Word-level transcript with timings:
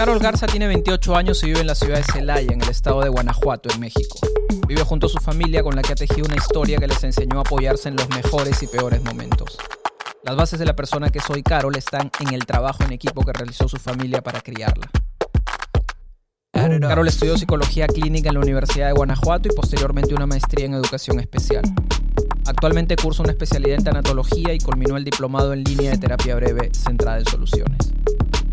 Carol 0.00 0.18
Garza 0.18 0.46
tiene 0.46 0.66
28 0.66 1.14
años 1.14 1.42
y 1.42 1.48
vive 1.48 1.60
en 1.60 1.66
la 1.66 1.74
ciudad 1.74 1.98
de 1.98 2.04
Celaya, 2.04 2.54
en 2.54 2.62
el 2.62 2.70
estado 2.70 3.02
de 3.02 3.10
Guanajuato, 3.10 3.68
en 3.70 3.80
México. 3.80 4.18
Vive 4.66 4.82
junto 4.82 5.08
a 5.08 5.10
su 5.10 5.18
familia 5.18 5.62
con 5.62 5.76
la 5.76 5.82
que 5.82 5.92
ha 5.92 5.94
tejido 5.94 6.24
una 6.24 6.36
historia 6.36 6.78
que 6.78 6.86
les 6.86 7.04
enseñó 7.04 7.36
a 7.36 7.40
apoyarse 7.42 7.90
en 7.90 7.96
los 7.96 8.08
mejores 8.08 8.62
y 8.62 8.66
peores 8.66 9.04
momentos. 9.04 9.58
Las 10.24 10.36
bases 10.36 10.58
de 10.58 10.64
la 10.64 10.74
persona 10.74 11.10
que 11.10 11.20
soy 11.20 11.42
Carol 11.42 11.76
están 11.76 12.10
en 12.18 12.32
el 12.32 12.46
trabajo 12.46 12.82
en 12.82 12.92
equipo 12.92 13.26
que 13.26 13.34
realizó 13.34 13.68
su 13.68 13.76
familia 13.76 14.22
para 14.22 14.40
criarla. 14.40 14.90
Carol 16.50 17.06
estudió 17.06 17.36
psicología 17.36 17.86
clínica 17.86 18.30
en 18.30 18.36
la 18.36 18.40
Universidad 18.40 18.86
de 18.86 18.94
Guanajuato 18.94 19.50
y 19.52 19.54
posteriormente 19.54 20.14
una 20.14 20.24
maestría 20.24 20.64
en 20.64 20.72
educación 20.72 21.20
especial. 21.20 21.64
Actualmente 22.46 22.96
cursa 22.96 23.22
una 23.22 23.32
especialidad 23.32 23.76
en 23.76 23.84
tanatología 23.84 24.54
y 24.54 24.60
culminó 24.60 24.96
el 24.96 25.04
diplomado 25.04 25.52
en 25.52 25.62
línea 25.62 25.90
de 25.90 25.98
terapia 25.98 26.36
breve 26.36 26.70
centrada 26.72 27.18
en 27.18 27.26
soluciones. 27.26 27.99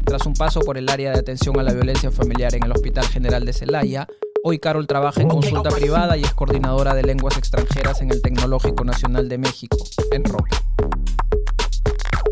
Tras 0.07 0.25
un 0.25 0.35
paso 0.35 0.61
por 0.61 0.77
el 0.77 0.87
área 0.87 1.11
de 1.11 1.19
atención 1.19 1.59
a 1.59 1.63
la 1.63 1.73
violencia 1.73 2.09
familiar 2.11 2.55
en 2.55 2.63
el 2.63 2.71
Hospital 2.71 3.05
General 3.07 3.45
de 3.45 3.51
Celaya, 3.51 4.07
hoy 4.41 4.57
Carol 4.57 4.87
trabaja 4.87 5.21
en 5.21 5.27
consulta 5.27 5.69
privada 5.69 6.15
y 6.15 6.21
es 6.21 6.33
coordinadora 6.33 6.95
de 6.95 7.03
lenguas 7.03 7.37
extranjeras 7.37 8.01
en 8.01 8.11
el 8.11 8.21
Tecnológico 8.21 8.85
Nacional 8.85 9.27
de 9.27 9.37
México, 9.37 9.75
en 10.13 10.23
Roque. 10.23 10.55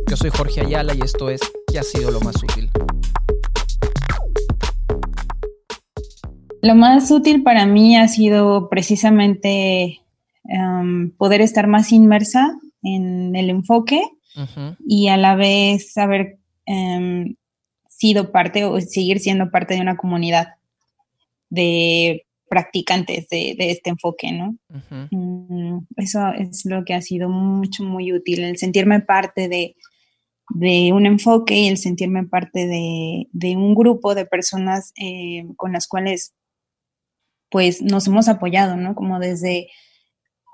Yo 0.09 0.15
soy 0.15 0.29
Jorge 0.29 0.61
Ayala 0.61 0.93
y 0.95 1.01
esto 1.01 1.29
es 1.29 1.41
¿Qué 1.69 1.77
ha 1.77 1.83
sido 1.83 2.11
lo 2.11 2.21
más 2.21 2.41
útil? 2.41 2.69
Lo 6.61 6.75
más 6.75 7.11
útil 7.11 7.43
para 7.43 7.65
mí 7.65 7.97
ha 7.97 8.07
sido 8.07 8.69
precisamente 8.69 9.99
em, 10.45 11.11
poder 11.17 11.41
estar 11.41 11.67
más 11.67 11.91
inmersa 11.91 12.57
en 12.83 13.35
el 13.35 13.49
enfoque 13.49 14.01
y 14.87 15.09
a 15.09 15.17
la 15.17 15.35
vez 15.35 15.97
haber 15.97 16.39
em, 16.65 17.35
sido 18.05 18.31
parte 18.31 18.65
o 18.65 18.79
seguir 18.79 19.19
siendo 19.19 19.49
parte 19.49 19.73
de 19.73 19.81
una 19.81 19.97
comunidad 19.97 20.55
de 21.49 22.25
practicantes 22.47 23.27
de, 23.29 23.55
este 23.57 23.89
enfoque, 23.89 24.31
¿no? 24.31 24.55
Mm, 25.09 25.79
eso 25.97 26.19
es 26.37 26.65
lo 26.65 26.85
que 26.85 26.93
ha 26.93 27.01
sido 27.01 27.29
mucho, 27.29 27.83
muy 27.83 28.13
útil, 28.13 28.43
el 28.43 28.57
sentirme 28.57 28.99
parte 28.99 29.49
de, 29.49 29.75
un 30.93 31.07
enfoque 31.07 31.57
y 31.57 31.67
el 31.67 31.77
sentirme 31.77 32.27
parte 32.27 32.67
de, 32.67 33.55
un 33.55 33.73
grupo 33.73 34.13
de 34.13 34.27
personas 34.27 34.93
eh, 35.01 35.45
con 35.55 35.71
las 35.71 35.87
cuales 35.87 36.35
pues 37.49 37.81
nos 37.81 38.05
hemos 38.05 38.27
apoyado, 38.27 38.77
¿no? 38.77 38.93
Como 38.93 39.19
desde 39.19 39.69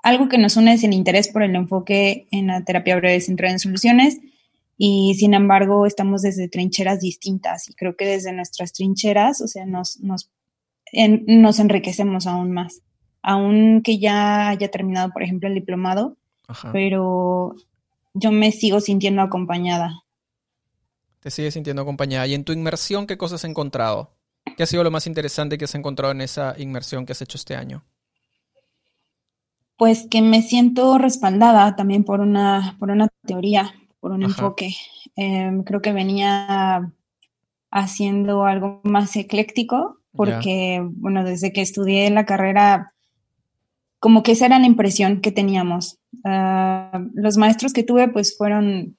algo 0.02 0.30
que 0.30 0.38
nos 0.38 0.56
une 0.56 0.72
es 0.72 0.84
el 0.84 0.94
interés 0.94 1.28
por 1.28 1.42
el 1.42 1.54
enfoque 1.54 2.26
en 2.30 2.46
la 2.46 2.64
terapia 2.64 2.96
breve 2.96 3.20
centrada 3.20 3.52
en 3.52 3.58
soluciones 3.58 4.20
y 4.84 5.14
sin 5.14 5.32
embargo 5.32 5.86
estamos 5.86 6.22
desde 6.22 6.48
trincheras 6.48 6.98
distintas 6.98 7.68
y 7.68 7.74
creo 7.74 7.94
que 7.94 8.04
desde 8.04 8.32
nuestras 8.32 8.72
trincheras, 8.72 9.40
o 9.40 9.46
sea, 9.46 9.64
nos, 9.64 10.00
nos, 10.00 10.28
nos 10.92 11.60
enriquecemos 11.60 12.26
aún 12.26 12.50
más, 12.50 12.82
aún 13.22 13.82
que 13.84 14.00
ya 14.00 14.48
haya 14.48 14.72
terminado, 14.72 15.12
por 15.12 15.22
ejemplo, 15.22 15.48
el 15.48 15.54
diplomado, 15.54 16.16
pero 16.72 17.54
yo 18.12 18.32
me 18.32 18.50
sigo 18.50 18.80
sintiendo 18.80 19.22
acompañada. 19.22 20.02
Te 21.20 21.30
sigues 21.30 21.54
sintiendo 21.54 21.82
acompañada. 21.82 22.26
¿Y 22.26 22.34
en 22.34 22.42
tu 22.42 22.52
inmersión 22.52 23.06
qué 23.06 23.16
cosas 23.16 23.44
has 23.44 23.48
encontrado? 23.48 24.16
¿Qué 24.56 24.64
ha 24.64 24.66
sido 24.66 24.82
lo 24.82 24.90
más 24.90 25.06
interesante 25.06 25.58
que 25.58 25.66
has 25.66 25.76
encontrado 25.76 26.10
en 26.10 26.22
esa 26.22 26.56
inmersión 26.58 27.06
que 27.06 27.12
has 27.12 27.22
hecho 27.22 27.38
este 27.38 27.54
año? 27.54 27.84
Pues 29.76 30.08
que 30.10 30.22
me 30.22 30.42
siento 30.42 30.98
respaldada 30.98 31.76
también 31.76 32.02
por 32.02 32.18
una, 32.18 32.76
por 32.80 32.90
una 32.90 33.06
teoría, 33.24 33.72
por 34.02 34.10
un 34.10 34.24
enfoque. 34.24 34.74
Em, 35.14 35.62
creo 35.62 35.80
que 35.80 35.92
venía 35.92 36.92
haciendo 37.70 38.44
algo 38.44 38.80
más 38.82 39.14
ecléctico, 39.14 40.00
porque, 40.10 40.84
bueno, 40.84 41.22
desde 41.22 41.52
que 41.52 41.62
estudié 41.62 42.10
la 42.10 42.26
carrera, 42.26 42.92
como 44.00 44.24
que 44.24 44.32
esa 44.32 44.46
era 44.46 44.58
la 44.58 44.66
impresión 44.66 45.20
que 45.20 45.30
teníamos. 45.30 46.00
Ah, 46.24 47.00
los 47.14 47.36
maestros 47.36 47.72
que 47.72 47.84
tuve, 47.84 48.08
pues, 48.08 48.36
fueron 48.36 48.96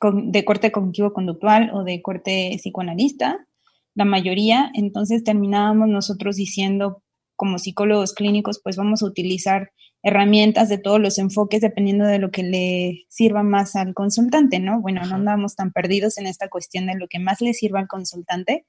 de 0.00 0.44
corte 0.46 0.72
cognitivo-conductual 0.72 1.70
o 1.74 1.84
de 1.84 2.00
corte 2.00 2.52
psicoanalista 2.56 3.46
la 3.94 4.06
mayoría, 4.06 4.70
entonces 4.72 5.24
terminábamos 5.24 5.88
nosotros 5.88 6.36
diciendo 6.36 7.02
como 7.40 7.58
psicólogos 7.58 8.12
clínicos, 8.12 8.60
pues 8.62 8.76
vamos 8.76 9.02
a 9.02 9.06
utilizar 9.06 9.72
herramientas 10.02 10.68
de 10.68 10.76
todos 10.76 11.00
los 11.00 11.16
enfoques 11.16 11.62
dependiendo 11.62 12.04
de 12.04 12.18
lo 12.18 12.30
que 12.30 12.42
le 12.42 13.06
sirva 13.08 13.42
más 13.42 13.76
al 13.76 13.94
consultante, 13.94 14.58
¿no? 14.58 14.82
Bueno, 14.82 15.00
no 15.06 15.14
andamos 15.14 15.56
tan 15.56 15.72
perdidos 15.72 16.18
en 16.18 16.26
esta 16.26 16.50
cuestión 16.50 16.84
de 16.84 16.96
lo 16.96 17.08
que 17.08 17.18
más 17.18 17.40
le 17.40 17.54
sirva 17.54 17.80
al 17.80 17.88
consultante, 17.88 18.66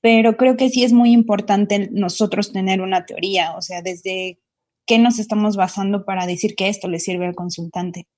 pero 0.00 0.36
creo 0.36 0.56
que 0.56 0.70
sí 0.70 0.82
es 0.82 0.92
muy 0.92 1.12
importante 1.12 1.88
nosotros 1.92 2.50
tener 2.50 2.80
una 2.80 3.06
teoría, 3.06 3.54
o 3.56 3.62
sea, 3.62 3.80
desde 3.80 4.40
qué 4.86 4.98
nos 4.98 5.20
estamos 5.20 5.54
basando 5.54 6.04
para 6.04 6.26
decir 6.26 6.56
que 6.56 6.68
esto 6.68 6.88
le 6.88 6.98
sirve 6.98 7.26
al 7.26 7.36
consultante. 7.36 8.08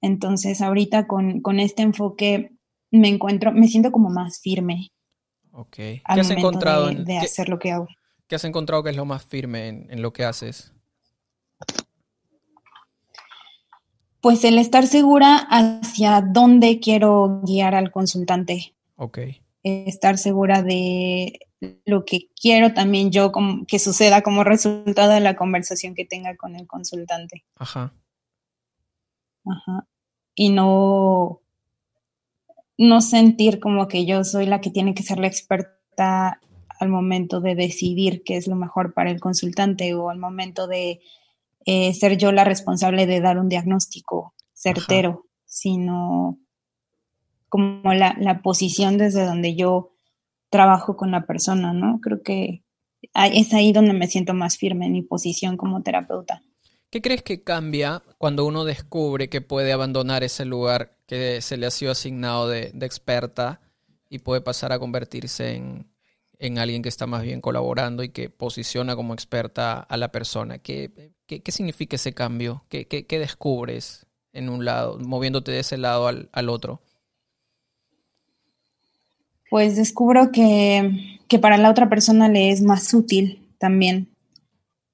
Entonces, 0.00 0.62
ahorita 0.62 1.06
con, 1.06 1.42
con 1.42 1.60
este 1.60 1.82
enfoque 1.82 2.52
me 2.90 3.08
encuentro, 3.08 3.52
me 3.52 3.68
siento 3.68 3.92
como 3.92 4.08
más 4.08 4.40
firme, 4.40 4.88
Ok. 5.52 5.76
¿Qué 5.76 6.02
has 6.06 6.30
encontrado 6.30 6.86
de, 6.86 7.04
de 7.04 7.18
hacer 7.18 7.48
lo 7.48 7.58
que 7.58 7.72
hago? 7.72 7.88
¿Qué 8.30 8.36
has 8.36 8.44
encontrado 8.44 8.84
que 8.84 8.90
es 8.90 8.96
lo 8.96 9.04
más 9.04 9.24
firme 9.24 9.66
en, 9.66 10.02
lo 10.02 10.12
que 10.12 10.22
haces? 10.22 10.72
Pues 14.20 14.44
el 14.44 14.56
estar 14.56 14.86
segura 14.86 15.48
hacia 15.50 16.20
dónde 16.20 16.78
quiero 16.78 17.40
guiar 17.42 17.74
al 17.74 17.90
consultante. 17.90 18.76
Ok. 18.94 19.18
Estar 19.64 20.16
segura 20.16 20.62
de 20.62 21.40
lo 21.84 22.04
que 22.04 22.28
quiero 22.40 22.72
también 22.72 23.10
yo 23.10 23.32
que 23.66 23.80
suceda 23.80 24.22
como 24.22 24.44
resultado 24.44 25.10
de 25.10 25.18
la 25.18 25.34
conversación 25.34 25.96
que 25.96 26.04
tenga 26.04 26.36
con 26.36 26.54
el 26.54 26.68
consultante. 26.68 27.44
Ajá. 27.56 27.92
Ajá. 29.44 29.88
Y 30.36 30.50
no 30.50 31.40
no 32.78 33.00
sentir 33.00 33.58
como 33.58 33.88
que 33.88 34.06
yo 34.06 34.22
soy 34.22 34.46
la 34.46 34.60
que 34.60 34.70
tiene 34.70 34.94
que 34.94 35.02
ser 35.02 35.18
la 35.18 35.26
experta 35.26 36.40
al 36.80 36.88
momento 36.88 37.40
de 37.40 37.54
decidir 37.54 38.22
qué 38.24 38.36
es 38.36 38.48
lo 38.48 38.56
mejor 38.56 38.92
para 38.94 39.10
el 39.10 39.20
consultante 39.20 39.94
o 39.94 40.10
al 40.10 40.18
momento 40.18 40.66
de 40.66 41.00
eh, 41.66 41.94
ser 41.94 42.16
yo 42.16 42.32
la 42.32 42.44
responsable 42.44 43.06
de 43.06 43.20
dar 43.20 43.38
un 43.38 43.48
diagnóstico 43.48 44.34
certero, 44.52 45.26
sino 45.44 46.38
como 47.48 47.92
la, 47.92 48.16
la, 48.18 48.42
posición 48.42 48.98
desde 48.98 49.24
donde 49.24 49.54
yo 49.54 49.92
trabajo 50.50 50.96
con 50.96 51.10
la 51.10 51.26
persona, 51.26 51.72
¿no? 51.72 52.00
Creo 52.00 52.22
que 52.22 52.62
es 53.14 53.54
ahí 53.54 53.72
donde 53.72 53.92
me 53.92 54.06
siento 54.06 54.34
más 54.34 54.56
firme 54.56 54.86
en 54.86 54.92
mi 54.92 55.02
posición 55.02 55.56
como 55.56 55.82
terapeuta. 55.82 56.42
¿Qué 56.90 57.00
crees 57.00 57.22
que 57.22 57.42
cambia 57.42 58.02
cuando 58.18 58.44
uno 58.44 58.64
descubre 58.64 59.28
que 59.28 59.40
puede 59.40 59.72
abandonar 59.72 60.24
ese 60.24 60.44
lugar 60.44 60.96
que 61.06 61.40
se 61.40 61.56
le 61.56 61.66
ha 61.66 61.70
sido 61.70 61.92
asignado 61.92 62.48
de, 62.48 62.72
experta 62.80 63.60
y 64.08 64.18
puede 64.18 64.40
pasar 64.40 64.72
a 64.72 64.78
convertirse 64.78 65.54
en, 65.54 65.89
alguien 66.58 66.82
que 66.82 66.88
está 66.88 67.06
más 67.06 67.22
bien 67.22 67.40
colaborando 67.40 68.02
y 68.02 68.08
que 68.08 68.30
posiciona 68.30 68.96
como 68.96 69.14
experta 69.14 69.78
a 69.80 69.96
la 69.96 70.10
persona? 70.10 70.58
¿Qué, 70.58 71.12
qué, 71.26 71.52
significa 71.52 71.96
ese 71.96 72.14
cambio? 72.14 72.64
¿Qué, 72.68 72.86
¿Qué, 72.86 73.18
descubres 73.18 74.06
en 74.32 74.48
un 74.48 74.64
lado, 74.64 74.98
moviéndote 74.98 75.52
de 75.52 75.60
ese 75.60 75.76
lado 75.76 76.08
al, 76.08 76.30
al 76.32 76.48
otro? 76.48 76.80
Pues 79.50 79.76
descubro 79.76 80.32
que, 80.32 81.18
que 81.28 81.38
para 81.38 81.58
la 81.58 81.70
otra 81.70 81.88
persona 81.88 82.28
le 82.28 82.50
es 82.50 82.62
más 82.62 82.92
útil 82.94 83.48
también 83.58 84.08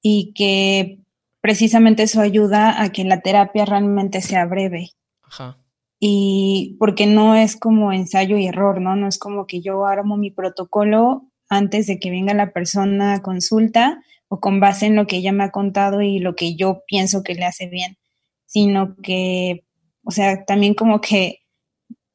y 0.01 0.33
que 0.33 0.99
precisamente 1.41 2.03
eso 2.03 2.21
ayuda 2.21 2.81
a 2.81 2.91
que 2.91 3.03
la 3.05 3.21
terapia 3.21 3.65
realmente 3.65 4.21
sea 4.21 4.45
breve. 4.45 4.91
Ajá. 5.23 5.57
Y 5.99 6.75
porque 6.79 7.07
no 7.07 7.35
es 7.35 7.55
como 7.55 7.91
ensayo 7.91 8.37
y 8.37 8.47
error, 8.47 8.81
¿no? 8.81 8.95
No 8.95 9.07
es 9.07 9.17
como 9.17 9.47
que 9.47 9.61
yo 9.61 9.85
armo 9.85 10.17
mi 10.17 10.29
protocolo 10.29 11.23
antes 11.49 11.87
de 11.87 11.99
que 11.99 12.11
venga 12.11 12.33
la 12.33 12.51
persona 12.51 13.13
a 13.13 13.21
consulta 13.21 14.01
o 14.27 14.39
con 14.39 14.59
base 14.59 14.85
en 14.85 14.95
lo 14.95 15.07
que 15.07 15.17
ella 15.17 15.31
me 15.31 15.45
ha 15.45 15.51
contado 15.51 16.01
y 16.01 16.19
lo 16.19 16.35
que 16.35 16.55
yo 16.55 16.83
pienso 16.87 17.23
que 17.23 17.35
le 17.35 17.45
hace 17.45 17.67
bien, 17.67 17.97
sino 18.45 18.95
que, 18.97 19.65
o 20.03 20.11
sea, 20.11 20.45
también 20.45 20.73
como 20.73 20.99
que 21.01 21.43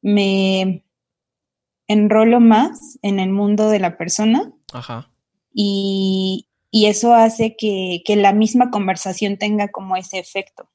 me 0.01 0.83
enrolo 1.87 2.39
más 2.39 2.99
en 3.01 3.19
el 3.19 3.29
mundo 3.29 3.69
de 3.69 3.79
la 3.79 3.97
persona. 3.97 4.53
Ajá. 4.73 5.09
Y, 5.53 6.47
y 6.75 6.87
eso 6.87 7.13
hace 7.13 7.55
que, 7.55 8.01
la 8.15 8.33
misma 8.33 8.71
conversación 8.71 9.37
tenga 9.37 9.67
como 9.67 9.95
ese 9.95 10.17
efecto. 10.17 10.67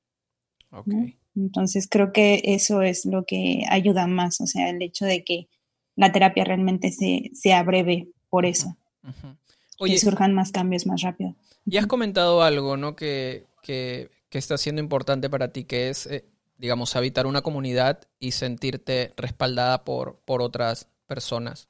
Entonces 1.35 1.89
creo 1.89 2.13
que 2.13 2.41
eso 2.45 2.83
es 2.83 3.05
lo 3.05 3.25
que 3.25 3.65
ayuda 3.69 4.07
más, 4.07 4.41
o 4.41 4.47
sea, 4.47 4.71
el 4.71 4.81
hecho 4.81 5.05
de 5.05 5.25
que 5.25 5.49
la 5.97 6.13
terapia 6.13 6.45
realmente 6.45 6.93
se, 6.93 7.31
sea 7.35 7.65
breve 7.65 8.11
por 8.29 8.47
eso. 8.47 8.77
que 9.79 9.99
surjan 9.99 10.35
más 10.35 10.53
cambios 10.53 10.87
más 10.87 11.03
rápido. 11.03 11.35
Y 11.65 11.77
has 11.77 11.87
comentado 11.87 12.43
algo, 12.43 12.77
¿no? 12.77 12.97
Que, 12.97 13.47
que, 13.63 14.11
está 14.31 14.57
siendo 14.59 14.81
importante 14.81 15.29
para 15.29 15.53
ti, 15.53 15.65
que 15.65 15.89
es, 15.89 16.07
eh, 16.07 16.25
digamos, 16.57 16.97
habitar 16.97 17.27
una 17.27 17.43
comunidad 17.43 18.01
y 18.19 18.33
sentirte 18.33 19.13
respaldada 19.17 19.85
por, 19.85 20.21
por 20.25 20.43
otras 20.43 20.89
personas. 21.07 21.69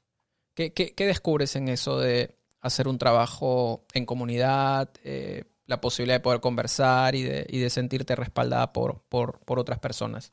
¿Qué, 0.67 0.93
descubres 0.97 1.55
en 1.55 1.69
eso 1.69 1.99
de 1.99 2.35
hacer 2.59 2.89
un 2.89 2.97
trabajo 2.97 3.85
en 3.93 4.05
comunidad, 4.05 4.89
eh, 5.05 5.45
la 5.65 5.79
posibilidad 5.79 6.17
de 6.17 6.23
poder 6.23 6.41
conversar 6.41 7.15
y 7.15 7.23
de, 7.23 7.69
sentirte 7.69 8.15
respaldada 8.15 8.73
por, 8.73 9.03
otras 9.47 9.79
personas? 9.79 10.31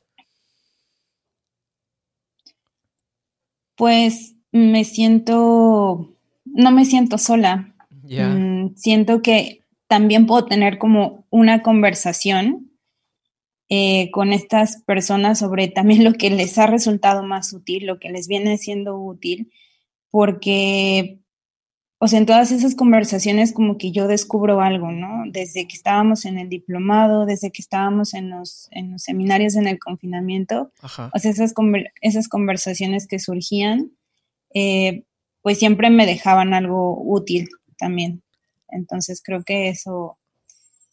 Pues 3.76 4.34
me 4.50 4.84
siento, 4.84 6.15
no 6.56 6.70
me 6.72 6.84
siento 6.84 7.18
sola. 7.18 7.74
Mm, 8.02 8.74
siento 8.76 9.22
que 9.22 9.60
también 9.88 10.26
puedo 10.26 10.46
tener 10.46 10.78
como 10.78 11.26
una 11.30 11.62
conversación 11.62 12.70
eh, 13.68 14.10
con 14.12 14.32
estas 14.32 14.82
personas 14.82 15.40
sobre 15.40 15.68
también 15.68 16.04
lo 16.04 16.12
que 16.12 16.30
les 16.30 16.56
ha 16.58 16.66
resultado 16.66 17.22
más 17.22 17.52
útil, 17.52 17.86
lo 17.86 17.98
que 17.98 18.10
les 18.10 18.28
viene 18.28 18.58
siendo 18.58 18.96
útil, 18.96 19.50
porque, 20.08 21.18
o 21.98 22.06
sea, 22.06 22.20
en 22.20 22.26
todas 22.26 22.52
esas 22.52 22.76
conversaciones 22.76 23.52
como 23.52 23.76
que 23.76 23.90
yo 23.90 24.06
descubro 24.06 24.60
algo, 24.60 24.92
¿no? 24.92 25.24
Desde 25.32 25.66
que 25.66 25.74
estábamos 25.74 26.26
en 26.26 26.38
el 26.38 26.48
diplomado, 26.48 27.26
desde 27.26 27.50
que 27.50 27.60
estábamos 27.60 28.14
en 28.14 28.30
los, 28.30 28.68
en 28.70 28.92
los 28.92 29.02
seminarios 29.02 29.56
en 29.56 29.66
el 29.66 29.80
confinamiento, 29.80 30.70
o 30.80 30.88
sea, 30.88 31.10
esas, 31.32 31.52
esas 32.02 32.28
conversaciones 32.28 33.08
que 33.08 33.18
surgían, 33.18 33.90
eh, 34.54 35.05
pues 35.46 35.60
siempre 35.60 35.90
me 35.90 36.06
dejaban 36.06 36.54
algo 36.54 37.00
útil 37.00 37.48
también. 37.78 38.20
Entonces 38.68 39.22
creo 39.24 39.44
que 39.44 39.68
eso, 39.68 40.18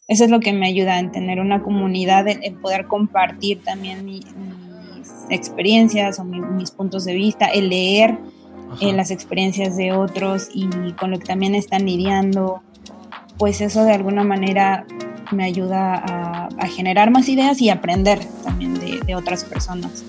eso 0.06 0.22
es 0.22 0.30
lo 0.30 0.38
que 0.38 0.52
me 0.52 0.68
ayuda 0.68 1.00
en 1.00 1.10
tener 1.10 1.40
una 1.40 1.60
comunidad, 1.60 2.28
en, 2.28 2.60
poder 2.60 2.86
compartir 2.86 3.64
también 3.64 4.04
mis 4.04 4.24
experiencias 5.28 6.20
o 6.20 6.24
mis 6.24 6.70
puntos 6.70 7.04
de 7.04 7.14
vista, 7.14 7.46
el 7.46 7.68
leer 7.68 8.16
eh, 8.80 8.92
las 8.92 9.10
experiencias 9.10 9.76
de 9.76 9.90
otros 9.90 10.48
y 10.54 10.68
con 10.92 11.10
lo 11.10 11.18
que 11.18 11.26
también 11.26 11.56
están 11.56 11.84
lidiando, 11.84 12.62
pues 13.38 13.60
eso 13.60 13.82
de 13.82 13.94
alguna 13.94 14.22
manera 14.22 14.86
me 15.32 15.42
ayuda 15.42 15.94
a, 15.96 16.66
generar 16.68 17.10
más 17.10 17.28
ideas 17.28 17.60
y 17.60 17.70
aprender 17.70 18.20
también 18.44 18.74
de, 18.74 19.00
de 19.00 19.16
otras 19.16 19.42
personas. 19.42 20.04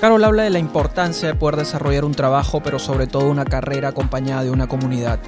Carol 0.00 0.22
habla 0.24 0.42
de 0.42 0.50
la 0.50 0.58
importancia 0.58 1.28
de 1.28 1.34
poder 1.34 1.56
desarrollar 1.56 2.04
un 2.04 2.14
trabajo, 2.14 2.62
pero 2.62 2.78
sobre 2.78 3.06
todo 3.06 3.30
una 3.30 3.46
carrera 3.46 3.88
acompañada 3.88 4.44
de 4.44 4.50
una 4.50 4.66
comunidad 4.66 5.18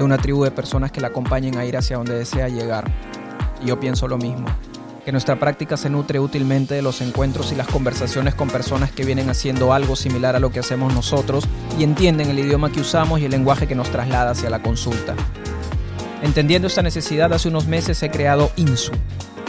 de 0.00 0.04
una 0.04 0.16
tribu 0.16 0.44
de 0.44 0.50
personas 0.50 0.90
que 0.90 1.02
la 1.02 1.08
acompañen 1.08 1.58
a 1.58 1.66
ir 1.66 1.76
hacia 1.76 1.98
donde 1.98 2.14
desea 2.14 2.48
llegar. 2.48 2.90
Y 3.62 3.66
yo 3.66 3.78
pienso 3.78 4.08
lo 4.08 4.16
mismo, 4.16 4.46
que 5.04 5.12
nuestra 5.12 5.38
práctica 5.38 5.76
se 5.76 5.90
nutre 5.90 6.18
útilmente 6.18 6.74
de 6.74 6.80
los 6.80 7.02
encuentros 7.02 7.52
y 7.52 7.54
las 7.54 7.66
conversaciones 7.66 8.34
con 8.34 8.48
personas 8.48 8.90
que 8.90 9.04
vienen 9.04 9.28
haciendo 9.28 9.74
algo 9.74 9.96
similar 9.96 10.36
a 10.36 10.40
lo 10.40 10.50
que 10.50 10.60
hacemos 10.60 10.94
nosotros 10.94 11.46
y 11.78 11.84
entienden 11.84 12.30
el 12.30 12.38
idioma 12.38 12.72
que 12.72 12.80
usamos 12.80 13.20
y 13.20 13.26
el 13.26 13.30
lenguaje 13.32 13.66
que 13.66 13.74
nos 13.74 13.90
traslada 13.90 14.30
hacia 14.30 14.48
la 14.48 14.62
consulta. 14.62 15.14
Entendiendo 16.22 16.68
esta 16.68 16.82
necesidad, 16.82 17.32
hace 17.32 17.48
unos 17.48 17.66
meses 17.66 18.02
he 18.02 18.10
creado 18.10 18.50
INSU, 18.56 18.92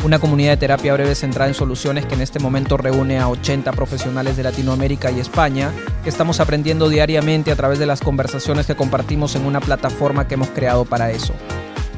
una 0.06 0.20
comunidad 0.20 0.52
de 0.52 0.58
terapia 0.58 0.94
breve 0.94 1.16
centrada 1.16 1.50
en 1.50 1.54
soluciones 1.54 2.06
que 2.06 2.16
en 2.16 2.22
este 2.22 2.40
momento 2.40 2.78
reúne 2.78 3.20
a 3.20 3.28
80 3.28 3.72
profesionales 3.74 4.38
de 4.38 4.44
Latinoamérica 4.44 5.12
y 5.12 5.20
España, 5.20 5.72
que 6.04 6.10
estamos 6.10 6.40
aprendiendo 6.40 6.88
diariamente 6.88 7.52
a 7.52 7.56
través 7.56 7.78
de 7.78 7.86
las 7.86 8.00
conversaciones 8.00 8.66
que 8.66 8.76
compartimos 8.76 9.36
en 9.36 9.46
una 9.46 9.60
plataforma 9.60 10.28
que 10.28 10.36
hemos 10.36 10.50
creado 10.50 10.86
para 10.86 11.12
eso. 11.12 11.34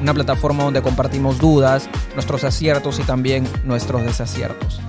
Una 0.02 0.12
plataforma 0.12 0.64
donde 0.64 0.82
compartimos 0.82 1.38
dudas, 1.38 1.88
nuestros 2.14 2.42
aciertos 2.42 2.98
y 2.98 3.04
también 3.04 3.48
nuestros 3.64 4.02
desaciertos. 4.02 4.80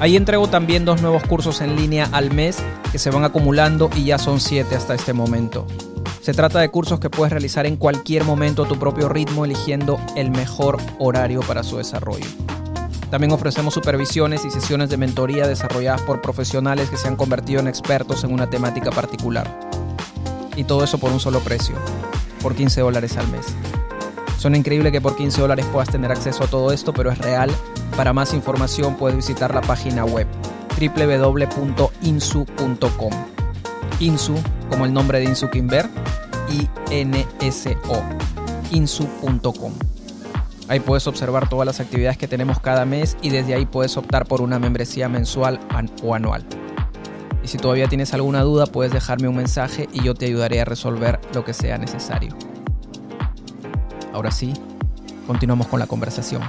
Ahí 0.00 0.16
entrego 0.16 0.48
también 0.48 0.84
dos 0.84 1.00
nuevos 1.00 1.22
cursos 1.22 1.60
en 1.60 1.76
línea 1.76 2.08
al 2.10 2.32
mes 2.32 2.58
que 2.90 2.98
se 2.98 3.10
van 3.10 3.24
acumulando 3.24 3.88
y 3.94 4.04
ya 4.04 4.18
son 4.18 4.40
siete 4.40 4.74
hasta 4.74 4.94
este 4.94 5.12
momento. 5.12 5.66
Se 6.22 6.32
trata 6.32 6.60
de 6.60 6.70
cursos 6.70 7.00
que 7.00 7.10
puedes 7.10 7.32
realizar 7.32 7.66
en 7.66 7.76
cualquier 7.76 8.22
momento 8.22 8.62
a 8.62 8.68
tu 8.68 8.78
propio 8.78 9.08
ritmo, 9.08 9.44
eligiendo 9.44 9.98
el 10.14 10.30
mejor 10.30 10.78
horario 11.00 11.40
para 11.40 11.64
su 11.64 11.78
desarrollo. 11.78 12.28
También 13.10 13.32
ofrecemos 13.32 13.74
supervisiones 13.74 14.44
y 14.44 14.52
sesiones 14.52 14.88
de 14.88 14.98
mentoría 14.98 15.48
desarrolladas 15.48 16.02
por 16.02 16.22
profesionales 16.22 16.90
que 16.90 16.96
se 16.96 17.08
han 17.08 17.16
convertido 17.16 17.58
en 17.58 17.66
expertos 17.66 18.22
en 18.22 18.32
una 18.32 18.48
temática 18.48 18.92
particular. 18.92 19.58
Y 20.54 20.62
todo 20.62 20.84
eso 20.84 20.98
por 20.98 21.10
un 21.10 21.18
solo 21.18 21.40
precio, 21.40 21.74
por 22.40 22.54
15 22.54 22.82
dólares 22.82 23.16
al 23.16 23.26
mes. 23.26 23.46
Suena 24.38 24.56
increíble 24.56 24.92
que 24.92 25.00
por 25.00 25.16
15 25.16 25.40
dólares 25.40 25.66
puedas 25.72 25.90
tener 25.90 26.12
acceso 26.12 26.44
a 26.44 26.46
todo 26.46 26.70
esto, 26.70 26.92
pero 26.92 27.10
es 27.10 27.18
real. 27.18 27.50
Para 27.96 28.12
más 28.12 28.32
información 28.32 28.94
puedes 28.94 29.16
visitar 29.16 29.52
la 29.52 29.60
página 29.60 30.04
web 30.04 30.28
www.insu.com. 30.78 31.82
Insu, 33.98 34.34
como 34.68 34.84
el 34.84 34.92
nombre 34.92 35.18
de 35.20 35.26
Insu 35.26 35.50
Kimber, 35.50 35.88
I-N-S-O, 36.52 38.02
insu.com. 38.70 39.72
Ahí 40.68 40.80
puedes 40.80 41.06
observar 41.06 41.48
todas 41.48 41.66
las 41.66 41.80
actividades 41.80 42.18
que 42.18 42.28
tenemos 42.28 42.60
cada 42.60 42.84
mes 42.84 43.16
y 43.22 43.30
desde 43.30 43.54
ahí 43.54 43.66
puedes 43.66 43.96
optar 43.96 44.26
por 44.26 44.40
una 44.40 44.58
membresía 44.58 45.08
mensual 45.08 45.58
o 46.02 46.14
anual. 46.14 46.44
Y 47.42 47.48
si 47.48 47.58
todavía 47.58 47.88
tienes 47.88 48.14
alguna 48.14 48.42
duda, 48.42 48.66
puedes 48.66 48.92
dejarme 48.92 49.28
un 49.28 49.36
mensaje 49.36 49.88
y 49.92 50.02
yo 50.02 50.14
te 50.14 50.26
ayudaré 50.26 50.60
a 50.60 50.64
resolver 50.64 51.20
lo 51.34 51.44
que 51.44 51.52
sea 51.52 51.78
necesario. 51.78 52.36
Ahora 54.12 54.30
sí, 54.30 54.52
continuamos 55.26 55.66
con 55.66 55.80
la 55.80 55.86
conversación. 55.86 56.42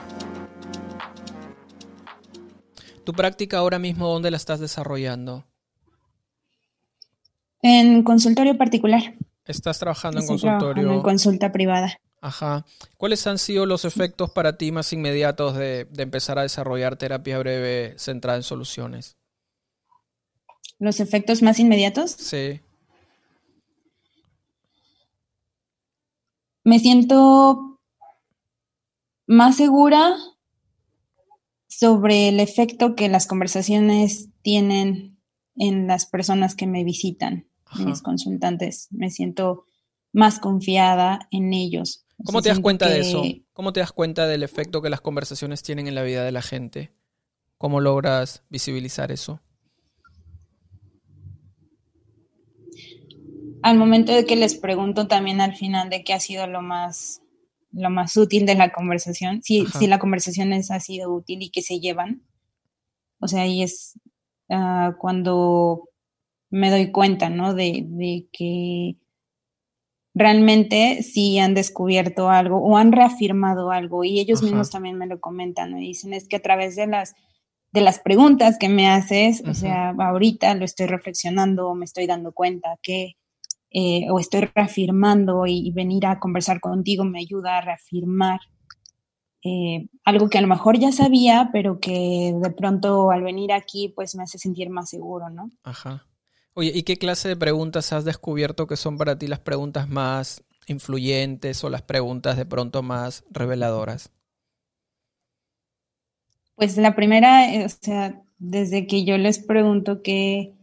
¿Tu 3.03 3.13
práctica 3.13 3.57
ahora 3.57 3.79
mismo 3.79 4.07
dónde 4.07 4.31
la 4.31 4.37
estás 4.37 4.59
desarrollando? 4.59 5.45
En 7.61 8.03
consultorio 8.03 8.57
particular. 8.57 9.15
Estás 9.45 9.79
trabajando 9.79 10.21
en 10.21 10.27
consultorio. 10.27 10.91
En 10.91 11.01
consulta 11.01 11.51
privada. 11.51 11.97
Ajá. 12.21 12.65
¿Cuáles 12.97 13.27
han 13.27 13.37
sido 13.37 13.65
los 13.65 13.83
efectos 13.83 14.31
para 14.31 14.57
ti 14.57 14.71
más 14.71 14.93
inmediatos 14.93 15.55
de, 15.55 15.87
empezar 15.97 16.39
a 16.39 16.43
desarrollar 16.43 16.95
terapia 16.95 17.37
breve 17.37 17.95
centrada 17.97 18.37
en 18.37 18.43
soluciones? 18.43 19.17
¿Los 20.79 21.01
efectos 21.01 21.41
más 21.41 21.59
inmediatos? 21.59 22.11
Sí. 22.11 22.61
Me 26.63 26.79
siento 26.79 27.77
más 29.27 29.57
segura 29.57 30.15
sobre 31.67 32.29
el 32.29 32.39
efecto 32.39 32.95
que 32.95 33.09
las 33.09 33.27
conversaciones 33.27 34.29
tienen 34.41 35.19
en 35.57 35.87
las 35.87 36.05
personas 36.05 36.55
que 36.55 36.67
me 36.67 36.85
visitan 36.85 37.47
mis 37.79 38.01
consultantes. 38.01 38.87
Me 38.91 39.09
siento 39.09 39.65
más 40.11 40.39
confiada 40.39 41.27
en 41.31 41.53
ellos. 41.53 42.05
¿Cómo 42.23 42.41
te 42.41 42.49
das 42.49 42.59
cuenta 42.59 42.87
de 42.87 42.99
eso? 42.99 43.23
¿Cómo 43.53 43.73
te 43.73 43.79
das 43.79 43.91
cuenta 43.91 44.27
del 44.27 44.43
efecto 44.43 44.81
que 44.81 44.89
las 44.89 45.01
conversaciones 45.01 45.63
tienen 45.63 45.87
en 45.87 45.95
la 45.95 46.03
vida 46.03 46.23
de 46.23 46.31
la 46.31 46.41
gente? 46.41 46.93
¿Cómo 47.57 47.81
logras 47.81 48.43
visibilizar 48.49 49.11
eso? 49.11 49.41
Al 53.61 53.77
momento 53.77 54.13
de 54.13 54.25
que 54.25 54.35
les 54.35 54.55
pregunto 54.55 55.07
también 55.07 55.39
al 55.41 55.55
final 55.55 55.89
de 55.89 56.03
qué 56.03 56.13
ha 56.13 56.19
sido 56.19 56.47
lo 56.47 56.61
más, 56.61 57.21
lo 57.71 57.89
más 57.89 58.15
útil 58.17 58.45
de 58.45 58.55
la 58.55 58.73
conversación, 58.73 59.41
si, 59.41 59.65
si 59.67 59.87
la 59.87 59.99
conversación 59.99 60.51
es, 60.51 60.69
ha 60.69 60.79
sido 60.79 61.13
útil 61.13 61.41
y 61.41 61.49
que 61.49 61.61
se 61.61 61.79
llevan. 61.79 62.23
O 63.19 63.27
sea, 63.27 63.43
ahí 63.43 63.63
es 63.63 63.97
ah, 64.49 64.95
cuando 64.99 65.89
me 66.53 66.69
doy 66.69 66.91
cuenta, 66.91 67.29
¿no? 67.29 67.55
De, 67.55 68.27
que 68.31 68.95
realmente 70.13 71.01
sí 71.01 71.39
han 71.39 71.55
descubierto 71.55 72.29
algo 72.29 72.57
o 72.59 72.77
han 72.77 72.91
reafirmado 72.91 73.71
algo 73.71 74.03
y 74.03 74.19
ellos 74.19 74.43
mismos 74.43 74.69
también 74.69 74.95
me 74.95 75.07
lo 75.07 75.19
comentan, 75.19 75.71
¿no? 75.71 75.77
dicen, 75.77 76.13
es 76.13 76.27
que 76.27 76.35
a 76.35 76.41
través 76.41 76.75
de 76.75 76.85
las, 76.85 77.15
de 77.71 77.81
las 77.81 77.97
preguntas 77.97 78.57
que 78.59 78.69
me 78.69 78.87
haces, 78.87 79.41
o 79.47 79.55
sea, 79.55 79.95
ahorita 79.97 80.53
lo 80.53 80.63
estoy 80.63 80.85
reflexionando, 80.85 81.73
me 81.73 81.85
estoy 81.85 82.05
dando 82.05 82.33
cuenta 82.33 82.77
que, 82.83 83.13
eh, 83.71 84.05
o 84.11 84.19
estoy 84.19 84.41
reafirmando 84.53 85.47
y, 85.47 85.71
venir 85.71 86.05
a 86.05 86.19
conversar 86.19 86.59
contigo 86.59 87.03
me 87.03 87.21
ayuda 87.21 87.57
a 87.57 87.61
reafirmar 87.61 88.39
eh, 89.43 89.87
algo 90.05 90.29
que 90.29 90.37
a 90.37 90.41
lo 90.41 90.47
mejor 90.47 90.77
ya 90.77 90.91
sabía, 90.91 91.49
pero 91.51 91.79
que 91.79 92.35
de 92.39 92.51
pronto 92.51 93.09
al 93.09 93.23
venir 93.23 93.51
aquí, 93.51 93.89
pues 93.89 94.13
me 94.13 94.21
hace 94.21 94.37
sentir 94.37 94.69
más 94.69 94.91
seguro, 94.91 95.31
¿no? 95.31 95.49
Ajá. 95.63 96.05
Oye, 96.55 96.71
¿y 96.73 96.83
qué 96.83 96.97
clase 96.97 97.29
de 97.29 97.35
preguntas 97.35 97.93
has 97.93 98.05
descubierto 98.05 98.67
que 98.67 98.77
son 98.77 98.97
para 98.97 99.17
ti 99.17 99.27
las 99.27 99.39
preguntas 99.39 99.89
más 99.89 100.43
influyentes 100.67 101.63
o 101.63 101.69
las 101.69 101.81
preguntas 101.81 102.37
de 102.37 102.45
pronto 102.45 102.83
más 102.83 103.23
reveladoras? 103.31 104.11
Pues 106.55 106.77
la 106.77 106.95
primera, 106.95 107.51
eh, 107.51 107.65
o 107.65 107.69
sea, 107.69 108.21
desde 108.37 108.85
que 108.85 109.03
yo 109.03 109.17
les 109.17 109.39
pregunto 109.39 110.03
que 110.03 110.53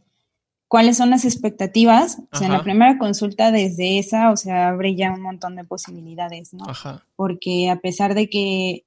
cuáles 0.69 0.97
son 0.97 1.11
las 1.11 1.25
expectativas, 1.25 2.23
o 2.31 2.37
sea, 2.37 2.47
en 2.47 2.53
la 2.53 2.63
primera 2.63 2.97
consulta 2.97 3.51
desde 3.51 3.99
esa, 3.99 4.31
o 4.31 4.37
sea, 4.37 4.69
abre 4.69 4.95
ya 4.95 5.13
un 5.13 5.23
montón 5.23 5.57
de 5.57 5.65
posibilidades, 5.65 6.55
¿no? 6.55 6.65
Ajá. 6.69 7.05
Porque 7.17 7.69
a 7.69 7.81
pesar 7.81 8.15
de 8.15 8.31
que 8.31 8.85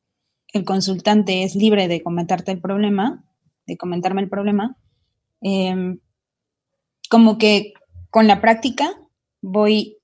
el 0.54 0.64
consultante 0.64 1.44
es 1.44 1.56
libre 1.56 1.90
de 1.90 2.02
comentarte 2.02 2.54
el 2.54 2.62
problema, 2.62 3.26
de 3.68 3.76
comentarme 3.76 4.22
el 4.22 4.30
problema, 4.30 4.78
eh, 5.42 5.98
como 7.13 7.38
que 7.38 7.74
con 8.10 8.25
la 8.25 8.41
práctica 8.41 8.91
voy 9.39 10.00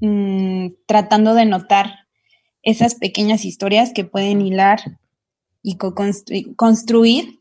mm, 0.00 0.70
tratando 0.86 1.34
de 1.34 1.44
notar 1.44 2.08
esas 2.62 2.96
pequeñas 2.96 3.44
historias 3.44 3.92
que 3.92 4.02
pueden 4.02 4.40
hilar 4.40 4.98
y 5.62 5.76
construir 6.56 7.38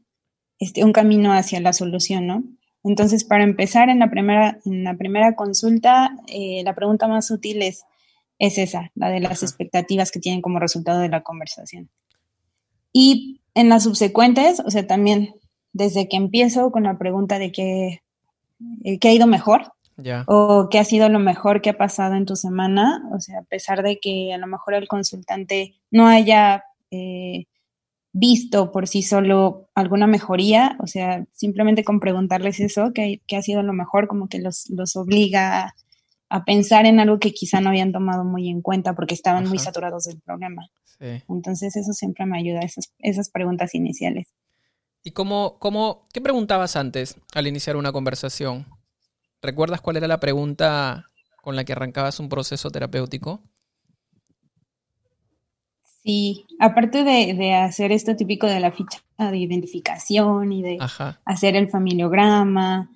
este, 0.59 0.83
un 0.83 0.93
camino 0.93 1.33
hacia 1.33 1.61
la 1.61 1.73
solución, 1.73 2.27
¿no? 2.27 2.43
Entonces, 2.83 3.23
para 3.23 3.43
empezar, 3.43 3.89
en 3.89 3.97
la 3.97 4.11
primera, 4.11 4.59
en 4.65 4.83
la 4.83 4.95
primera 4.95 5.35
consulta, 5.35 6.15
eh, 6.27 6.61
la 6.63 6.75
pregunta 6.75 7.07
más 7.07 7.31
útil 7.31 7.63
es, 7.63 7.85
es 8.37 8.59
esa, 8.59 8.91
la 8.93 9.09
de 9.09 9.19
las 9.19 9.41
expectativas 9.41 10.11
que 10.11 10.19
tienen 10.19 10.43
como 10.43 10.59
resultado 10.59 10.99
de 10.99 11.09
la 11.09 11.23
conversación. 11.23 11.89
Y 12.93 13.41
en 13.55 13.67
las 13.69 13.81
subsecuentes, 13.81 14.59
o 14.59 14.69
sea, 14.69 14.85
también 14.85 15.33
desde 15.73 16.07
que 16.07 16.17
empiezo 16.17 16.71
con 16.71 16.83
la 16.83 16.99
pregunta 16.99 17.39
de 17.39 17.51
qué, 17.51 18.03
qué 18.99 19.09
ha 19.09 19.13
ido 19.13 19.27
mejor, 19.27 19.73
o 20.27 20.67
qué 20.69 20.79
ha 20.79 20.83
sido 20.83 21.09
lo 21.09 21.19
mejor 21.19 21.61
que 21.61 21.69
ha 21.69 21.77
pasado 21.77 22.15
en 22.15 22.25
tu 22.25 22.35
semana, 22.35 23.03
o 23.13 23.19
sea, 23.19 23.39
a 23.39 23.43
pesar 23.43 23.83
de 23.83 23.99
que 23.99 24.33
a 24.33 24.37
lo 24.37 24.47
mejor 24.47 24.73
el 24.73 24.87
consultante 24.87 25.75
no 25.91 26.07
haya 26.07 26.63
eh, 26.89 27.45
visto 28.13 28.71
por 28.71 28.87
sí 28.87 29.03
solo 29.03 29.69
alguna 29.75 30.07
mejoría, 30.07 30.77
o 30.79 30.87
sea, 30.87 31.25
simplemente 31.31 31.83
con 31.83 31.99
preguntarles 31.99 32.59
eso, 32.59 32.91
que, 32.93 33.21
ha 33.35 33.41
sido 33.41 33.63
lo 33.63 33.73
mejor, 33.73 34.07
como 34.07 34.27
que 34.27 34.39
los, 34.39 34.69
los 34.69 34.95
obliga 34.95 35.73
a, 36.29 36.45
pensar 36.45 36.85
en 36.85 36.99
algo 36.99 37.19
que 37.19 37.33
quizá 37.33 37.59
no 37.59 37.69
habían 37.69 37.91
tomado 37.91 38.23
muy 38.23 38.49
en 38.49 38.61
cuenta 38.61 38.93
porque 38.93 39.13
estaban 39.13 39.47
muy 39.49 39.59
saturados 39.59 40.05
del 40.05 40.19
problema. 40.21 40.67
Entonces 41.27 41.75
eso 41.75 41.93
siempre 41.93 42.25
me 42.25 42.37
ayuda, 42.37 42.59
esas, 42.61 42.93
esas 42.99 43.29
preguntas 43.29 43.73
iniciales. 43.75 44.27
¿Y 45.03 45.11
cómo, 45.11 45.57
cómo, 45.59 46.05
qué 46.13 46.21
preguntabas 46.21 46.75
antes 46.75 47.17
al 47.33 47.47
iniciar 47.47 47.75
una 47.75 47.91
conversación? 47.91 48.67
¿Recuerdas 49.41 49.81
cuál 49.81 49.97
era 49.97 50.07
la 50.07 50.19
pregunta 50.19 51.09
con 51.41 51.55
la 51.55 51.63
que 51.63 51.73
arrancabas 51.73 52.19
un 52.19 52.29
proceso 52.29 52.69
terapéutico? 52.69 53.41
Sí, 56.03 56.45
aparte 56.59 57.03
de, 57.03 57.53
hacer 57.53 57.91
esto 57.91 58.15
típico 58.15 58.47
de 58.47 58.59
la 58.59 58.71
ficha 58.71 58.99
de 59.17 59.37
identificación 59.37 60.51
y 60.51 60.63
de 60.63 60.79
hacer 61.25 61.55
el 61.55 61.69
familiograma, 61.69 62.89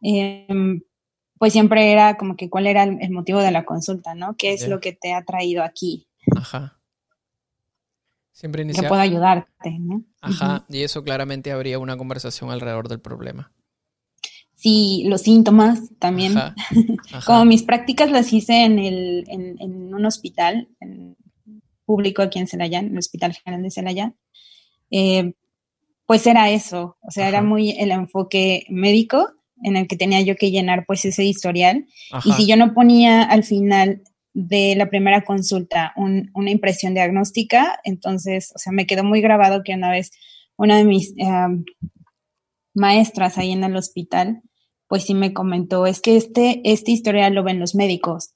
em, 0.00 0.80
pues 1.38 1.52
siempre 1.52 1.92
era 1.92 2.16
como 2.16 2.36
que 2.36 2.48
cuál 2.48 2.66
era 2.66 2.84
el, 2.84 3.10
motivo 3.10 3.40
de 3.40 3.50
la 3.50 3.66
consulta, 3.66 4.14
¿no? 4.14 4.36
¿Qué 4.36 4.54
es 4.54 4.68
lo 4.68 4.80
que 4.80 4.92
te 4.92 5.12
ha 5.12 5.22
traído 5.22 5.62
aquí? 5.62 6.06
Ajá. 6.34 6.78
Siempre 8.36 8.64
iniciar. 8.64 8.84
Que 8.84 8.88
pueda 8.90 9.00
ayudarte, 9.00 9.78
¿no? 9.80 10.04
Ajá, 10.20 10.66
y 10.68 10.82
eso 10.82 11.02
claramente 11.02 11.52
habría 11.52 11.78
una 11.78 11.96
conversación 11.96 12.50
alrededor 12.50 12.86
del 12.86 13.00
problema. 13.00 13.50
Sí, 14.52 15.04
los 15.06 15.22
síntomas 15.22 15.80
también. 15.98 16.34
Como 17.26 17.46
mis 17.46 17.62
prácticas 17.62 18.10
las 18.10 18.30
hice 18.34 18.64
en, 18.64 18.78
el, 18.78 19.24
en, 19.28 19.56
en 19.58 19.94
un 19.94 20.04
hospital, 20.04 20.68
en, 20.80 21.16
público 21.86 22.20
aquí 22.20 22.38
en 22.38 22.46
Celaya, 22.46 22.80
en 22.80 22.90
el 22.90 22.98
Hospital 22.98 23.32
General 23.32 23.62
de 23.62 23.70
Celaya, 23.70 24.12
eh, 24.90 25.32
pues 26.04 26.26
era 26.26 26.50
eso, 26.50 26.98
o 27.00 27.10
sea, 27.10 27.28
era 27.28 27.42
muy 27.42 27.70
el 27.70 27.90
enfoque 27.90 28.66
médico 28.68 29.32
en 29.62 29.76
el 29.76 29.88
que 29.88 29.96
tenía 29.96 30.20
yo 30.20 30.36
que 30.36 30.50
llenar 30.50 30.84
pues 30.86 31.06
ese 31.06 31.24
historial. 31.24 31.86
Y 32.22 32.32
si 32.32 32.46
yo 32.46 32.58
no 32.58 32.74
ponía 32.74 33.22
al 33.22 33.44
final 33.44 34.02
de 34.38 34.74
la 34.76 34.90
primera 34.90 35.24
consulta 35.24 35.94
una 35.96 36.50
impresión 36.50 36.92
diagnóstica, 36.92 37.80
entonces, 37.84 38.52
o 38.54 38.58
sea, 38.58 38.70
me 38.70 38.86
quedó 38.86 39.02
muy 39.02 39.22
grabado 39.22 39.62
que 39.64 39.72
una 39.72 39.90
vez 39.90 40.10
una 40.56 40.76
de 40.76 40.84
mis 40.84 41.14
maestras 42.74 43.38
ahí 43.38 43.52
en 43.52 43.64
el 43.64 43.74
hospital, 43.76 44.42
pues 44.88 45.04
sí 45.04 45.14
me 45.14 45.32
comentó, 45.32 45.86
es 45.86 46.02
que 46.02 46.18
este, 46.18 46.60
este 46.64 46.90
historial 46.90 47.32
lo 47.32 47.44
ven 47.44 47.58
los 47.58 47.74
médicos 47.74 48.34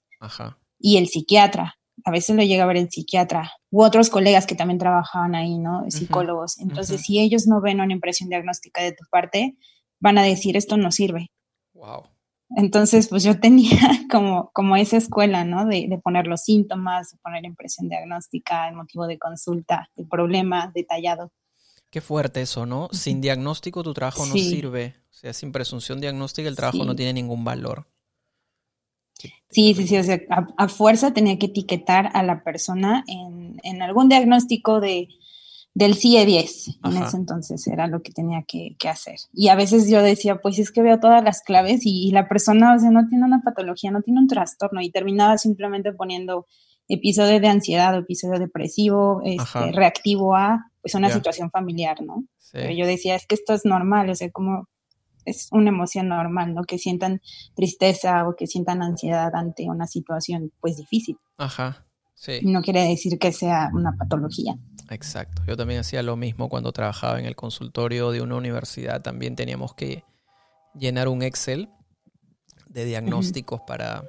y 0.78 0.96
el 0.96 1.06
psiquiatra 1.06 1.76
a 2.02 2.10
veces 2.10 2.34
lo 2.34 2.42
llega 2.42 2.64
a 2.64 2.66
ver 2.66 2.78
el 2.78 2.90
psiquiatra 2.90 3.52
u 3.70 3.82
otros 3.82 4.08
colegas 4.08 4.46
que 4.46 4.54
también 4.54 4.78
trabajaban 4.78 5.34
ahí, 5.34 5.58
¿no? 5.58 5.84
Psicólogos. 5.90 6.58
Entonces, 6.60 7.02
si 7.02 7.20
ellos 7.20 7.46
no 7.46 7.60
ven 7.60 7.78
una 7.78 7.92
impresión 7.92 8.30
diagnóstica 8.30 8.82
de 8.82 8.92
tu 8.92 9.04
parte, 9.10 9.58
van 10.00 10.16
a 10.16 10.22
decir, 10.22 10.56
esto 10.56 10.78
no 10.78 10.92
sirve. 10.92 11.30
Wow. 11.74 12.04
Entonces, 12.56 13.08
pues 13.08 13.22
yo 13.22 13.38
tenía 13.38 13.70
como, 14.10 14.50
como 14.52 14.76
esa 14.76 14.96
escuela, 14.96 15.44
¿no? 15.44 15.66
De, 15.66 15.86
de 15.88 15.98
poner 15.98 16.26
los 16.26 16.42
síntomas, 16.42 17.12
de 17.12 17.18
poner 17.18 17.44
impresión 17.44 17.88
diagnóstica, 17.88 18.68
el 18.68 18.76
motivo 18.76 19.06
de 19.06 19.18
consulta, 19.18 19.88
el 19.96 20.06
problema 20.08 20.70
detallado. 20.74 21.32
Qué 21.90 22.00
fuerte 22.00 22.42
eso, 22.42 22.66
¿no? 22.66 22.88
Sin 22.92 23.20
diagnóstico 23.20 23.82
tu 23.82 23.92
trabajo 23.92 24.24
no 24.24 24.34
sirve. 24.34 24.94
O 25.10 25.14
sea, 25.14 25.32
sin 25.32 25.50
presunción 25.50 26.00
diagnóstica 26.00 26.48
el 26.48 26.56
trabajo 26.56 26.84
no 26.84 26.94
tiene 26.94 27.12
ningún 27.12 27.44
valor. 27.44 27.86
Sí, 29.50 29.74
sí, 29.74 29.86
sí, 29.88 29.96
o 29.98 30.04
sea, 30.04 30.20
a, 30.56 30.68
fuerza 30.68 31.12
tenía 31.12 31.38
que 31.38 31.46
etiquetar 31.46 32.10
a 32.14 32.22
la 32.22 32.44
persona 32.44 33.04
en, 33.08 33.82
algún 33.82 34.08
diagnóstico 34.08 34.80
de, 34.80 35.08
del 35.74 35.94
CIE-10. 35.94 36.78
En 36.84 37.02
ese 37.02 37.16
entonces 37.16 37.66
era 37.66 37.86
lo 37.86 38.02
que 38.02 38.12
tenía 38.12 38.44
que, 38.46 38.76
hacer. 38.88 39.16
Y 39.32 39.48
a 39.48 39.54
veces 39.54 39.88
yo 39.88 40.02
decía, 40.02 40.40
pues 40.40 40.58
es 40.58 40.70
que 40.70 40.82
veo 40.82 40.98
todas 40.98 41.22
las 41.22 41.42
claves 41.42 41.82
y, 41.84 42.10
la 42.12 42.28
persona, 42.28 42.74
o 42.74 42.78
sea, 42.78 42.90
no 42.90 43.06
tiene 43.08 43.24
una 43.24 43.42
patología, 43.42 43.90
no 43.90 44.02
tiene 44.02 44.20
un 44.20 44.28
trastorno 44.28 44.80
y 44.80 44.90
terminaba 44.90 45.38
simplemente 45.38 45.92
poniendo 45.92 46.46
episodio 46.88 47.40
de 47.40 47.48
ansiedad 47.48 47.94
o 47.94 47.98
episodio 47.98 48.40
depresivo, 48.40 49.22
este, 49.24 49.72
reactivo 49.72 50.34
a 50.34 50.66
pues 50.82 50.94
una 50.94 51.10
situación 51.10 51.50
familiar, 51.50 52.02
¿no? 52.02 52.24
Pero 52.52 52.72
yo 52.72 52.86
decía, 52.86 53.14
es 53.14 53.26
que 53.26 53.34
esto 53.34 53.52
es 53.54 53.64
normal, 53.64 54.10
o 54.10 54.14
sea, 54.14 54.30
como 54.30 54.66
es 55.24 55.48
una 55.52 55.68
emoción 55.68 56.08
normal, 56.08 56.54
¿no? 56.54 56.64
Que 56.64 56.78
sientan 56.78 57.20
tristeza 57.54 58.26
o 58.26 58.34
que 58.34 58.46
sientan 58.46 58.82
ansiedad 58.82 59.34
ante 59.34 59.68
una 59.68 59.86
situación, 59.86 60.52
pues, 60.60 60.76
difícil. 60.76 61.16
Ajá, 61.36 61.86
sí. 62.14 62.40
No 62.42 62.62
quiere 62.62 62.88
decir 62.88 63.18
que 63.18 63.32
sea 63.32 63.70
una 63.72 63.92
patología. 63.96 64.56
Exacto. 64.90 65.42
Yo 65.46 65.56
también 65.56 65.80
hacía 65.80 66.02
lo 66.02 66.16
mismo 66.16 66.48
cuando 66.48 66.72
trabajaba 66.72 67.18
en 67.18 67.26
el 67.26 67.36
consultorio 67.36 68.10
de 68.10 68.20
una 68.20 68.34
universidad. 68.34 69.00
También 69.00 69.36
teníamos 69.36 69.74
que 69.74 70.04
llenar 70.74 71.08
un 71.08 71.22
Excel 71.22 71.70
de 72.68 72.84
diagnósticos 72.84 73.60
para, 73.62 74.04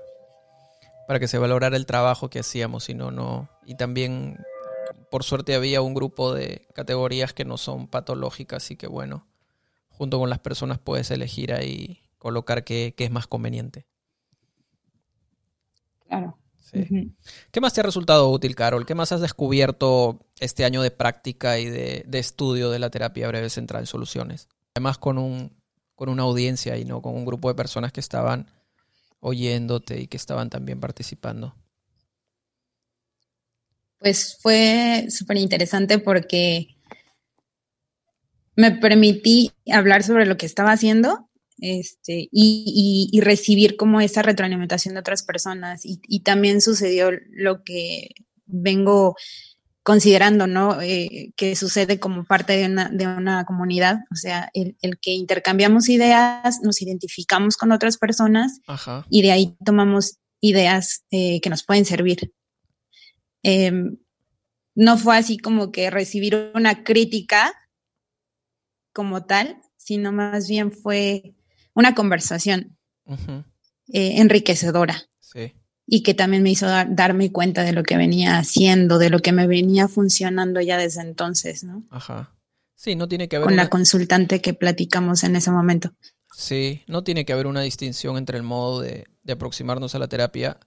para 1.07 1.19
que 1.19 1.27
se 1.27 1.37
valorara 1.37 1.77
el 1.77 1.85
trabajo 1.85 2.29
que 2.29 2.39
hacíamos, 2.39 2.85
si 2.85 2.95
no, 2.95 3.11
no. 3.11 3.47
Y 3.65 3.75
también, 3.75 4.37
por 5.11 5.23
suerte, 5.23 5.53
había 5.53 5.81
un 5.81 5.93
grupo 5.93 6.33
de 6.33 6.67
categorías 6.73 7.33
que 7.33 7.45
no 7.45 7.57
son 7.57 7.87
patológicas, 7.87 8.63
así 8.63 8.75
que 8.75 8.87
bueno, 8.87 9.27
junto 9.89 10.17
con 10.17 10.31
las 10.31 10.39
personas 10.39 10.79
puedes 10.79 11.11
elegir 11.11 11.53
ahí 11.53 12.01
colocar 12.17 12.63
qué, 12.63 12.95
es 12.97 13.11
más 13.11 13.27
conveniente. 13.27 13.85
Claro. 16.07 16.37
¿Qué 16.71 17.61
más 17.61 17.73
te 17.73 17.81
ha 17.81 17.83
resultado 17.83 18.29
útil, 18.29 18.55
Carol? 18.55 18.85
¿Qué 18.85 18.95
más 18.95 19.11
has 19.11 19.21
descubierto 19.21 20.25
este 20.39 20.63
año 20.63 20.81
de 20.81 20.91
práctica 20.91 21.59
y 21.59 21.65
de, 21.65 22.05
estudio 22.13 22.69
de 22.69 22.79
la 22.79 22.89
terapia 22.89 23.27
breve 23.27 23.49
central 23.49 23.83
en 23.83 23.87
soluciones? 23.87 24.47
Además 24.73 24.97
con, 24.97 25.17
un, 25.17 25.51
con 25.95 26.09
una 26.09 26.23
audiencia 26.23 26.77
y 26.77 26.85
no 26.85 27.01
con 27.01 27.15
un 27.15 27.25
grupo 27.25 27.49
de 27.49 27.55
personas 27.55 27.91
que 27.91 27.99
estaban 27.99 28.47
oyéndote 29.19 29.99
y 30.01 30.07
que 30.07 30.17
estaban 30.17 30.49
también 30.49 30.79
participando. 30.79 31.55
Pues 33.99 34.37
fue 34.41 35.07
súper 35.09 35.37
interesante 35.37 35.99
porque 35.99 36.75
me 38.55 38.71
permití 38.71 39.51
hablar 39.71 40.03
sobre 40.03 40.25
lo 40.25 40.37
que 40.37 40.45
estaba 40.45 40.71
haciendo 40.71 41.29
este, 41.61 42.27
y, 42.31 43.19
recibir 43.21 43.77
como 43.77 44.01
esa 44.01 44.23
retroalimentación 44.23 44.95
de 44.95 44.99
otras 44.99 45.23
personas. 45.23 45.81
Y, 45.85 46.19
también 46.21 46.59
sucedió 46.59 47.11
lo 47.29 47.63
que 47.63 48.09
vengo 48.47 49.15
considerando, 49.83 50.47
¿no? 50.47 50.81
Eh, 50.81 51.33
que 51.35 51.55
sucede 51.55 51.99
como 51.99 52.25
parte 52.25 52.57
de 52.57 52.65
una, 52.65 52.89
de 52.89 53.07
una 53.07 53.45
comunidad, 53.45 53.99
o 54.11 54.15
sea, 54.15 54.49
el, 54.53 54.75
que 54.99 55.11
intercambiamos 55.11 55.89
ideas, 55.89 56.59
nos 56.61 56.81
identificamos 56.81 57.57
con 57.57 57.71
otras 57.71 57.97
personas 57.97 58.59
y 59.09 59.21
de 59.21 59.31
ahí 59.31 59.55
tomamos 59.63 60.17
ideas 60.39 61.05
eh, 61.11 61.39
que 61.41 61.49
nos 61.49 61.63
pueden 61.63 61.85
servir. 61.85 62.33
Em, 63.43 63.97
no 64.75 64.97
fue 64.97 65.17
así 65.17 65.37
como 65.37 65.71
que 65.71 65.89
recibir 65.89 66.51
una 66.53 66.83
crítica 66.83 67.53
como 68.93 69.25
tal, 69.25 69.61
sino 69.77 70.11
más 70.11 70.47
bien 70.47 70.71
fue 70.71 71.35
una 71.73 71.95
conversación 71.95 72.77
eh, 73.87 74.21
enriquecedora. 74.21 75.03
Y 75.87 76.03
que 76.03 76.13
también 76.13 76.43
me 76.43 76.51
hizo 76.51 76.67
darme 76.67 77.31
cuenta 77.31 77.63
de 77.63 77.73
lo 77.73 77.83
que 77.83 77.97
venía 77.97 78.37
haciendo, 78.37 78.97
de 78.97 79.09
lo 79.09 79.19
que 79.19 79.33
me 79.33 79.47
venía 79.47 79.87
funcionando 79.87 80.61
ya 80.61 80.77
desde 80.77 81.01
entonces, 81.01 81.63
¿no? 81.63 81.83
Ajá. 81.89 82.33
Sí, 82.75 82.95
no 82.95 83.07
tiene 83.07 83.27
que 83.27 83.35
haber. 83.35 83.45
Con 83.45 83.55
la 83.57 83.69
consultante 83.69 84.41
que 84.41 84.53
platicamos 84.53 85.23
en 85.23 85.35
ese 85.35 85.51
momento. 85.51 85.93
Sí, 86.33 86.83
no 86.87 87.03
tiene 87.03 87.25
que 87.25 87.33
haber 87.33 87.47
una 87.47 87.61
distinción 87.61 88.17
entre 88.17 88.37
el 88.37 88.43
modo 88.43 88.81
de, 88.81 89.05
aproximarnos 89.29 89.93
a 89.95 89.99
la 89.99 90.07
terapia 90.07 90.59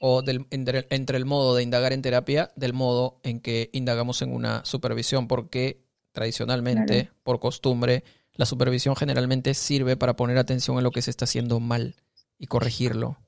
o 0.00 0.22
del, 0.22 0.46
entre, 0.50 0.86
entre, 0.90 1.16
el 1.16 1.24
modo 1.24 1.54
de 1.54 1.62
indagar 1.62 1.92
en 1.92 2.02
terapia 2.02 2.50
del 2.56 2.72
modo 2.72 3.20
en 3.22 3.40
que 3.40 3.70
indagamos 3.72 4.20
en 4.20 4.34
una 4.34 4.64
supervisión, 4.64 5.28
porque 5.28 5.86
tradicionalmente, 6.12 7.10
por 7.22 7.40
costumbre, 7.40 8.04
la 8.36 8.46
supervisión 8.46 8.96
generalmente 8.96 9.54
sirve 9.54 9.96
para 9.96 10.16
poner 10.16 10.38
atención 10.38 10.76
en 10.76 10.84
lo 10.84 10.90
que 10.90 11.02
se 11.02 11.10
está 11.10 11.24
haciendo 11.24 11.60
mal 11.60 11.96
y 12.38 12.46
corregirlo. 12.46 13.18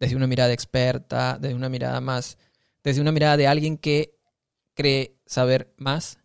Desde 0.00 0.16
una 0.16 0.26
mirada 0.26 0.52
experta, 0.52 1.38
desde 1.40 1.54
una 1.54 1.68
mirada 1.68 2.00
más, 2.00 2.38
desde 2.82 3.00
una 3.00 3.12
mirada 3.12 3.36
de 3.36 3.46
alguien 3.46 3.78
que 3.78 4.18
cree 4.74 5.16
saber 5.26 5.72
más 5.76 6.18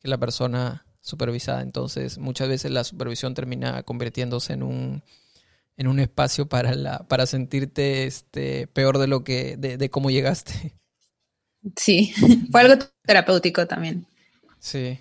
que 0.00 0.08
la 0.08 0.18
persona 0.18 0.86
supervisada. 1.00 1.62
Entonces, 1.62 2.18
muchas 2.18 2.48
veces 2.48 2.70
la 2.70 2.84
supervisión 2.84 3.34
termina 3.34 3.82
convirtiéndose 3.82 4.54
en 4.54 4.62
un, 4.62 5.02
en 5.76 5.86
un 5.86 6.00
espacio 6.00 6.48
para, 6.48 6.74
la, 6.74 7.06
para 7.06 7.26
sentirte 7.26 8.06
este, 8.06 8.66
peor 8.68 8.98
de 8.98 9.06
lo 9.06 9.24
que, 9.24 9.56
de, 9.56 9.90
cómo 9.90 10.10
llegaste. 10.10 10.74
Sí, 11.76 12.12
fue 12.50 12.60
algo 12.60 12.84
terapéutico 13.02 13.66
también. 13.66 14.06
Sí. 14.58 14.98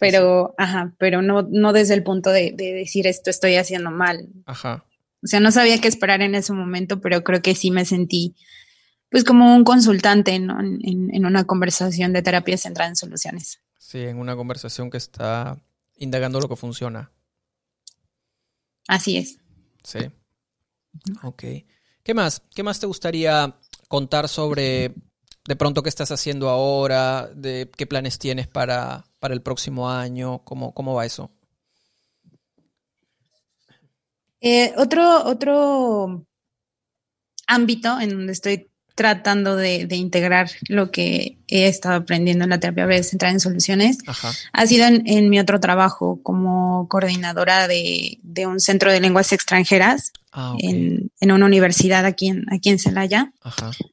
Pero, 0.00 0.54
ajá, 0.56 0.94
pero 0.98 1.20
no, 1.20 1.42
no 1.42 1.74
desde 1.74 1.92
el 1.92 2.02
punto 2.02 2.30
de, 2.30 2.54
decir 2.56 3.06
esto 3.06 3.28
estoy 3.28 3.56
haciendo 3.56 3.90
mal. 3.90 4.30
Ajá. 4.46 4.86
O 5.22 5.26
sea, 5.26 5.40
no 5.40 5.52
sabía 5.52 5.78
qué 5.78 5.88
esperar 5.88 6.22
en 6.22 6.34
ese 6.34 6.54
momento, 6.54 7.02
pero 7.02 7.22
creo 7.22 7.42
que 7.42 7.54
sí 7.54 7.70
me 7.70 7.84
sentí 7.84 8.34
pues 9.10 9.24
como 9.24 9.54
un 9.54 9.64
consultante 9.64 10.34
en, 10.34 10.48
en, 10.50 11.26
una 11.26 11.44
conversación 11.44 12.14
de 12.14 12.22
terapia 12.22 12.56
centrada 12.56 12.88
en 12.88 12.96
soluciones. 12.96 13.60
Sí, 13.76 13.98
en 13.98 14.18
una 14.18 14.36
conversación 14.36 14.88
que 14.88 14.96
está 14.96 15.60
indagando 15.98 16.40
lo 16.40 16.48
que 16.48 16.56
funciona. 16.56 17.12
Así 18.88 19.18
es. 19.18 19.38
Sí. 19.82 19.98
Ok. 21.22 21.44
¿Qué 22.02 22.14
más? 22.14 22.40
¿Qué 22.54 22.62
más 22.62 22.80
te 22.80 22.86
gustaría 22.86 23.54
contar 23.88 24.28
sobre 24.28 24.94
de 25.46 25.56
pronto 25.56 25.82
qué 25.82 25.88
estás 25.88 26.10
haciendo 26.10 26.48
ahora? 26.48 27.28
De 27.34 27.70
qué 27.76 27.86
planes 27.86 28.18
tienes 28.18 28.48
para, 28.48 29.04
para 29.18 29.34
el 29.34 29.42
próximo 29.42 29.90
año? 29.90 30.44
¿Cómo, 30.44 30.72
cómo 30.74 30.94
va 30.94 31.06
eso? 31.06 31.30
Eh, 34.40 34.72
otro, 34.76 35.24
otro 35.24 36.26
ámbito 37.46 38.00
en 38.00 38.10
donde 38.10 38.32
estoy 38.32 38.69
tratando 38.94 39.56
de, 39.56 39.86
integrar 39.90 40.50
lo 40.68 40.90
que 40.90 41.38
he 41.48 41.66
estado 41.66 41.96
aprendiendo 41.96 42.44
en 42.44 42.50
la 42.50 42.60
terapia 42.60 43.02
centrada 43.02 43.32
en 43.32 43.40
soluciones. 43.40 43.98
Ha 44.52 44.66
sido 44.66 44.86
en, 44.86 45.30
mi 45.30 45.38
otro 45.38 45.60
trabajo 45.60 46.20
como 46.22 46.88
coordinadora 46.88 47.68
de, 47.68 48.18
un 48.46 48.60
centro 48.60 48.92
de 48.92 49.00
lenguas 49.00 49.32
extranjeras 49.32 50.12
ah, 50.32 50.54
en, 50.58 51.10
una 51.20 51.46
universidad 51.46 52.04
aquí 52.04 52.28
en, 52.28 52.44
aquí 52.52 52.70
en 52.70 52.78
Celaya, 52.78 53.32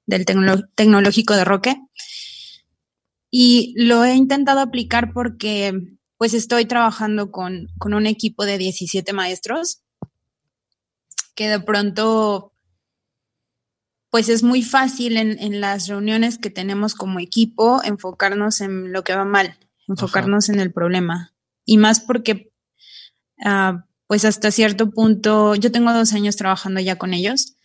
del 0.06 0.26
Tecnológico 0.26 1.36
de 1.36 1.46
Roque. 1.46 1.76
Y 3.30 3.74
lo 3.78 4.04
he 4.04 4.16
intentado 4.16 4.62
aplicar 4.62 5.12
porque 5.14 5.74
pues 6.18 6.34
estoy 6.34 6.66
trabajando 6.66 7.32
con, 7.32 7.68
con 7.78 7.94
un 7.94 8.08
equipo 8.08 8.46
de 8.46 8.58
17 8.58 9.14
maestros 9.14 9.82
que 11.36 11.48
de 11.48 11.60
pronto 11.60 12.52
pues 14.10 14.30
es 14.30 14.44
muy 14.44 14.64
fácil 14.64 15.18
en, 15.18 15.62
las 15.62 15.88
reuniones 15.88 16.38
que 16.38 16.50
tenemos 16.50 16.96
como 16.96 17.20
equipo 17.20 17.82
enfocarnos 17.84 18.62
en 18.62 18.94
lo 18.94 19.04
que 19.04 19.16
va 19.16 19.26
mal, 19.26 19.56
enfocarnos 19.88 20.50
en 20.50 20.60
el 20.60 20.72
problema. 20.72 21.34
Y 21.66 21.78
más 21.78 22.00
porque, 22.00 22.52
ah, 23.44 23.86
pues 24.08 24.24
hasta 24.24 24.52
cierto 24.52 24.90
punto, 24.90 25.56
yo 25.56 25.72
tengo 25.72 25.92
dos 25.92 26.14
años 26.14 26.38
trabajando 26.38 26.80
ya 26.80 26.96
con 26.96 27.14
ellos, 27.14 27.56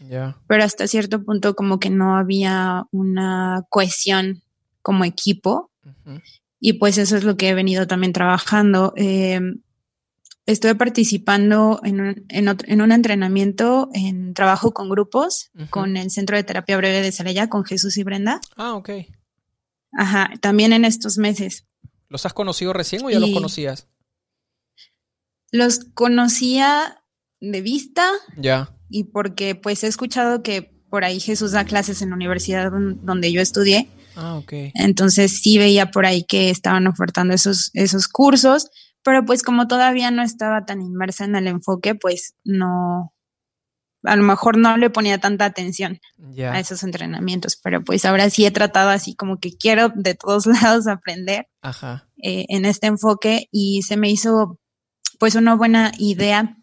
pero 0.48 0.64
hasta 0.64 0.88
cierto 0.88 1.24
punto 1.24 1.54
como 1.54 1.78
que 1.78 1.90
no 1.90 2.16
había 2.16 2.84
una 2.90 3.64
cohesión 3.68 4.42
como 4.82 5.04
equipo. 5.04 5.70
Y 6.58 6.74
pues 6.74 6.98
eso 6.98 7.16
es 7.16 7.24
lo 7.24 7.36
que 7.36 7.48
he 7.48 7.54
venido 7.54 7.86
también 7.86 8.12
trabajando. 8.12 8.92
Eh, 8.96 9.40
estuve 10.46 10.74
participando 10.74 11.80
en 11.84 12.00
un, 12.00 12.26
en, 12.28 12.80
un, 12.80 12.92
entrenamiento 12.92 13.88
en 13.94 14.34
trabajo 14.34 14.72
con 14.72 14.88
grupos 14.88 15.50
con 15.70 15.96
el 15.96 16.10
Centro 16.10 16.36
de 16.36 16.44
Terapia 16.44 16.76
Breve 16.76 17.02
de 17.02 17.12
Salella, 17.12 17.48
con 17.48 17.64
Jesús 17.64 17.96
y 17.96 18.02
Brenda. 18.02 18.40
Ah, 18.56 18.74
ok. 18.74 18.90
Ajá, 19.92 20.30
también 20.40 20.72
en 20.72 20.84
estos 20.84 21.18
meses. 21.18 21.66
¿Los 22.08 22.26
has 22.26 22.32
conocido 22.32 22.72
recién 22.72 23.04
o 23.04 23.10
ya 23.10 23.20
los 23.20 23.30
conocías? 23.30 23.88
Los 25.50 25.86
conocía 25.94 27.02
de 27.40 27.60
vista. 27.60 28.10
Ya. 28.36 28.76
Y 28.88 29.04
porque 29.04 29.54
pues 29.54 29.84
he 29.84 29.86
escuchado 29.86 30.42
que 30.42 30.72
por 30.90 31.04
ahí 31.04 31.20
Jesús 31.20 31.52
da 31.52 31.64
clases 31.64 32.02
en 32.02 32.10
la 32.10 32.16
universidad 32.16 32.70
donde 32.70 33.32
yo 33.32 33.40
estudié. 33.40 33.88
Ah, 34.14 34.36
ok. 34.36 34.52
Entonces 34.74 35.40
sí 35.40 35.56
veía 35.56 35.90
por 35.90 36.04
ahí 36.04 36.24
que 36.24 36.50
estaban 36.50 36.86
ofertando 36.86 37.32
esos, 37.32 37.70
esos 37.74 38.08
cursos 38.08 38.70
pero 39.02 39.24
pues 39.24 39.42
como 39.42 39.68
todavía 39.68 40.10
no 40.10 40.22
estaba 40.22 40.64
tan 40.64 40.80
inmersa 40.80 41.24
en 41.24 41.36
el 41.36 41.46
enfoque, 41.46 41.94
pues 41.94 42.34
no, 42.44 43.12
a 44.04 44.16
lo 44.16 44.22
mejor 44.22 44.56
no 44.56 44.76
le 44.76 44.90
ponía 44.90 45.18
tanta 45.18 45.44
atención 45.44 46.00
a 46.38 46.58
esos 46.58 46.82
entrenamientos, 46.82 47.58
pero 47.62 47.82
pues 47.82 48.04
ahora 48.04 48.30
sí 48.30 48.44
he 48.44 48.50
tratado 48.50 48.90
así 48.90 49.14
como 49.14 49.38
que 49.38 49.56
quiero 49.56 49.90
de 49.94 50.14
todos 50.14 50.46
lados 50.62 50.86
aprender 50.86 51.48
eh, 52.22 52.46
en 52.48 52.64
este 52.64 52.88
enfoque 52.88 53.48
y 53.50 53.82
se 53.82 53.96
me 53.96 54.10
hizo 54.10 54.58
pues 55.18 55.34
una 55.34 55.54
buena 55.54 55.92
idea 55.98 56.56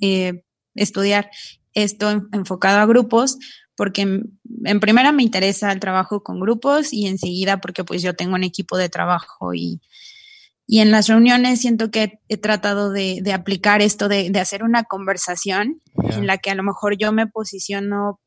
eh, 0.00 0.44
estudiar 0.74 1.30
esto 1.74 2.26
enfocado 2.32 2.78
a 2.80 2.86
grupos 2.86 3.38
porque 3.76 4.02
en, 4.02 4.80
primera 4.80 5.12
me 5.12 5.22
interesa 5.22 5.72
el 5.72 5.80
trabajo 5.80 6.22
con 6.22 6.40
grupos 6.40 6.92
y 6.92 7.06
enseguida 7.06 7.60
porque 7.60 7.84
pues 7.84 8.02
yo 8.02 8.14
tengo 8.14 8.34
un 8.34 8.44
equipo 8.44 8.76
de 8.76 8.88
trabajo 8.88 9.52
y 9.52 9.80
y 10.66 10.80
en 10.80 10.90
las 10.90 11.08
reuniones 11.08 11.60
siento 11.60 11.90
que 11.90 12.20
he 12.28 12.36
tratado 12.38 12.90
de, 12.90 13.22
aplicar 13.32 13.82
esto, 13.82 14.08
de, 14.08 14.30
hacer 14.40 14.62
una 14.62 14.84
conversación 14.84 15.82
en 16.10 16.26
la 16.26 16.38
que 16.38 16.50
a 16.50 16.54
lo 16.54 16.62
mejor 16.62 16.96
yo 16.96 17.12
me 17.12 17.26
posiciono 17.26 18.20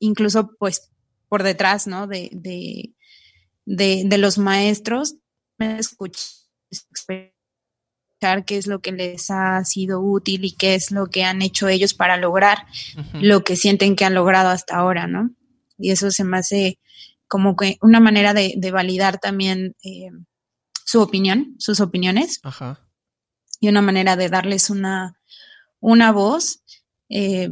incluso 0.00 0.50
pues 0.58 0.90
por 1.28 1.42
detrás, 1.42 1.86
¿no? 1.86 2.06
De, 2.06 2.30
de, 2.32 2.94
de, 3.64 4.18
los 4.18 4.38
maestros, 4.38 5.16
me 5.58 5.78
escuchar 5.78 6.14
qué 8.44 8.56
es 8.56 8.66
lo 8.66 8.80
que 8.80 8.92
les 8.92 9.30
ha 9.30 9.64
sido 9.64 10.00
útil 10.00 10.44
y 10.44 10.52
qué 10.52 10.74
es 10.74 10.90
lo 10.90 11.06
que 11.06 11.24
han 11.24 11.40
hecho 11.40 11.68
ellos 11.68 11.94
para 11.94 12.16
lograr 12.16 12.66
lo 13.14 13.44
que 13.44 13.56
sienten 13.56 13.94
que 13.94 14.04
han 14.04 14.14
logrado 14.14 14.48
hasta 14.50 14.76
ahora, 14.76 15.06
¿no? 15.06 15.30
Y 15.78 15.90
eso 15.90 16.10
se 16.10 16.24
me 16.24 16.38
hace 16.38 16.78
como 17.28 17.56
que 17.56 17.78
una 17.80 18.00
manera 18.00 18.34
de, 18.34 18.58
validar 18.72 19.18
también 19.18 19.76
eh, 19.84 20.10
su 20.86 21.02
opinión, 21.02 21.56
sus 21.58 21.80
opiniones. 21.80 22.40
Ajá. 22.44 22.80
Y 23.60 23.68
una 23.68 23.82
manera 23.82 24.16
de 24.16 24.28
darles 24.28 24.70
una, 24.70 25.18
una 25.80 26.12
voz 26.12 26.62
eh, 27.08 27.50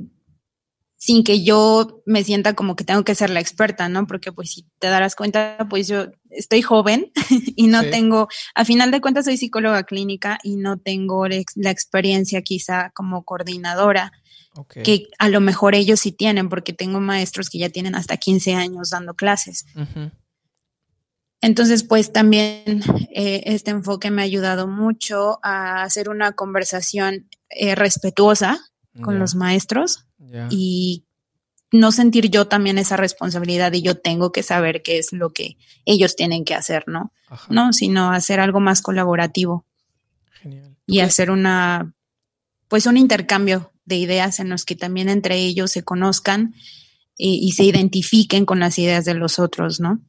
sin 0.97 1.25
que 1.25 1.42
yo 1.42 2.03
me 2.07 2.25
sienta 2.25 2.55
como 2.55 2.77
que 2.77 2.85
tengo 2.85 3.05
que 3.05 3.14
ser 3.14 3.29
la 3.29 3.40
experta, 3.40 3.88
¿no? 3.88 4.07
Porque 4.07 4.33
pues 4.33 4.53
si 4.53 4.66
te 4.79 4.87
darás 4.87 5.16
cuenta, 5.16 5.66
pues 5.68 5.88
yo 5.88 6.07
estoy 6.31 6.62
joven 6.62 7.11
y 7.57 7.66
no 7.66 7.83
tengo, 7.83 8.29
a 8.55 8.64
final 8.64 8.90
de 8.90 9.01
cuentas 9.01 9.27
soy 9.27 9.37
psicóloga 9.37 9.83
clínica 9.83 10.38
y 10.42 10.57
no 10.57 10.79
tengo 10.79 11.27
la 11.29 11.70
experiencia 11.70 12.40
quizá 12.40 12.90
como 12.94 13.25
coordinadora. 13.25 14.12
que 14.85 15.09
a 15.18 15.29
lo 15.29 15.40
mejor 15.40 15.75
ellos 15.75 15.99
sí 15.99 16.12
tienen, 16.12 16.49
porque 16.49 16.73
tengo 16.73 17.01
maestros 17.01 17.51
que 17.51 17.59
ya 17.59 17.68
tienen 17.68 17.97
hasta 17.97 18.16
15 18.16 18.55
años 18.55 18.90
dando 18.90 19.14
clases. 19.14 19.66
Entonces, 21.40 21.85
pues 21.85 22.12
también 22.12 22.83
eh, 23.14 23.42
este 23.47 23.70
enfoque 23.70 24.11
me 24.11 24.23
ha 24.23 24.25
ayudado 24.25 24.66
mucho 24.66 25.40
a 25.42 25.83
hacer 25.83 26.09
una 26.09 26.33
conversación 26.33 27.29
eh, 27.51 27.75
respetuosa 27.75 28.59
con 29.03 29.18
los 29.18 29.35
maestros 29.35 30.07
y 30.51 31.05
no 31.73 31.90
sentir 31.90 32.31
yo 32.31 32.47
también 32.47 32.79
esa 32.79 32.97
responsabilidad 32.97 33.73
y 33.73 33.83
yo 33.83 33.97
tengo 33.97 34.31
que 34.31 34.44
saber 34.44 34.83
qué 34.83 34.99
es 34.99 35.12
lo 35.12 35.31
que 35.31 35.59
ellos 35.85 36.14
tienen 36.14 36.44
que 36.44 36.55
hacer, 36.55 36.85
¿no? 36.87 37.12
No, 37.49 37.73
sino 37.73 38.12
hacer 38.12 38.38
algo 38.38 38.61
más 38.61 38.81
colaborativo. 38.81 39.66
Genial. 40.31 40.77
Y 40.87 41.01
hacer 41.01 41.31
una, 41.33 41.92
pues 42.68 42.87
un 42.87 42.97
intercambio 42.97 43.73
de 43.85 43.97
ideas 43.97 44.38
en 44.38 44.49
los 44.49 44.64
que 44.64 44.77
también 44.77 45.09
entre 45.09 45.38
ellos 45.38 45.73
se 45.73 45.83
conozcan 45.83 46.55
y 47.16 47.53
se 47.53 47.64
identifiquen 47.64 48.44
con 48.44 48.61
las 48.61 48.79
ideas 48.79 49.05
de 49.05 49.14
los 49.14 49.38
otros, 49.38 49.81
¿no? 49.81 50.01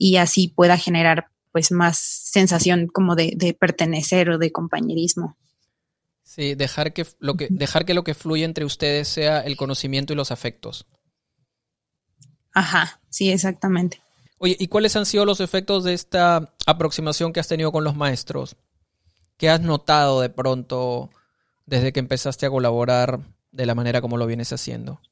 Y 0.00 0.16
así 0.16 0.48
pueda 0.48 0.78
generar 0.78 1.26
pues 1.52 1.70
más 1.72 1.98
sensación 1.98 2.86
como 2.86 3.14
de, 3.16 3.56
pertenecer 3.60 4.30
o 4.30 4.38
de 4.38 4.50
compañerismo. 4.50 5.36
Sí, 6.22 6.54
dejar 6.54 6.94
que, 6.94 7.06
lo 7.18 7.34
que, 7.34 7.48
dejar 7.50 7.84
que 7.84 7.92
lo 7.92 8.02
que 8.02 8.14
fluye 8.14 8.44
entre 8.44 8.64
ustedes 8.64 9.08
sea 9.08 9.40
el 9.40 9.58
conocimiento 9.58 10.14
y 10.14 10.16
los 10.16 10.30
afectos. 10.30 10.86
Ajá, 12.54 13.02
sí, 13.10 13.30
exactamente. 13.30 14.00
Oye, 14.38 14.56
¿y 14.58 14.68
cuáles 14.68 14.96
han 14.96 15.04
sido 15.04 15.26
los 15.26 15.40
efectos 15.40 15.84
de 15.84 15.92
esta 15.92 16.54
aproximación 16.66 17.34
que 17.34 17.40
has 17.40 17.48
tenido 17.48 17.70
con 17.70 17.84
los 17.84 17.94
maestros? 17.94 18.56
¿Qué 19.36 19.50
has 19.50 19.60
notado 19.60 20.22
de 20.22 20.30
pronto 20.30 21.10
desde 21.66 21.92
que 21.92 22.00
empezaste 22.00 22.46
a 22.46 22.50
colaborar 22.50 23.20
de 23.52 23.66
la 23.66 23.74
manera 23.74 24.00
como 24.00 24.16
lo 24.16 24.26
vienes 24.26 24.50
haciendo? 24.54 25.02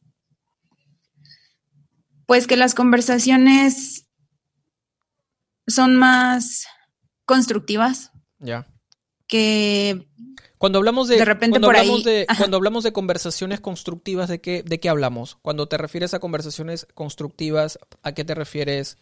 Pues 2.24 2.46
que 2.46 2.57
las 2.57 2.74
conversaciones 2.74 4.07
son 5.68 5.96
más 5.96 6.66
constructivas. 7.24 8.11
Ya. 8.38 8.66
Que 9.26 10.09
Cuando 10.57 10.78
hablamos 10.78 11.09
de, 11.09 11.18
de 11.18 11.24
repente 11.24 11.52
cuando 11.52 11.68
por 11.68 11.76
hablamos 11.76 12.07
ahí, 12.07 12.12
de 12.12 12.26
cuando 12.38 12.57
hablamos 12.57 12.83
de 12.85 12.92
conversaciones 12.92 13.61
constructivas, 13.61 14.28
¿de 14.28 14.40
qué, 14.40 14.62
¿de 14.62 14.81
qué 14.81 14.88
hablamos? 14.88 15.37
Cuando 15.42 15.68
te 15.68 15.76
refieres 15.76 16.14
a 16.14 16.18
conversaciones 16.18 16.87
constructivas, 16.94 17.78
¿a 18.02 18.12
qué 18.12 18.24
te 18.24 18.35
refieres 18.35 18.96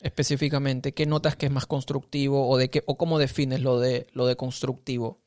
específicamente? 0.00 0.92
¿Qué 0.92 1.06
notas 1.06 1.36
que 1.36 1.46
es 1.46 1.52
más 1.52 1.66
constructivo 1.66 2.48
o 2.48 2.58
de 2.58 2.70
qué 2.70 2.82
o 2.86 2.98
cómo 2.98 3.18
defines 3.18 3.62
lo 3.62 3.78
de 3.78 4.08
lo 4.12 4.26
de 4.26 4.36
constructivo? 4.36 5.22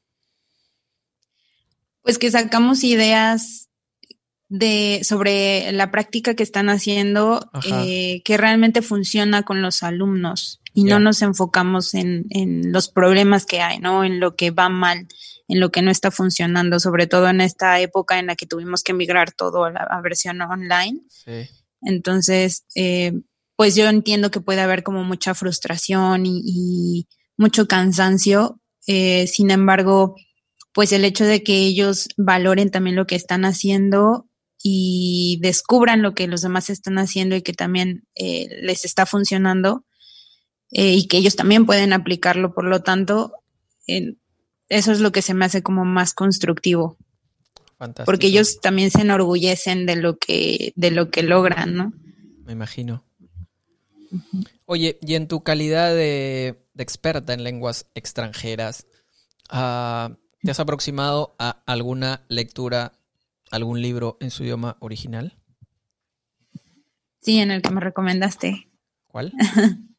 Pues 2.01 2.17
que 2.17 2.29
sacamos 2.29 2.83
ideas 2.83 3.70
de 4.53 4.99
sobre 5.05 5.71
la 5.71 5.91
práctica 5.91 6.35
que 6.35 6.43
están 6.43 6.67
haciendo 6.67 7.49
eh, 7.63 8.21
que 8.25 8.35
realmente 8.35 8.81
funciona 8.81 9.43
con 9.43 9.61
los 9.61 9.81
alumnos 9.81 10.59
y 10.73 10.83
no 10.83 10.99
nos 10.99 11.21
enfocamos 11.21 11.93
en, 11.93 12.25
en 12.31 12.73
los 12.73 12.89
problemas 12.89 13.45
que 13.45 13.61
hay, 13.61 13.79
¿no? 13.79 14.03
En 14.03 14.19
lo 14.19 14.35
que 14.35 14.51
va 14.51 14.67
mal, 14.67 15.07
en 15.47 15.61
lo 15.61 15.71
que 15.71 15.81
no 15.81 15.89
está 15.89 16.11
funcionando, 16.11 16.81
sobre 16.81 17.07
todo 17.07 17.29
en 17.29 17.39
esta 17.39 17.79
época 17.79 18.19
en 18.19 18.27
la 18.27 18.35
que 18.35 18.45
tuvimos 18.45 18.83
que 18.83 18.93
migrar 18.93 19.31
todo 19.31 19.63
a 19.63 19.71
la 19.71 20.01
versión 20.03 20.41
online. 20.41 20.99
Sí. 21.07 21.47
Entonces, 21.81 22.65
eh, 22.75 23.13
pues 23.55 23.77
yo 23.77 23.87
entiendo 23.87 24.31
que 24.31 24.41
puede 24.41 24.59
haber 24.59 24.83
como 24.83 25.05
mucha 25.05 25.33
frustración 25.33 26.25
y, 26.25 26.41
y 26.43 27.07
mucho 27.37 27.69
cansancio. 27.69 28.59
eh, 28.85 29.27
sin 29.27 29.49
embargo, 29.49 30.15
pues 30.73 30.91
el 30.91 31.05
hecho 31.05 31.23
de 31.23 31.41
que 31.41 31.55
ellos 31.57 32.09
valoren 32.17 32.69
también 32.69 32.97
lo 32.97 33.07
que 33.07 33.15
están 33.15 33.45
haciendo 33.45 34.27
y 34.63 35.39
descubran 35.41 36.01
lo 36.01 36.13
que 36.13 36.27
los 36.27 36.41
demás 36.41 36.69
están 36.69 36.97
haciendo 36.97 37.35
y 37.35 37.41
que 37.41 37.53
también 37.53 38.05
eh, 38.15 38.47
les 38.61 38.85
está 38.85 39.05
funcionando 39.05 39.85
eh, 40.71 40.93
y 40.93 41.07
que 41.07 41.17
ellos 41.17 41.35
también 41.35 41.65
pueden 41.65 41.93
aplicarlo, 41.93 42.53
por 42.53 42.65
lo 42.65 42.81
tanto, 42.81 43.33
eh, 43.87 44.15
eso 44.69 44.91
es 44.91 44.99
lo 44.99 45.11
que 45.11 45.21
se 45.21 45.33
me 45.33 45.45
hace 45.45 45.61
como 45.61 45.83
más 45.83 46.13
constructivo, 46.13 46.97
Fantástico. 47.77 48.05
porque 48.05 48.27
ellos 48.27 48.61
también 48.61 48.91
se 48.91 49.01
enorgullecen 49.01 49.85
de 49.85 49.97
lo 49.97 50.17
que, 50.17 50.71
de 50.75 50.91
lo 50.91 51.09
que 51.11 51.23
logran, 51.23 51.75
¿no? 51.75 51.93
Me 52.45 52.53
imagino. 52.53 53.03
Oye, 54.65 54.97
y 55.01 55.15
en 55.15 55.27
tu 55.27 55.43
calidad 55.43 55.93
de, 55.93 56.65
de 56.73 56.83
experta 56.83 57.33
en 57.33 57.43
lenguas 57.43 57.87
extranjeras, 57.95 58.87
ah, 59.49 60.17
¿te 60.41 60.51
has 60.51 60.59
aproximado 60.59 61.35
a 61.37 61.63
alguna 61.65 62.23
lectura, 62.29 62.93
algún 63.51 63.81
libro 63.81 64.17
en 64.19 64.31
su 64.31 64.43
idioma 64.43 64.77
original? 64.79 65.37
Sí, 67.21 67.39
en 67.39 67.51
el 67.51 67.61
que 67.61 67.69
me 67.71 67.81
recomendaste. 67.81 68.69
¿Cuál? 69.07 69.33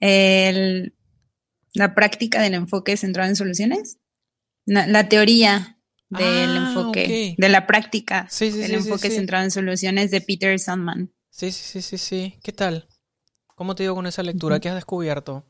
El- 0.00 0.94
la 1.74 1.94
práctica 1.94 2.40
del 2.40 2.54
enfoque 2.54 2.96
centrado 2.96 3.28
en 3.28 3.36
soluciones. 3.36 3.98
La, 4.66 5.08
teoría 5.08 5.78
del 6.08 6.56
Ah, 6.56 6.68
enfoque, 6.68 7.34
de 7.36 7.48
la 7.48 7.66
práctica 7.66 8.26
Sí, 8.30 8.50
sí, 8.50 8.58
del 8.58 8.70
sí, 8.70 8.76
enfoque 8.76 9.10
centrado 9.10 9.44
en 9.44 9.50
soluciones 9.50 10.10
de 10.10 10.20
Peter 10.20 10.58
Sandman. 10.58 11.12
Sí, 11.30 11.50
sí, 11.50 11.64
sí, 11.64 11.82
sí, 11.82 11.98
sí. 11.98 12.38
¿Qué 12.42 12.52
tal? 12.52 12.88
¿Cómo 13.56 13.74
te 13.74 13.82
digo 13.82 13.94
con 13.94 14.06
esa 14.06 14.22
lectura? 14.22 14.60
¿Qué 14.60 14.68
has 14.68 14.74
descubierto? 14.76 15.44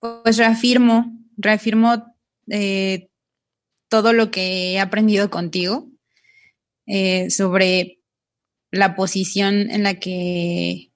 Pues 0.00 0.36
reafirmo, 0.36 1.16
reafirmo 1.36 2.16
eh, 2.48 3.08
todo 3.92 4.14
lo 4.14 4.30
que 4.30 4.72
he 4.72 4.80
aprendido 4.80 5.28
contigo 5.28 5.86
eh, 6.86 7.28
sobre 7.28 7.98
la 8.70 8.96
posición 8.96 9.70
en 9.70 9.82
la 9.82 9.96
que 10.00 10.90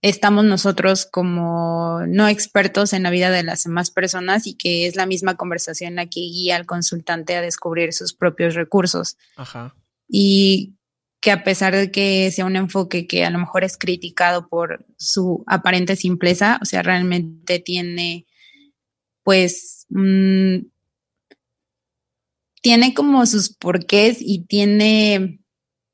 estamos 0.00 0.46
nosotros 0.46 1.04
como 1.04 2.06
no 2.08 2.26
expertos 2.26 2.94
en 2.94 3.02
la 3.02 3.10
vida 3.10 3.30
de 3.30 3.42
las 3.42 3.64
demás 3.64 3.90
personas 3.90 4.46
y 4.46 4.54
que 4.54 4.86
es 4.86 4.96
la 4.96 5.04
misma 5.04 5.36
conversación 5.36 5.96
la 5.96 6.06
que 6.06 6.20
guía 6.20 6.56
al 6.56 6.64
consultante 6.64 7.36
a 7.36 7.42
descubrir 7.42 7.92
sus 7.92 8.14
propios 8.14 8.54
recursos 8.54 9.18
Ajá. 9.36 9.74
y 10.08 10.72
que 11.20 11.32
a 11.32 11.44
pesar 11.44 11.76
de 11.76 11.90
que 11.90 12.30
sea 12.30 12.46
un 12.46 12.56
enfoque 12.56 13.06
que 13.06 13.26
a 13.26 13.30
lo 13.30 13.38
mejor 13.40 13.62
es 13.62 13.76
criticado 13.76 14.48
por 14.48 14.86
su 14.96 15.44
aparente 15.46 15.96
simpleza, 15.96 16.58
o 16.62 16.64
sea, 16.64 16.80
realmente 16.80 17.58
tiene, 17.58 18.26
pues, 19.22 19.84
mm, 19.90 20.60
tiene 22.66 22.94
como 22.94 23.24
sus 23.26 23.54
porqués 23.54 24.18
y 24.18 24.44
tiene 24.44 25.38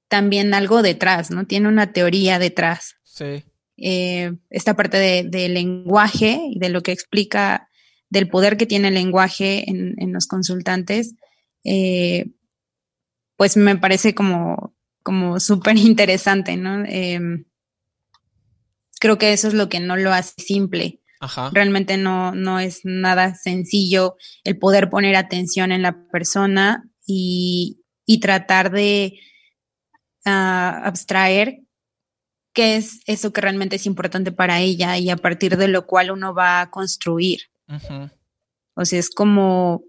también 0.09 0.55
algo 0.55 0.81
detrás, 0.81 1.31
¿no? 1.31 1.47
Tiene 1.47 1.69
una 1.69 1.93
teoría 1.93 2.39
detrás. 2.39 2.95
Sí. 3.05 3.45
Eh, 3.77 4.33
esta 4.49 4.75
parte 4.75 4.97
de, 4.97 5.23
del 5.23 5.53
lenguaje 5.53 6.41
y 6.51 6.59
de 6.59 6.71
lo 6.71 6.83
que 6.83 6.93
explica 6.93 7.69
del 8.09 8.31
poder 8.31 8.57
que 8.57 8.65
tiene 8.65 8.89
el 8.89 8.95
lenguaje 8.95 9.69
en, 9.69 9.97
en 9.99 10.15
los 10.15 10.27
consultantes, 10.27 11.15
eh, 11.63 12.31
pues 13.37 13.59
me 13.59 13.77
parece 13.77 14.15
como, 14.15 14.75
como 15.03 15.41
súper 15.41 15.77
interesante, 15.77 16.57
¿no? 16.57 16.87
Eh, 16.87 17.21
creo 18.99 19.19
que 19.19 19.35
eso 19.35 19.47
es 19.47 19.53
lo 19.53 19.69
que 19.69 19.81
no 19.81 19.99
lo 19.99 20.11
hace 20.11 20.41
simple. 20.41 21.02
Ajá. 21.23 21.51
Realmente 21.55 21.97
no, 21.97 22.35
no 22.35 22.59
es 22.59 22.81
nada 22.83 23.37
sencillo 23.37 24.17
el 24.43 24.59
poder 24.59 24.91
poner 24.91 25.15
atención 25.15 25.71
en 25.71 25.83
la 25.83 26.09
persona 26.09 26.83
y, 27.07 27.81
y 28.05 28.19
tratar 28.19 28.73
de 28.73 29.21
ah, 30.25 30.83
abstraer 30.85 31.61
qué 32.53 32.75
es 32.77 33.03
eso 33.07 33.33
que 33.33 33.41
realmente 33.41 33.77
es 33.77 33.87
importante 33.87 34.33
para 34.33 34.61
ella 34.61 34.99
y 34.99 35.11
a 35.11 35.17
partir 35.17 35.57
de 35.57 35.69
lo 35.69 35.87
cual 35.87 36.11
uno 36.11 36.35
va 36.35 36.61
a 36.61 36.71
construir. 36.71 37.43
O 38.75 38.85
sea, 38.85 38.99
es 38.99 39.09
como 39.09 39.85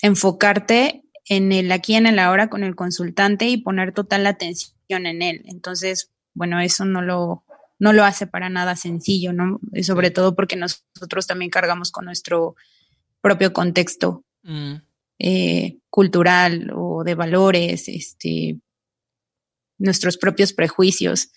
enfocarte 0.00 1.04
en 1.26 1.52
el 1.52 1.70
aquí, 1.72 1.94
en 1.94 2.06
el 2.06 2.18
ahora 2.18 2.48
con 2.48 2.64
el 2.64 2.74
consultante 2.74 3.48
y 3.48 3.58
poner 3.58 3.92
total 3.92 4.26
atención 4.26 4.72
en 4.88 5.20
él. 5.20 5.42
Entonces, 5.44 6.10
bueno, 6.32 6.58
eso 6.60 6.86
no 6.86 7.02
lo, 7.02 7.43
no 7.78 7.92
lo 7.92 8.04
hace 8.04 8.26
para 8.26 8.48
nada 8.48 8.76
sencillo, 8.76 9.32
¿no? 9.32 9.60
Y 9.72 9.82
sobre 9.84 10.08
Sí. 10.08 10.14
todo 10.14 10.34
porque 10.34 10.56
nosotros 10.56 11.26
también 11.26 11.50
cargamos 11.50 11.90
con 11.90 12.04
nuestro 12.04 12.54
propio 13.20 13.52
contexto 13.52 14.24
Mm, 14.46 14.74
eh, 15.20 15.78
cultural 15.88 16.70
o 16.76 17.02
de 17.02 17.14
valores, 17.14 17.88
este, 17.88 18.58
nuestros 19.78 20.18
propios 20.18 20.52
prejuicios, 20.52 21.30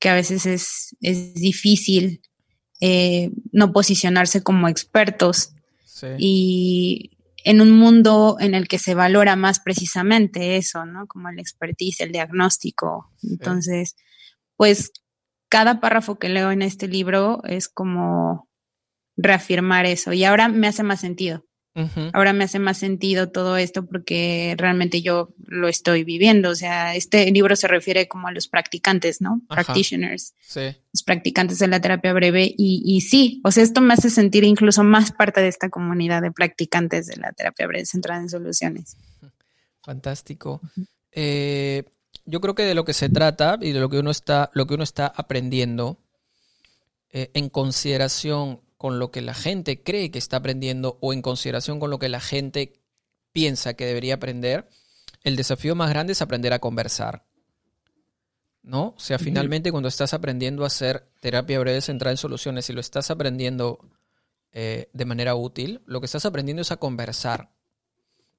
que 0.00 0.08
a 0.08 0.14
veces 0.14 0.44
es, 0.46 0.96
es 1.00 1.34
difícil 1.34 2.20
eh, 2.80 3.30
no 3.52 3.72
posicionarse 3.72 4.42
como 4.42 4.66
expertos 4.66 5.52
sí. 5.84 6.08
y 6.18 7.10
en 7.44 7.60
un 7.60 7.70
mundo 7.70 8.38
en 8.40 8.54
el 8.54 8.66
que 8.66 8.78
se 8.80 8.94
valora 8.94 9.36
más 9.36 9.60
precisamente 9.60 10.56
eso, 10.56 10.84
¿no? 10.84 11.06
Como 11.06 11.28
el 11.28 11.38
expertise, 11.38 12.00
el 12.00 12.10
diagnóstico. 12.10 13.08
Sí. 13.18 13.28
Entonces, 13.34 13.94
pues 14.56 14.90
cada 15.52 15.80
párrafo 15.80 16.18
que 16.18 16.30
leo 16.30 16.50
en 16.50 16.62
este 16.62 16.88
libro 16.88 17.42
es 17.44 17.68
como 17.68 18.48
reafirmar 19.18 19.84
eso 19.84 20.14
y 20.14 20.24
ahora 20.24 20.48
me 20.48 20.66
hace 20.66 20.82
más 20.82 21.00
sentido. 21.00 21.44
Ahora 22.14 22.32
me 22.32 22.44
hace 22.44 22.58
más 22.58 22.78
sentido 22.78 23.30
todo 23.30 23.58
esto 23.58 23.84
porque 23.86 24.54
realmente 24.58 25.02
yo 25.02 25.34
lo 25.46 25.68
estoy 25.68 26.04
viviendo. 26.04 26.48
O 26.50 26.54
sea, 26.54 26.94
este 26.94 27.30
libro 27.30 27.54
se 27.56 27.68
refiere 27.68 28.08
como 28.08 28.28
a 28.28 28.32
los 28.32 28.48
practicantes, 28.48 29.20
¿no? 29.20 29.42
Ajá. 29.50 29.62
Practitioners, 29.64 30.34
Sí. 30.40 30.74
los 30.92 31.02
practicantes 31.02 31.58
de 31.58 31.68
la 31.68 31.80
terapia 31.80 32.14
breve. 32.14 32.44
Y, 32.56 32.82
y 32.86 33.02
sí, 33.02 33.40
o 33.44 33.50
sea, 33.50 33.62
esto 33.62 33.82
me 33.82 33.92
hace 33.94 34.08
sentir 34.08 34.44
incluso 34.44 34.82
más 34.84 35.12
parte 35.12 35.40
de 35.42 35.48
esta 35.48 35.68
comunidad 35.68 36.22
de 36.22 36.32
practicantes 36.32 37.06
de 37.08 37.16
la 37.16 37.32
terapia 37.32 37.66
breve 37.66 37.84
centrada 37.84 38.20
en 38.22 38.28
soluciones. 38.30 38.96
Fantástico. 39.82 40.60
Eh, 41.10 41.84
yo 42.24 42.40
creo 42.40 42.54
que 42.54 42.64
de 42.64 42.74
lo 42.74 42.84
que 42.84 42.94
se 42.94 43.08
trata 43.08 43.58
y 43.60 43.72
de 43.72 43.80
lo 43.80 43.88
que 43.88 43.98
uno 43.98 44.10
está, 44.10 44.50
lo 44.54 44.66
que 44.66 44.74
uno 44.74 44.84
está 44.84 45.06
aprendiendo 45.06 45.98
eh, 47.10 47.30
en 47.34 47.48
consideración 47.48 48.60
con 48.78 48.98
lo 48.98 49.10
que 49.10 49.20
la 49.20 49.34
gente 49.34 49.82
cree 49.82 50.10
que 50.10 50.18
está 50.18 50.38
aprendiendo 50.38 50.98
o 51.00 51.12
en 51.12 51.22
consideración 51.22 51.78
con 51.78 51.90
lo 51.90 51.98
que 51.98 52.08
la 52.08 52.20
gente 52.20 52.72
piensa 53.32 53.74
que 53.74 53.86
debería 53.86 54.14
aprender, 54.14 54.68
el 55.22 55.36
desafío 55.36 55.74
más 55.74 55.90
grande 55.90 56.14
es 56.14 56.22
aprender 56.22 56.52
a 56.52 56.58
conversar. 56.58 57.24
¿No? 58.62 58.94
O 58.96 59.00
sea, 59.00 59.18
finalmente 59.18 59.72
cuando 59.72 59.88
estás 59.88 60.14
aprendiendo 60.14 60.62
a 60.62 60.68
hacer 60.68 61.08
terapia 61.20 61.58
breve 61.58 61.80
centrada 61.80 62.12
en 62.12 62.16
soluciones 62.16 62.70
y 62.70 62.72
lo 62.72 62.80
estás 62.80 63.10
aprendiendo 63.10 63.80
eh, 64.52 64.88
de 64.92 65.04
manera 65.04 65.34
útil, 65.34 65.80
lo 65.84 66.00
que 66.00 66.06
estás 66.06 66.26
aprendiendo 66.26 66.62
es 66.62 66.70
a 66.70 66.76
conversar. 66.76 67.50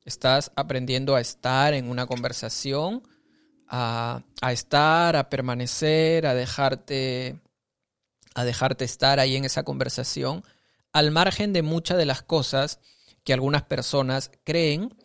Estás 0.05 0.51
aprendiendo 0.55 1.15
a 1.15 1.21
estar 1.21 1.73
en 1.73 1.89
una 1.89 2.05
conversación, 2.05 3.03
a, 3.67 4.23
a 4.41 4.51
estar, 4.51 5.15
a 5.15 5.29
permanecer, 5.29 6.25
a 6.25 6.33
dejarte, 6.33 7.39
a 8.35 8.43
dejarte 8.43 8.85
estar 8.85 9.19
ahí 9.19 9.35
en 9.35 9.45
esa 9.45 9.63
conversación, 9.63 10.43
al 10.91 11.11
margen 11.11 11.53
de 11.53 11.63
muchas 11.63 11.97
de 11.97 12.05
las 12.05 12.21
cosas 12.21 12.79
que 13.23 13.33
algunas 13.33 13.63
personas 13.63 14.31
creen 14.43 14.95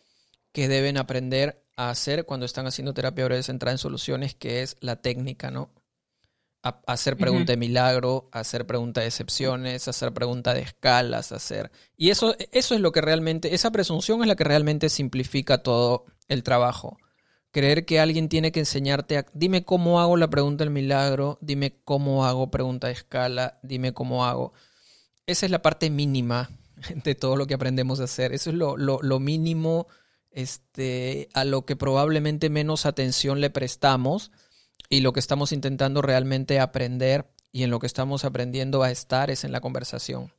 que 0.53 0.69
deben 0.69 0.97
aprender 0.97 1.65
a 1.77 1.91
hacer 1.91 2.25
cuando 2.25 2.47
están 2.47 2.67
haciendo 2.67 2.95
terapia 2.95 3.25
breve 3.25 3.43
centrada 3.43 3.73
en 3.73 3.79
soluciones, 3.79 4.35
que 4.35 4.63
es 4.63 4.77
la 4.81 4.97
técnica, 4.97 5.51
¿no? 5.51 5.71
hacer 6.87 7.17
pregunta 7.17 7.53
de 7.53 7.57
milagro, 7.57 8.29
hacer 8.33 8.67
pregunta 8.67 9.01
de 9.01 9.07
excepciones, 9.07 9.89
hacer 9.89 10.13
pregunta 10.13 10.55
de 10.55 10.63
escalas, 10.63 11.33
hacer... 11.33 11.71
Y 11.97 12.11
eso, 12.11 12.35
eso 12.53 12.75
es 12.75 12.81
lo 12.81 12.93
que 12.93 13.01
realmente, 13.01 13.55
esa 13.55 13.71
presunción 13.71 14.21
es 14.23 14.27
la 14.27 14.37
que 14.37 14.45
realmente 14.45 14.89
simplifica 14.89 15.63
todo 15.63 16.07
el 16.27 16.43
trabajo. 16.43 16.99
Creer 17.51 17.87
que 17.87 18.01
alguien 18.01 18.29
tiene 18.29 18.53
que 18.53 18.61
enseñarte 18.61 19.19
a... 19.19 19.27
Dime 19.33 19.65
cómo 19.65 20.01
hago 20.01 20.17
la 20.17 20.31
pregunta 20.31 20.65
del 20.65 20.73
milagro, 20.73 21.39
dime 21.41 21.81
cómo 21.85 22.25
hago 22.25 22.51
pregunta 22.51 22.89
de 22.89 22.93
escala, 22.93 23.59
dime 23.63 23.95
cómo 23.95 24.25
hago. 24.25 24.53
Esa 25.27 25.47
es 25.47 25.53
la 25.53 25.63
parte 25.63 25.91
mínima 25.91 26.51
de 27.05 27.15
todo 27.15 27.37
lo 27.37 27.47
que 27.47 27.55
aprendemos 27.55 28.01
a 28.01 28.05
hacer. 28.05 28.33
Eso 28.33 28.51
es 28.51 28.57
lo, 28.57 28.77
lo, 28.77 29.01
lo 29.03 29.19
mínimo 29.19 29.89
este, 30.31 31.29
a 31.35 31.45
lo 31.45 31.65
que 31.65 31.77
probablemente 31.77 32.51
menos 32.51 32.87
atención 32.87 33.41
le 33.41 33.51
prestamos 33.51 34.31
y 34.89 35.01
lo 35.01 35.13
que 35.13 35.21
estamos 35.21 35.53
intentando 35.53 36.03
realmente 36.03 36.61
aprender 36.61 37.27
y 37.51 37.63
en 37.63 37.71
lo 37.71 37.79
que 37.79 37.87
estamos 37.87 38.25
aprendiendo 38.25 38.83
a 38.83 38.91
estar 38.91 39.31
es 39.31 39.45
en 39.45 39.53
la 39.53 39.61
conversación. 39.61 40.33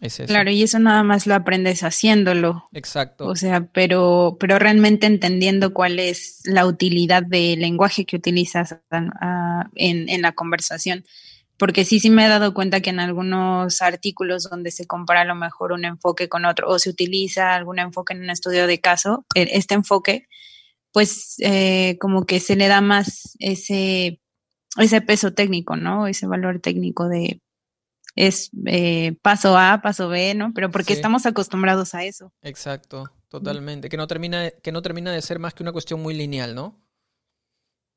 Es 0.00 0.20
Claro, 0.26 0.50
y 0.50 0.62
eso 0.62 0.78
nada 0.78 1.02
más 1.02 1.26
lo 1.26 1.34
aprendes 1.34 1.82
haciéndolo. 1.82 2.68
Exacto. 2.72 3.26
O 3.26 3.34
sea, 3.34 3.66
pero, 3.72 4.36
pero 4.38 4.58
realmente 4.58 5.06
entendiendo 5.06 5.72
cuál 5.72 5.98
es 5.98 6.42
la 6.44 6.66
utilidad 6.66 7.22
del 7.22 7.60
lenguaje 7.60 8.04
que 8.04 8.16
utilizas 8.16 8.76
en, 8.90 10.08
en, 10.08 10.22
la 10.22 10.32
conversación. 10.32 11.04
Porque 11.56 11.86
sí, 11.86 12.00
sí 12.00 12.10
me 12.10 12.26
he 12.26 12.28
dado 12.28 12.52
cuenta 12.52 12.80
que 12.80 12.90
en 12.90 13.00
algunos 13.00 13.80
artículos 13.80 14.50
donde 14.50 14.70
se 14.70 14.86
compara 14.86 15.22
a 15.22 15.24
lo 15.24 15.34
mejor 15.34 15.72
un 15.72 15.86
enfoque 15.86 16.28
con 16.28 16.44
otro 16.44 16.68
o 16.68 16.78
se 16.78 16.90
utiliza 16.90 17.54
algún 17.54 17.78
enfoque 17.78 18.12
en 18.12 18.20
un 18.20 18.30
estudio 18.30 18.66
de 18.66 18.80
caso, 18.80 19.24
e, 19.34 19.48
este 19.52 19.74
enfoque 19.74 20.28
pues 20.92 21.34
eh, 21.40 21.98
como 22.00 22.24
que 22.24 22.40
se 22.40 22.56
le 22.56 22.68
da 22.68 22.80
más 22.80 23.36
ese, 23.38 24.18
ese 24.78 25.00
peso 25.02 25.34
técnico, 25.34 25.76
¿no? 25.76 26.06
Ese 26.06 26.26
valor 26.26 26.60
técnico 26.60 27.06
de 27.08 27.42
es 28.16 28.50
eh, 28.64 29.16
paso 29.22 29.56
A, 29.56 29.80
paso 29.82 30.08
B, 30.08 30.34
¿no? 30.34 30.52
Pero 30.54 30.70
porque 30.70 30.94
estamos 30.94 31.26
acostumbrados 31.26 31.94
a 31.94 32.04
eso. 32.04 32.32
Exacto, 32.42 33.12
totalmente. 33.28 33.88
Que 33.88 33.96
no 33.96 34.06
termina, 34.06 34.50
que 34.50 34.72
no 34.72 34.82
termina 34.82 35.12
de 35.12 35.22
ser 35.22 35.38
más 35.38 35.54
que 35.54 35.62
una 35.62 35.72
cuestión 35.72 36.02
muy 36.02 36.14
lineal, 36.14 36.54
¿no? 36.54 36.80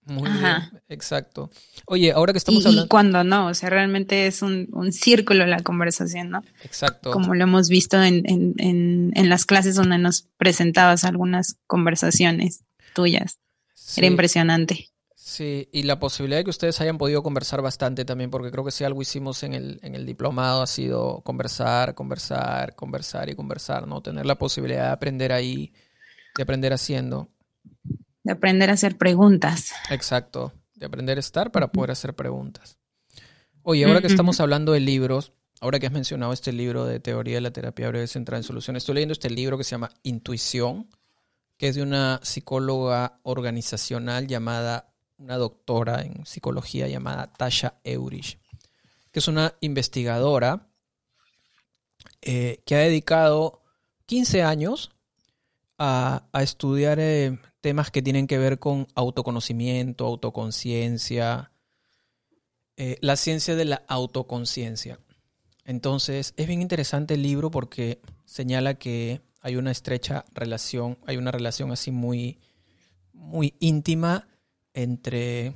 Muy 0.06 0.30
bien, 0.30 0.82
exacto. 0.90 1.52
Oye, 1.86 2.12
ahora 2.12 2.34
que 2.34 2.38
estamos 2.38 2.66
hablando. 2.66 2.86
Y 2.86 2.88
cuando 2.88 3.24
no, 3.24 3.48
o 3.48 3.54
sea, 3.54 3.70
realmente 3.70 4.28
es 4.28 4.42
un, 4.42 4.68
un, 4.72 4.92
círculo 4.92 5.46
la 5.46 5.62
conversación, 5.62 6.30
¿no? 6.30 6.44
Exacto. 6.64 7.12
Como 7.12 7.36
lo 7.36 7.44
hemos 7.44 7.70
visto 7.70 8.02
en, 8.02 8.24
en, 8.26 8.56
en, 8.58 9.12
en 9.16 9.30
las 9.30 9.46
clases 9.46 9.76
donde 9.76 9.98
nos 9.98 10.28
presentabas 10.38 11.04
algunas 11.04 11.58
conversaciones 11.68 12.64
tuyas. 12.94 13.40
Era 13.98 14.08
impresionante. 14.08 14.90
Sí, 15.30 15.70
y 15.72 15.84
la 15.84 16.00
posibilidad 16.00 16.40
de 16.40 16.44
que 16.44 16.50
ustedes 16.50 16.82
hayan 16.82 16.98
podido 16.98 17.22
conversar 17.22 17.62
bastante 17.62 18.04
también, 18.04 18.32
porque 18.32 18.50
creo 18.50 18.66
que 18.66 18.72
si 18.72 18.84
algo 18.84 19.00
hicimos 19.04 19.44
en 19.44 19.54
el, 19.54 19.80
en 19.84 19.94
el 19.94 20.04
diplomado 20.04 20.64
ha 20.64 20.68
sido 20.68 21.22
conversar, 21.22 21.94
conversar, 21.94 22.74
conversar 22.74 23.30
y 23.30 23.36
conversar, 23.36 23.88
¿no? 23.88 24.02
Tener 24.02 24.26
la 24.26 24.40
posibilidad 24.40 24.86
de 24.86 24.92
aprender 24.92 25.32
ahí, 25.32 25.72
de 26.36 26.42
aprender 26.42 26.74
haciendo. 26.74 27.30
De 28.24 28.32
aprender 28.32 28.72
a 28.72 28.74
hacer 28.74 28.98
preguntas. 28.98 29.72
Exacto, 29.92 30.52
de 30.74 30.88
aprender 30.88 31.18
a 31.18 31.20
estar 31.20 31.52
para 31.52 31.72
poder 31.72 31.92
hacer 31.92 32.16
preguntas. 32.16 32.80
Oye, 33.62 33.86
ahora 33.86 34.02
que 34.02 34.08
estamos 34.08 34.40
hablando 34.40 34.72
de 34.72 34.80
libros, 34.80 35.32
ahora 35.62 35.78
que 35.78 35.86
has 35.86 35.94
mencionado 35.94 36.34
este 36.34 36.52
libro 36.54 36.86
de 36.86 37.00
Teoría 37.00 37.36
de 37.36 37.42
la 37.42 37.52
Terapia 37.52 37.90
Breve 37.90 38.08
Centrada 38.08 38.40
en 38.40 38.44
Soluciones, 38.44 38.82
estoy 38.82 38.96
leyendo 38.96 39.14
este 39.14 39.30
libro 39.30 39.60
que 39.60 39.64
se 39.64 39.72
llama 39.72 39.92
Intuición 40.02 40.88
que 41.60 41.68
es 41.68 41.76
de 41.76 41.84
una 41.84 42.22
psicóloga 42.24 43.20
organizacional 43.24 44.28
llamada, 44.28 44.89
una 45.20 45.38
doctora 45.38 46.02
en 46.02 46.26
psicología 46.26 46.88
llamada 46.88 47.32
Tasha 47.34 47.76
Eurich, 47.84 48.40
que 49.12 49.20
es 49.20 49.28
una 49.28 49.54
investigadora 49.60 50.68
eh, 52.22 52.62
que 52.66 52.76
ha 52.76 52.80
dedicado 52.80 53.62
15 54.06 54.44
años 54.44 54.92
a, 55.78 56.28
estudiar 56.42 57.00
eh, 57.00 57.38
temas 57.62 57.92
que 57.92 58.02
tienen 58.02 58.28
que 58.28 58.38
ver 58.38 58.60
con 58.60 58.88
autoconocimiento, 58.96 60.06
autoconciencia, 60.06 61.52
eh, 62.78 62.98
la 63.02 63.16
ciencia 63.16 63.56
de 63.56 63.66
la 63.66 63.84
autoconciencia. 63.88 65.00
Entonces, 65.66 66.34
es 66.38 66.48
bien 66.48 66.62
interesante 66.62 67.14
el 67.14 67.24
libro 67.24 67.52
porque 67.52 68.02
señala 68.26 68.76
que 68.76 69.22
hay 69.42 69.58
una 69.58 69.72
estrecha 69.72 70.26
relación, 70.34 70.98
hay 71.06 71.18
una 71.18 71.32
relación 71.32 71.72
así 71.72 71.92
muy, 71.92 72.40
muy 73.14 73.54
íntima 73.60 74.29
entre 74.74 75.54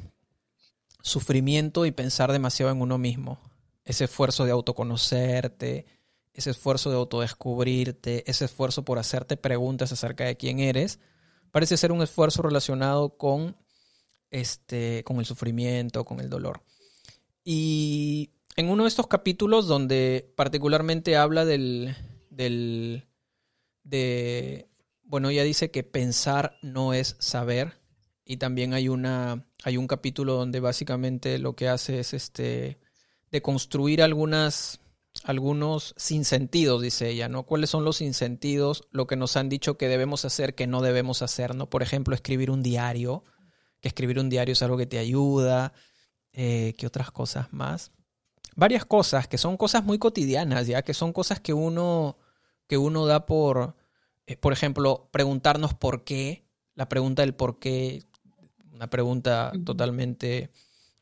sufrimiento 1.02 1.86
y 1.86 1.92
pensar 1.92 2.32
demasiado 2.32 2.72
en 2.72 2.82
uno 2.82 2.98
mismo. 2.98 3.40
Ese 3.86 4.06
esfuerzo 4.06 4.46
de 4.46 4.52
autoconocerte, 4.52 5.86
ese 6.34 6.52
esfuerzo 6.52 6.90
de 6.90 6.96
autodescubrirte, 6.96 8.30
ese 8.30 8.46
esfuerzo 8.46 8.84
por 8.84 8.98
hacerte 8.98 9.38
preguntas 9.38 9.92
acerca 9.92 10.26
de 10.26 10.38
quién 10.38 10.60
eres, 10.60 11.00
parece 11.52 11.78
ser 11.78 11.92
un 11.92 12.02
esfuerzo 12.02 12.42
relacionado 12.42 13.18
con, 13.18 13.56
este, 14.32 15.04
con 15.04 15.20
el 15.20 15.26
sufrimiento, 15.26 16.06
con 16.06 16.20
el 16.20 16.30
dolor. 16.30 16.64
Y 17.44 18.32
en 18.56 18.70
uno 18.70 18.84
de 18.84 18.90
estos 18.90 19.08
capítulos 19.08 19.68
donde 19.68 20.34
particularmente 20.36 21.18
habla 21.18 21.46
del, 21.46 21.96
del 22.30 23.06
de, 23.84 24.70
bueno, 25.04 25.30
ella 25.30 25.44
dice 25.44 25.70
que 25.70 25.84
pensar 25.84 26.58
no 26.62 26.94
es 26.94 27.16
saber 27.20 27.83
y 28.26 28.38
también 28.38 28.74
hay 28.74 28.90
una 28.90 29.46
hay 29.64 29.78
un 29.78 29.88
capítulo 29.88 30.34
donde 30.34 30.60
básicamente 30.60 31.40
lo 31.40 31.56
que 31.56 31.68
hace 31.68 32.00
es 32.00 32.14
este 32.14 32.80
de 33.32 33.42
construir 33.42 34.02
algunas 34.02 34.80
algunos 35.24 35.94
sinsentidos, 35.96 36.82
dice 36.82 37.10
ella, 37.10 37.30
¿no? 37.30 37.44
¿Cuáles 37.44 37.70
son 37.70 37.86
los 37.86 37.98
sinsentidos? 37.98 38.88
Lo 38.92 39.06
que 39.06 39.16
nos 39.16 39.38
han 39.38 39.48
dicho 39.48 39.78
que 39.78 39.88
debemos 39.88 40.26
hacer, 40.26 40.56
que 40.56 40.68
no 40.68 40.82
debemos 40.82 41.22
hacer, 41.22 41.56
¿no? 41.56 41.70
Por 41.70 41.84
ejemplo, 41.84 42.16
escribir 42.16 42.50
un 42.50 42.64
diario, 42.64 43.24
que 43.80 43.90
escribir 43.90 44.20
un 44.20 44.30
diario 44.30 44.54
es 44.54 44.64
algo 44.64 44.78
que 44.78 44.88
te 44.88 44.98
ayuda, 44.98 45.74
eh, 46.34 46.74
¿qué 46.78 46.88
otras 46.88 47.12
cosas 47.12 47.54
más? 47.54 47.92
Varias 48.56 48.86
cosas, 48.86 49.28
que 49.28 49.38
son 49.38 49.56
cosas 49.56 49.84
muy 49.84 50.00
cotidianas, 50.00 50.68
ya, 50.68 50.82
que 50.82 50.94
son 50.94 51.14
cosas 51.14 51.40
que 51.40 51.54
uno, 51.54 52.18
que 52.68 52.78
uno 52.78 53.06
da 53.06 53.26
por, 53.26 53.76
eh, 54.26 54.36
por 54.36 54.52
ejemplo, 54.52 55.10
preguntarnos 55.12 55.74
por 55.76 56.04
qué, 56.04 56.48
la 56.76 56.90
pregunta 56.90 57.22
del 57.22 57.36
por 57.36 57.60
qué, 57.60 58.04
una 58.74 58.90
pregunta 58.90 59.52
totalmente 59.64 60.50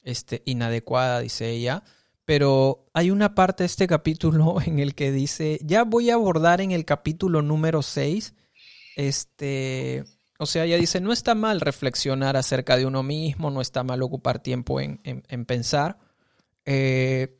este, 0.03 0.41
inadecuada, 0.45 1.21
dice 1.21 1.49
ella. 1.49 1.83
Pero 2.25 2.85
hay 2.93 3.11
una 3.11 3.33
parte 3.33 3.63
de 3.63 3.67
este 3.67 3.87
capítulo 3.87 4.57
en 4.65 4.79
el 4.79 4.93
que 4.93 5.11
dice, 5.11 5.59
ya 5.63 5.83
voy 5.83 6.09
a 6.09 6.15
abordar 6.15 6.61
en 6.61 6.71
el 6.71 6.85
capítulo 6.85 7.41
número 7.41 7.81
6, 7.81 8.33
este, 8.95 10.03
o 10.37 10.45
sea, 10.45 10.65
ella 10.65 10.77
dice, 10.77 10.99
no 11.01 11.13
está 11.13 11.33
mal 11.33 11.61
reflexionar 11.61 12.35
acerca 12.35 12.77
de 12.77 12.85
uno 12.85 13.03
mismo, 13.03 13.49
no 13.49 13.61
está 13.61 13.83
mal 13.83 14.01
ocupar 14.01 14.39
tiempo 14.39 14.79
en, 14.81 14.99
pensar. 15.45 15.97
Eh, 16.65 17.37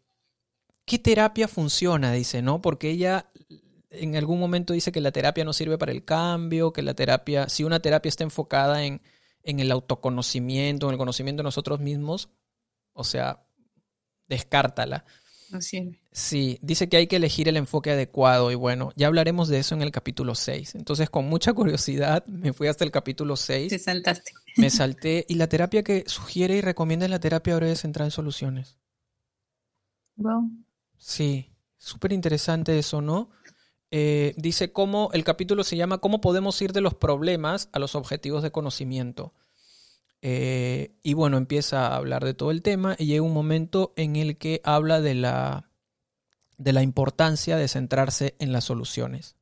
¿Qué 0.86 0.98
terapia 0.98 1.48
funciona? 1.48 2.12
Dice, 2.13 2.41
¿no? 2.41 2.62
Porque 2.62 2.89
ella 2.89 3.28
en 3.91 4.15
algún 4.15 4.39
momento 4.39 4.74
dice 4.74 4.91
que 4.91 5.02
la 5.02 5.12
terapia 5.12 5.44
no 5.44 5.52
sirve 5.52 5.78
para 5.78 5.91
el 5.91 6.06
cambio, 6.06 6.72
que 6.72 6.82
la 6.82 6.94
terapia, 6.94 7.50
si 7.50 7.65
una 7.65 7.82
terapia 7.82 8.10
está 8.10 8.24
enfocada 8.24 8.86
en, 8.86 9.02
en 9.44 9.60
el 9.60 9.72
autoconocimiento, 9.72 10.88
en 10.88 10.94
el 10.94 10.98
conocimiento 10.98 11.42
de 11.42 11.46
nosotros 11.46 11.80
mismos, 11.80 12.30
o 12.94 13.04
sea, 13.04 13.44
descártala. 14.28 15.06
No 15.52 15.62
sirve. 15.62 16.00
Sí, 16.14 16.60
dice 16.62 16.90
que 16.90 16.98
hay 16.98 17.08
que 17.08 17.18
elegir 17.18 17.48
el 17.48 17.58
enfoque 17.58 17.92
adecuado 17.92 18.52
y 18.52 18.56
bueno, 18.56 18.92
ya 18.96 19.08
hablaremos 19.08 19.50
de 19.50 19.60
eso 19.60 19.76
en 19.76 19.82
el 19.82 19.92
capítulo 19.92 20.36
6. 20.36 20.76
Entonces, 20.76 21.10
con 21.10 21.26
mucha 21.26 21.54
curiosidad, 21.54 22.26
me 22.26 22.54
fui 22.54 22.68
hasta 22.68 22.84
el 22.84 22.92
capítulo 22.92 23.36
6. 23.36 23.70
Te 23.70 23.80
saltaste. 23.80 24.32
Me 24.58 24.70
salté 24.70 25.26
y 25.28 25.36
la 25.36 25.48
terapia 25.48 25.84
que 25.84 26.04
sugiere 26.08 26.56
y 26.56 26.62
recomienda 26.62 27.06
es 27.06 27.12
la 27.12 27.20
terapia 27.20 27.56
breve 27.56 27.76
centrada 27.76 28.08
en 28.08 28.12
soluciones. 28.12 28.78
Wow. 30.16 30.50
Sí, 30.98 31.50
súper 31.78 32.14
interesante 32.14 32.78
eso, 32.78 33.02
¿no? 33.02 33.30
Eh, 33.92 34.34
dice 34.38 34.72
cómo, 34.72 35.10
el 35.12 35.26
capítulo 35.26 35.66
se 35.66 35.76
llama 35.76 35.98
¿Cómo 35.98 36.22
podemos 36.22 36.62
ir 36.62 36.72
de 36.72 36.80
los 36.80 36.94
problemas 36.94 37.70
a 37.74 37.80
los 37.80 37.96
objetivos 37.96 38.42
de 38.42 38.52
conocimiento? 38.52 39.34
Eh, 40.22 40.96
y 41.04 41.14
bueno, 41.14 41.38
empieza 41.38 41.88
a 41.88 41.98
hablar 41.98 42.24
de 42.24 42.34
todo 42.34 42.52
el 42.52 42.62
tema 42.62 42.96
y 42.98 43.08
llega 43.08 43.22
un 43.22 43.34
momento 43.34 43.92
en 43.98 44.16
el 44.16 44.38
que 44.38 44.62
habla 44.64 45.02
de 45.02 45.16
la, 45.16 45.70
de 46.58 46.74
la 46.74 46.84
importancia 46.84 47.58
de 47.58 47.68
centrarse 47.68 48.36
en 48.40 48.54
las 48.54 48.64
soluciones. 48.64 49.36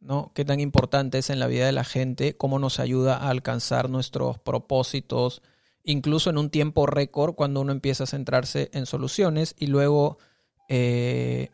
¿no? 0.00 0.32
Qué 0.34 0.44
tan 0.44 0.60
importante 0.60 1.18
es 1.18 1.28
en 1.28 1.40
la 1.40 1.48
vida 1.48 1.66
de 1.66 1.72
la 1.72 1.84
gente, 1.84 2.36
cómo 2.36 2.58
nos 2.58 2.80
ayuda 2.80 3.16
a 3.16 3.28
alcanzar 3.28 3.90
nuestros 3.90 4.38
propósitos, 4.38 5.42
incluso 5.82 6.30
en 6.30 6.38
un 6.38 6.50
tiempo 6.50 6.86
récord, 6.86 7.34
cuando 7.34 7.60
uno 7.60 7.72
empieza 7.72 8.04
a 8.04 8.06
centrarse 8.06 8.70
en 8.72 8.86
soluciones 8.86 9.54
y 9.58 9.66
luego 9.66 10.18
eh, 10.68 11.50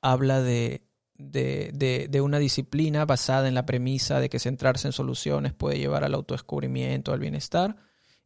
habla 0.00 0.42
de, 0.42 0.85
de, 1.18 2.08
de, 2.10 2.20
una 2.20 2.38
disciplina 2.38 3.04
basada 3.04 3.48
en 3.48 3.54
la 3.54 3.66
premisa 3.66 4.20
de 4.20 4.28
que 4.28 4.38
centrarse 4.38 4.88
en 4.88 4.92
soluciones 4.92 5.52
puede 5.52 5.78
llevar 5.78 6.04
al 6.04 6.14
autodescubrimiento, 6.14 7.12
al 7.12 7.20
bienestar. 7.20 7.76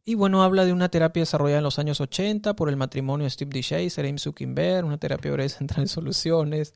Y 0.03 0.15
bueno, 0.15 0.43
habla 0.43 0.65
de 0.65 0.73
una 0.73 0.89
terapia 0.89 1.21
desarrollada 1.21 1.59
en 1.59 1.63
los 1.63 1.79
años 1.79 2.01
80 2.01 2.55
por 2.55 2.69
el 2.69 2.75
matrimonio 2.75 3.25
de 3.25 3.29
Steve 3.29 3.51
D. 3.53 3.89
Serem 3.89 4.17
Zuckerberg, 4.17 4.85
una 4.85 4.97
terapia 4.97 5.49
centrada 5.49 5.83
en 5.83 5.87
soluciones. 5.87 6.73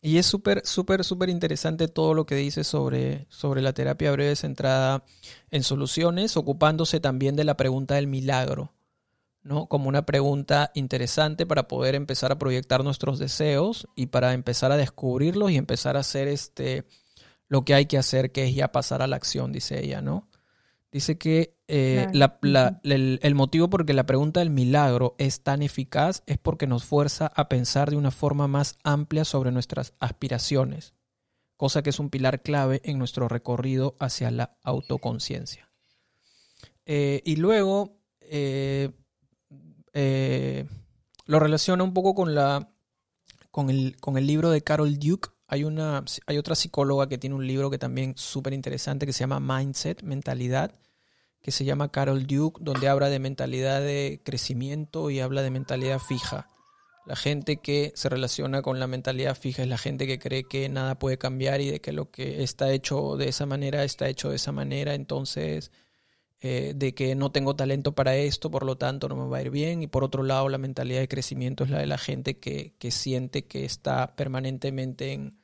Y 0.00 0.18
es 0.18 0.26
súper, 0.26 0.62
súper, 0.64 1.04
súper 1.04 1.28
interesante 1.28 1.86
todo 1.86 2.12
lo 2.14 2.26
que 2.26 2.34
dice 2.34 2.64
sobre, 2.64 3.26
sobre 3.28 3.62
la 3.62 3.72
terapia 3.72 4.10
breve 4.10 4.34
centrada 4.34 5.04
en 5.50 5.62
soluciones, 5.62 6.36
ocupándose 6.36 6.98
también 6.98 7.36
de 7.36 7.44
la 7.44 7.56
pregunta 7.56 7.94
del 7.94 8.08
milagro, 8.08 8.72
¿no? 9.42 9.66
Como 9.66 9.88
una 9.88 10.06
pregunta 10.06 10.70
interesante 10.74 11.46
para 11.46 11.68
poder 11.68 11.94
empezar 11.94 12.32
a 12.32 12.38
proyectar 12.38 12.84
nuestros 12.84 13.18
deseos 13.18 13.88
y 13.96 14.06
para 14.06 14.34
empezar 14.34 14.72
a 14.72 14.76
descubrirlos 14.76 15.50
y 15.50 15.56
empezar 15.56 15.96
a 15.96 16.00
hacer 16.00 16.28
este, 16.28 16.84
lo 17.48 17.64
que 17.64 17.74
hay 17.74 17.86
que 17.86 17.98
hacer, 17.98 18.32
que 18.32 18.44
es 18.48 18.54
ya 18.54 18.72
pasar 18.72 19.02
a 19.02 19.06
la 19.06 19.16
acción, 19.16 19.52
dice 19.52 19.84
ella, 19.84 20.00
¿no? 20.00 20.28
Dice 20.92 21.16
que 21.16 21.56
eh, 21.68 22.06
el, 22.12 23.34
motivo 23.34 23.70
por 23.70 23.86
que 23.86 23.94
la 23.94 24.04
pregunta 24.04 24.40
del 24.40 24.50
milagro 24.50 25.14
es 25.16 25.42
tan 25.42 25.62
eficaz 25.62 26.22
es 26.26 26.36
porque 26.36 26.66
nos 26.66 26.84
fuerza 26.84 27.32
a 27.34 27.48
pensar 27.48 27.90
de 27.90 27.96
una 27.96 28.10
forma 28.10 28.46
más 28.46 28.76
amplia 28.84 29.24
sobre 29.24 29.52
nuestras 29.52 29.94
aspiraciones, 30.00 30.92
cosa 31.56 31.82
que 31.82 31.88
es 31.88 31.98
un 31.98 32.10
pilar 32.10 32.42
clave 32.42 32.82
en 32.84 32.98
nuestro 32.98 33.26
recorrido 33.26 33.96
hacia 34.00 34.30
la 34.30 34.58
autoconciencia. 34.62 35.70
Eh, 36.84 37.22
y 37.24 37.36
luego 37.36 37.96
eh, 38.20 38.90
lo 39.94 41.40
relaciona 41.40 41.84
un 41.84 41.94
poco 41.94 42.14
con, 42.14 42.34
la, 42.34 42.70
con, 43.50 43.70
el, 43.70 43.96
con 44.00 44.16
el 44.16 44.26
libro 44.26 44.50
de 44.50 44.62
Carol 44.62 44.98
Duke. 44.98 45.30
Hay, 45.48 45.64
una, 45.64 46.04
hay 46.26 46.38
otra 46.38 46.54
psicóloga 46.54 47.08
que 47.08 47.18
tiene 47.18 47.36
un 47.36 47.46
libro 47.46 47.70
que 47.70 47.78
también 47.78 48.14
es 48.16 48.22
súper 48.22 48.54
interesante 48.54 49.06
que 49.06 49.12
se 49.12 49.20
llama 49.20 49.40
Mindset, 49.40 50.02
Mentalidad 50.02 50.72
que 51.42 51.50
se 51.50 51.64
llama 51.64 51.90
Carol 51.90 52.26
Duke, 52.26 52.60
donde 52.62 52.88
habla 52.88 53.10
de 53.10 53.18
mentalidad 53.18 53.80
de 53.80 54.20
crecimiento 54.24 55.10
y 55.10 55.20
habla 55.20 55.42
de 55.42 55.50
mentalidad 55.50 55.98
fija. 55.98 56.48
La 57.04 57.16
gente 57.16 57.56
que 57.56 57.92
se 57.96 58.08
relaciona 58.08 58.62
con 58.62 58.78
la 58.78 58.86
mentalidad 58.86 59.36
fija 59.36 59.62
es 59.62 59.68
la 59.68 59.76
gente 59.76 60.06
que 60.06 60.20
cree 60.20 60.44
que 60.44 60.68
nada 60.68 61.00
puede 61.00 61.18
cambiar 61.18 61.60
y 61.60 61.68
de 61.68 61.80
que 61.80 61.90
lo 61.90 62.12
que 62.12 62.44
está 62.44 62.70
hecho 62.72 63.16
de 63.16 63.28
esa 63.28 63.44
manera 63.44 63.82
está 63.82 64.08
hecho 64.08 64.30
de 64.30 64.36
esa 64.36 64.52
manera, 64.52 64.94
entonces 64.94 65.72
eh, 66.44 66.72
de 66.74 66.92
que 66.92 67.14
no 67.14 67.30
tengo 67.30 67.54
talento 67.54 67.92
para 67.92 68.16
esto, 68.16 68.50
por 68.50 68.64
lo 68.64 68.76
tanto 68.76 69.08
no 69.08 69.14
me 69.14 69.28
va 69.28 69.38
a 69.38 69.42
ir 69.42 69.50
bien. 69.50 69.80
Y 69.80 69.86
por 69.86 70.02
otro 70.02 70.24
lado, 70.24 70.48
la 70.48 70.58
mentalidad 70.58 70.98
de 70.98 71.06
crecimiento 71.06 71.62
es 71.62 71.70
la 71.70 71.78
de 71.78 71.86
la 71.86 71.98
gente 71.98 72.38
que, 72.38 72.74
que 72.80 72.90
siente 72.90 73.46
que 73.46 73.64
está 73.64 74.16
permanentemente 74.16 75.12
en, 75.12 75.38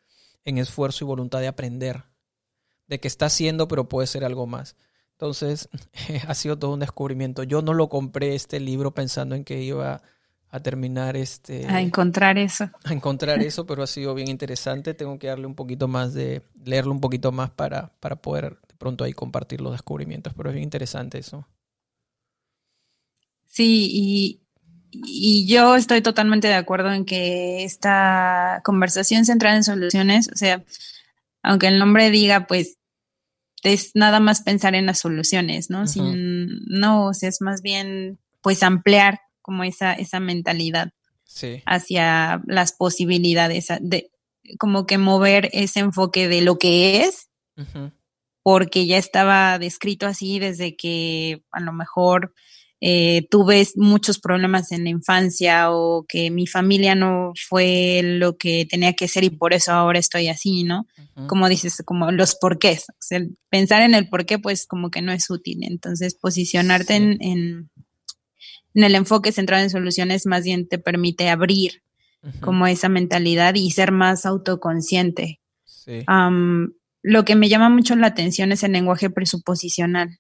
en 0.45 0.59
esfuerzo 0.59 1.05
y 1.05 1.07
voluntad 1.07 1.39
de 1.39 1.47
aprender, 1.47 2.03
de 2.89 2.99
que 2.99 3.07
está 3.07 3.27
haciendo 3.27 3.69
pero 3.69 3.89
puede 3.89 4.09
ser 4.09 4.25
algo 4.25 4.49
más. 4.49 4.75
Entonces, 5.13 5.69
ha 6.27 6.35
sido 6.35 6.59
todo 6.59 6.73
un 6.75 6.81
descubrimiento. 6.81 7.45
Yo 7.45 7.63
no 7.63 7.75
lo 7.75 7.89
compré 7.89 8.35
este 8.35 8.59
libro 8.59 8.93
pensando 8.93 9.37
en 9.37 9.45
que 9.45 9.63
iba 9.63 10.03
a 10.51 10.61
terminar 10.61 11.17
este... 11.17 11.67
A 11.69 11.81
encontrar 11.81 12.39
eso. 12.39 12.71
A 12.85 12.93
encontrar 12.93 13.41
eso, 13.41 13.67
pero 13.67 13.85
ha 13.85 13.87
sido 13.87 14.15
bien 14.15 14.29
interesante. 14.29 14.95
Tengo 14.95 15.17
que 15.21 15.29
darle 15.29 15.47
un 15.47 15.55
poquito 15.55 15.87
más 15.87 16.13
de... 16.13 16.43
leerlo 16.65 16.91
un 16.91 17.01
poquito 17.01 17.31
más 17.31 17.51
para, 17.51 17.93
para 18.01 18.17
poder 18.17 18.59
de 18.67 18.68
pronto 18.79 19.05
ahí 19.05 19.13
compartir 19.13 19.61
los 19.61 19.73
descubrimientos, 19.73 20.33
pero 20.35 20.51
es 20.51 20.55
bien 20.55 20.65
interesante 20.65 21.19
eso. 21.19 21.47
Sí, 23.47 23.89
y, 23.93 24.41
y 24.91 25.47
yo 25.47 25.77
estoy 25.77 26.01
totalmente 26.01 26.49
de 26.49 26.55
acuerdo 26.55 26.93
en 26.93 27.05
que 27.05 27.65
esta 27.65 28.61
conversación 28.65 29.25
centrada 29.25 29.57
en 29.57 29.65
soluciones, 29.65 30.31
o 30.33 30.37
sea, 30.37 30.65
aunque 31.43 31.67
el 31.67 31.79
nombre 31.79 32.11
diga, 32.11 32.47
pues, 32.47 32.79
es 33.63 33.91
nada 33.95 34.21
más 34.21 34.43
pensar 34.43 34.75
en 34.75 34.87
las 34.87 35.01
soluciones, 35.01 35.71
¿no? 35.71 35.87
Sin, 35.87 36.65
no, 36.67 37.07
o 37.07 37.15
sea, 37.15 37.29
es 37.29 37.41
más 37.41 37.63
bien 37.63 38.19
pues 38.41 38.63
ampliar 38.63 39.21
como 39.43 39.65
esa, 39.65 39.95
esa 39.95 40.21
mentalidad 40.21 40.93
hacia 41.67 42.41
las 42.47 42.73
posibilidades, 42.73 43.69
de 43.81 44.11
como 44.59 44.87
que 44.87 44.99
mover 44.99 45.51
ese 45.53 45.81
enfoque 45.81 46.29
de 46.29 46.41
lo 46.41 46.59
que 46.59 47.03
es, 47.03 47.29
porque 48.49 48.87
ya 48.87 48.97
estaba 48.97 49.59
descrito 49.59 50.07
así 50.07 50.39
desde 50.39 50.75
que 50.75 51.43
a 51.53 51.61
lo 51.61 51.75
mejor 51.75 52.33
eh, 52.81 53.29
tuve 53.31 53.69
muchos 53.77 54.19
problemas 54.19 54.73
en 54.73 54.85
la 54.85 54.89
infancia 54.89 55.71
o 55.71 56.07
que 56.09 56.31
mi 56.31 56.47
familia 56.47 56.95
no 56.95 57.35
fue 57.47 58.01
lo 58.03 58.39
que 58.39 58.65
tenía 58.65 58.95
que 58.95 59.07
ser 59.07 59.25
y 59.25 59.29
por 59.29 59.53
eso 59.53 59.73
ahora 59.73 59.99
estoy 59.99 60.29
así, 60.29 60.65
¿no? 60.65 60.87
Como 61.27 61.47
dices, 61.51 61.83
como 61.85 62.11
los 62.11 62.37
porqués. 62.37 62.87
O 62.89 62.95
sea, 62.99 63.21
pensar 63.51 63.83
en 63.83 63.95
el 63.95 64.09
porqué, 64.09 64.39
pues 64.39 64.67
como 64.67 64.91
que 64.91 65.03
no 65.03 65.13
es 65.13 65.29
útil. 65.29 65.59
Entonces, 65.61 66.15
posicionarte 66.15 66.95
en, 66.95 67.19
en, 67.21 67.71
el 68.73 68.95
enfoque 68.95 69.31
centrado 69.31 69.63
en 69.63 69.69
soluciones 69.69 70.25
más 70.25 70.45
bien 70.45 70.67
te 70.67 70.79
permite 70.79 71.29
abrir 71.29 71.83
como 72.41 72.67
esa 72.67 72.89
mentalidad 72.89 73.57
y 73.57 73.71
ser 73.73 73.93
más 73.93 74.25
autoconsciente. 74.25 75.39
Lo 77.03 77.25
que 77.25 77.37
me 77.37 77.49
llama 77.49 77.69
mucho 77.69 77.97
la 77.97 78.09
atención 78.09 78.53
es 78.53 78.63
el 78.63 78.73
lenguaje 78.73 79.11
presuposicional 79.11 80.19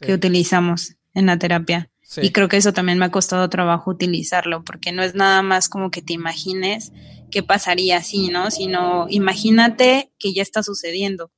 que 0.00 0.12
utilizamos 0.12 0.96
en 1.14 1.26
la 1.26 1.38
terapia. 1.38 1.90
Y 2.16 2.30
creo 2.30 2.48
que 2.48 2.56
eso 2.56 2.72
también 2.72 2.98
me 2.98 3.06
ha 3.06 3.10
costado 3.10 3.48
trabajo 3.48 3.90
utilizarlo, 3.90 4.62
porque 4.62 4.92
no 4.92 5.02
es 5.02 5.14
nada 5.14 5.42
más 5.42 5.68
como 5.68 5.90
que 5.90 6.02
te 6.02 6.12
imagines 6.12 6.92
qué 7.30 7.42
pasaría 7.42 7.96
así, 7.96 8.28
¿no? 8.28 8.50
Sino 8.50 9.06
imagínate 9.08 10.12
que 10.18 10.32
ya 10.32 10.42
está 10.42 10.62
sucediendo. 10.62 11.32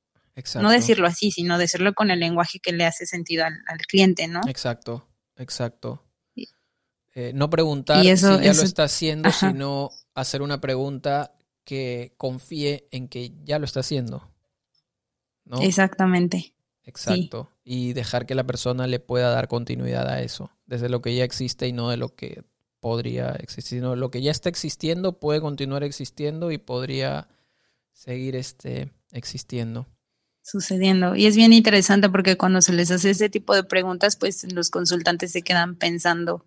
No 0.61 0.69
decirlo 0.69 1.07
así, 1.07 1.31
sino 1.31 1.57
decirlo 1.57 1.93
con 1.93 2.11
el 2.11 2.19
lenguaje 2.19 2.59
que 2.59 2.71
le 2.71 2.85
hace 2.85 3.07
sentido 3.07 3.45
al, 3.45 3.77
cliente, 3.87 4.27
¿no? 4.27 4.41
Exacto, 4.47 5.07
exacto. 5.35 6.03
Eh, 7.15 7.31
no 7.33 7.49
preguntar 7.49 8.03
si 8.03 8.15
ya 8.15 8.53
lo 8.53 8.61
está 8.61 8.83
haciendo, 8.83 9.31
sino 9.31 9.89
hacer 10.13 10.43
una 10.43 10.61
pregunta 10.61 11.33
que 11.67 12.13
confíe 12.15 12.87
en 12.91 13.09
que 13.09 13.33
ya 13.43 13.59
lo 13.59 13.65
está 13.65 13.81
haciendo. 13.81 14.31
¿no? 15.43 15.61
Exactamente. 15.61 16.53
Exacto. 16.85 17.51
Y 17.65 17.91
dejar 17.91 18.25
que 18.25 18.35
la 18.35 18.45
persona 18.45 18.87
le 18.87 19.01
pueda 19.01 19.31
dar 19.31 19.49
continuidad 19.49 20.07
a 20.07 20.21
eso, 20.21 20.49
desde 20.65 20.87
lo 20.87 21.01
que 21.01 21.13
ya 21.13 21.25
existe 21.25 21.67
y 21.67 21.73
no 21.73 21.89
de 21.89 21.97
lo 21.97 22.15
que 22.15 22.45
podría 22.79 23.31
existir. 23.31 23.81
No, 23.81 23.97
lo 23.97 24.09
que 24.11 24.21
ya 24.21 24.31
está 24.31 24.47
existiendo 24.47 25.19
puede 25.19 25.41
continuar 25.41 25.83
existiendo 25.83 26.51
y 26.51 26.57
podría 26.57 27.27
seguir 27.91 28.37
este, 28.37 28.93
existiendo. 29.11 29.87
Sucediendo. 30.41 31.17
Y 31.17 31.25
es 31.25 31.35
bien 31.35 31.51
interesante 31.51 32.09
porque 32.09 32.37
cuando 32.37 32.61
se 32.61 32.71
les 32.71 32.91
hace 32.91 33.09
ese 33.09 33.27
tipo 33.27 33.53
de 33.53 33.65
preguntas, 33.65 34.15
pues 34.15 34.49
los 34.53 34.69
consultantes 34.69 35.33
se 35.33 35.41
quedan 35.41 35.75
pensando. 35.75 36.45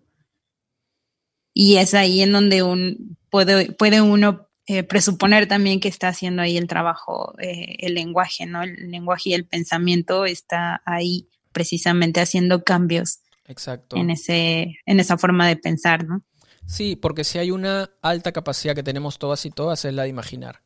Y 1.53 1.75
es 1.75 1.93
ahí 1.93 2.21
en 2.21 2.31
donde 2.31 2.63
un, 2.63 3.19
puede, 3.29 3.71
puede 3.73 4.01
uno 4.01 4.50
eh, 4.67 4.83
presuponer 4.83 5.47
también 5.47 5.79
que 5.79 5.87
está 5.87 6.09
haciendo 6.09 6.43
ahí 6.43 6.55
el 6.55 6.67
trabajo, 6.67 7.33
eh, 7.39 7.77
el 7.79 7.95
lenguaje, 7.95 8.45
¿no? 8.45 8.61
El 8.61 8.91
lenguaje 8.91 9.31
y 9.31 9.33
el 9.33 9.45
pensamiento 9.45 10.25
está 10.25 10.83
ahí 10.85 11.27
precisamente 11.51 12.21
haciendo 12.21 12.63
cambios. 12.63 13.19
Exacto. 13.47 13.97
En, 13.97 14.11
ese, 14.11 14.77
en 14.85 14.99
esa 14.99 15.17
forma 15.17 15.47
de 15.47 15.55
pensar, 15.55 16.05
¿no? 16.05 16.23
Sí, 16.67 16.95
porque 16.95 17.23
si 17.23 17.39
hay 17.39 17.49
una 17.49 17.89
alta 18.03 18.31
capacidad 18.31 18.75
que 18.75 18.83
tenemos 18.83 19.17
todas 19.17 19.45
y 19.47 19.49
todas 19.49 19.83
es 19.83 19.93
la 19.95 20.03
de 20.03 20.09
imaginar. 20.09 20.61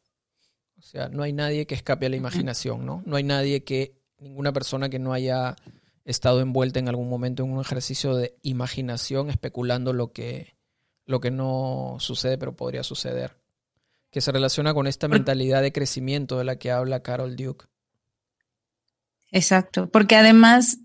O 0.77 0.81
sea, 0.81 1.08
no 1.08 1.23
hay 1.23 1.31
nadie 1.31 1.65
que 1.65 1.75
escape 1.75 2.05
a 2.05 2.10
la 2.10 2.17
imaginación, 2.17 2.86
¿no? 2.86 3.01
No 3.05 3.15
hay 3.15 3.23
nadie 3.23 3.63
que, 3.63 3.97
ninguna 4.19 4.51
persona 4.51 4.89
que 4.89 4.99
no 4.99 5.13
haya 5.13 5.55
estado 6.03 6.41
envuelta 6.41 6.79
en 6.79 6.89
algún 6.89 7.10
momento 7.10 7.43
en 7.43 7.51
un 7.51 7.62
ejercicio 7.62 8.13
de 8.13 8.38
imaginación 8.43 9.29
especulando 9.29 9.93
lo 9.93 10.12
que, 10.12 10.58
lo 11.06 11.21
que 11.21 11.31
no 11.31 11.96
sucede 12.00 12.37
pero 12.37 12.56
podría 12.56 12.83
suceder 12.83 13.44
que 14.16 14.22
se 14.22 14.32
relaciona 14.32 14.74
con 14.74 14.88
esta 14.88 15.10
mentalidad 15.10 15.62
de 15.62 15.74
crecimiento 15.74 16.38
de 16.38 16.46
la 16.46 16.56
que 16.56 16.72
habla 16.72 17.02
Carol 17.02 17.36
Duke. 17.36 17.66
Exacto, 19.30 19.90
porque 19.90 20.16
además 20.16 20.78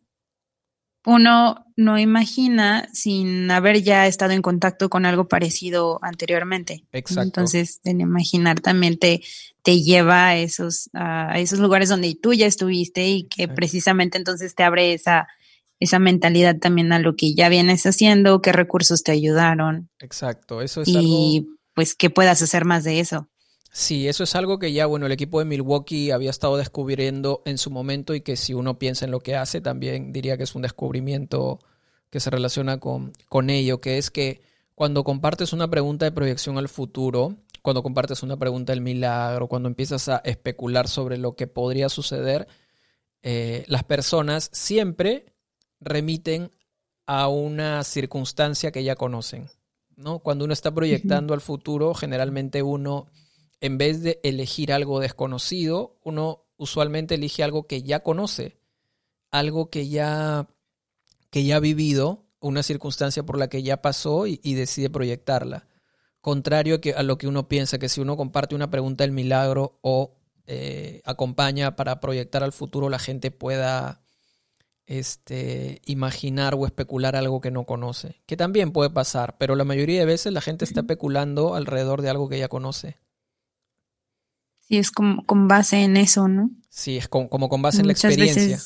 uno 1.07 1.65
no 1.77 1.97
imagina 1.97 2.89
sin 2.93 3.49
haber 3.53 3.85
ya 3.85 4.09
estado 4.09 4.33
en 4.33 4.43
contacto 4.43 4.91
con 4.91 5.07
algo 5.07 5.29
parecido 5.29 6.01
anteriormente. 6.03 6.83
Exacto. 6.91 7.23
Entonces, 7.23 7.79
en 7.85 8.01
imaginar 8.01 8.59
también 8.59 8.99
te, 8.99 9.23
te 9.63 9.81
lleva 9.81 10.27
a 10.27 10.37
esos, 10.37 10.91
a 10.93 11.39
esos 11.39 11.61
lugares 11.61 11.89
donde 11.89 12.13
tú 12.21 12.33
ya 12.33 12.47
estuviste 12.47 13.07
y 13.07 13.29
que 13.29 13.47
precisamente 13.47 14.19
entonces 14.19 14.57
te 14.57 14.65
abre 14.65 14.93
esa, 14.93 15.29
esa 15.79 16.01
mentalidad 16.01 16.59
también 16.59 16.93
a 16.93 16.99
lo 16.99 17.15
que 17.15 17.33
ya 17.37 17.49
vienes 17.49 17.87
haciendo, 17.87 18.43
qué 18.43 18.51
recursos 18.51 19.05
te 19.05 19.13
ayudaron. 19.13 19.89
Exacto, 20.01 20.63
eso 20.63 20.83
es 20.83 20.89
y, 20.89 21.47
pues 21.75 21.95
que 21.95 22.11
puedas 22.11 22.43
hacer 22.43 22.65
más 22.65 22.85
de 22.85 23.01
eso. 23.01 23.29
Sí, 23.73 24.09
eso 24.09 24.25
es 24.25 24.35
algo 24.35 24.59
que 24.59 24.73
ya, 24.73 24.87
bueno, 24.87 25.07
el 25.07 25.13
equipo 25.13 25.39
de 25.39 25.45
Milwaukee 25.45 26.11
había 26.11 26.31
estado 26.31 26.57
descubriendo 26.57 27.43
en 27.45 27.57
su 27.57 27.71
momento 27.71 28.15
y 28.15 28.21
que 28.21 28.37
si 28.37 28.53
uno 28.53 28.79
piensa 28.79 29.05
en 29.05 29.13
lo 29.13 29.21
que 29.21 29.37
hace, 29.37 29.61
también 29.61 30.13
diría 30.13 30.37
que 30.37 30.43
es 30.43 30.55
un 30.57 30.63
descubrimiento 30.63 31.61
que 32.11 32.19
se 32.19 32.31
relaciona 32.31 32.81
con, 32.81 33.13
con 33.29 33.49
ello, 33.49 33.81
que 33.81 33.99
es 33.99 34.11
que 34.11 34.43
cuando 34.75 35.05
compartes 35.05 35.53
una 35.53 35.71
pregunta 35.71 36.05
de 36.05 36.13
proyección 36.13 36.59
al 36.59 36.69
futuro, 36.69 37.37
cuando 37.63 37.83
compartes 37.83 38.23
una 38.23 38.39
pregunta 38.39 38.73
del 38.73 38.81
milagro, 38.81 39.47
cuando 39.47 39.69
empiezas 39.69 40.09
a 40.09 40.17
especular 40.25 40.89
sobre 40.89 41.19
lo 41.19 41.37
que 41.37 41.47
podría 41.47 41.89
suceder, 41.89 42.49
eh, 43.23 43.65
las 43.69 43.85
personas 43.85 44.51
siempre 44.53 45.27
remiten 45.81 46.51
a 47.07 47.29
una 47.29 47.85
circunstancia 47.85 48.73
que 48.73 48.83
ya 48.83 48.97
conocen. 48.97 49.49
¿No? 50.01 50.19
Cuando 50.21 50.45
uno 50.45 50.53
está 50.53 50.73
proyectando 50.75 51.35
al 51.35 51.41
futuro, 51.41 51.95
generalmente 51.95 52.63
uno, 52.63 53.07
en 53.61 53.79
vez 53.79 54.03
de 54.03 54.21
elegir 54.23 54.73
algo 54.73 55.01
desconocido, 55.01 55.99
uno 56.03 56.47
usualmente 56.57 57.15
elige 57.15 57.43
algo 57.43 57.67
que 57.67 57.83
ya 57.83 58.03
conoce, 58.03 58.59
algo 59.31 59.71
que 59.71 59.89
ya, 59.89 60.49
que 61.31 61.45
ya 61.45 61.57
ha 61.57 61.61
vivido, 61.61 62.27
una 62.41 62.63
circunstancia 62.63 63.23
por 63.25 63.39
la 63.39 63.49
que 63.49 63.63
ya 63.63 63.83
pasó 63.83 64.27
y, 64.27 64.37
decide 64.55 64.91
proyectarla. 64.91 65.67
Contrario 66.21 66.77
a, 66.77 66.81
que, 66.81 66.95
a 66.95 67.03
lo 67.03 67.19
que 67.19 67.29
uno 67.29 67.49
piensa, 67.49 67.79
que 67.79 67.89
si 67.89 68.01
uno 68.01 68.17
comparte 68.17 68.55
una 68.55 68.71
pregunta 68.71 69.05
del 69.05 69.13
milagro 69.13 69.79
o 69.83 70.17
eh, 70.47 71.03
acompaña 71.05 71.77
para 71.77 72.01
proyectar 72.01 72.43
al 72.43 72.53
futuro, 72.53 72.89
la 72.89 72.99
gente 72.99 73.31
pueda 73.31 74.03
este, 74.91 75.81
imaginar 75.87 76.57
o 76.57 76.67
especular 76.67 77.15
algo 77.15 77.41
que 77.41 77.53
no 77.53 77.65
conoce, 77.65 78.21
que 78.27 78.37
también 78.37 78.73
puede 78.73 78.91
pasar, 78.91 79.37
pero 79.39 79.55
la 79.55 79.63
mayoría 79.63 80.01
de 80.01 80.05
veces 80.05 80.33
la 80.33 80.41
gente 80.41 80.65
está 80.65 80.81
especulando 80.81 81.55
alrededor 81.55 82.03
de 82.03 82.11
algo 82.11 82.29
que 82.29 82.41
ya 82.41 82.49
conoce. 82.49 82.99
Sí, 84.59 84.79
es 84.79 84.91
como 84.91 85.25
con 85.27 85.47
base 85.47 85.85
en 85.85 85.97
eso, 85.97 86.27
¿no? 86.27 86.51
Sí, 86.71 86.97
es 86.97 87.07
como, 87.07 87.29
con 87.29 87.63
base 87.63 87.83
en 87.83 87.87
la 87.87 87.93
experiencia. 87.93 88.59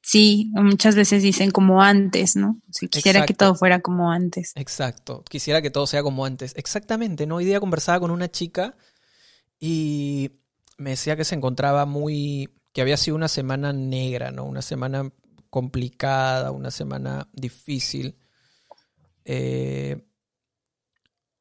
sí, 0.00 0.52
muchas 0.54 0.94
veces 0.94 1.24
dicen 1.24 1.50
como 1.50 1.82
antes, 1.82 2.36
¿no? 2.36 2.60
Si 2.70 2.86
quisiera 2.86 3.26
que 3.26 3.34
todo 3.34 3.56
fuera 3.56 3.80
como 3.80 4.12
antes. 4.12 4.52
Exacto, 4.54 5.24
quisiera 5.28 5.60
que 5.60 5.70
todo 5.70 5.88
sea 5.88 6.04
como 6.04 6.26
antes. 6.26 6.54
Exactamente, 6.56 7.26
¿no? 7.26 7.36
Hoy 7.36 7.44
día 7.44 7.58
conversaba 7.58 7.98
con 7.98 8.12
una 8.12 8.30
chica 8.30 8.76
y 9.58 10.30
me 10.76 10.90
decía 10.90 11.16
que 11.16 11.24
se 11.24 11.34
encontraba 11.34 11.86
muy, 11.86 12.50
que 12.72 12.82
había 12.82 12.96
sido 12.96 13.16
una 13.16 13.28
semana 13.28 13.72
negra, 13.72 14.30
¿no? 14.30 14.44
Una 14.44 14.62
semana 14.62 15.10
complicada, 15.50 16.50
una 16.52 16.70
semana 16.70 17.28
difícil, 17.32 18.18
eh, 19.24 20.04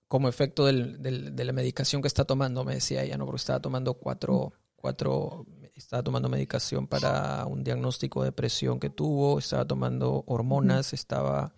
como 0.07 0.29
efecto 0.29 0.65
de 0.65 1.43
la 1.43 1.53
medicación 1.53 2.01
que 2.01 2.07
está 2.07 2.23
tomando, 2.23 2.63
me 2.63 2.75
decía 2.75 3.03
ella, 3.03 3.17
¿no? 3.17 3.25
Porque 3.25 3.41
estaba 3.41 3.59
tomando 3.59 3.95
cuatro, 3.95 4.53
cuatro, 4.77 5.45
estaba 5.75 6.01
tomando 6.01 6.29
medicación 6.29 6.87
para 6.87 7.45
un 7.45 7.63
diagnóstico 7.63 8.21
de 8.21 8.29
depresión 8.29 8.79
que 8.79 8.89
tuvo, 8.89 9.37
estaba 9.37 9.65
tomando 9.65 10.23
hormonas, 10.27 10.93
estaba 10.93 11.53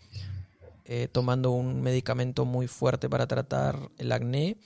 eh, 0.86 1.08
tomando 1.08 1.52
un 1.52 1.82
medicamento 1.82 2.46
muy 2.46 2.68
fuerte 2.68 3.08
para 3.08 3.28
tratar 3.28 3.92
el 4.00 4.12
acné 4.12 4.58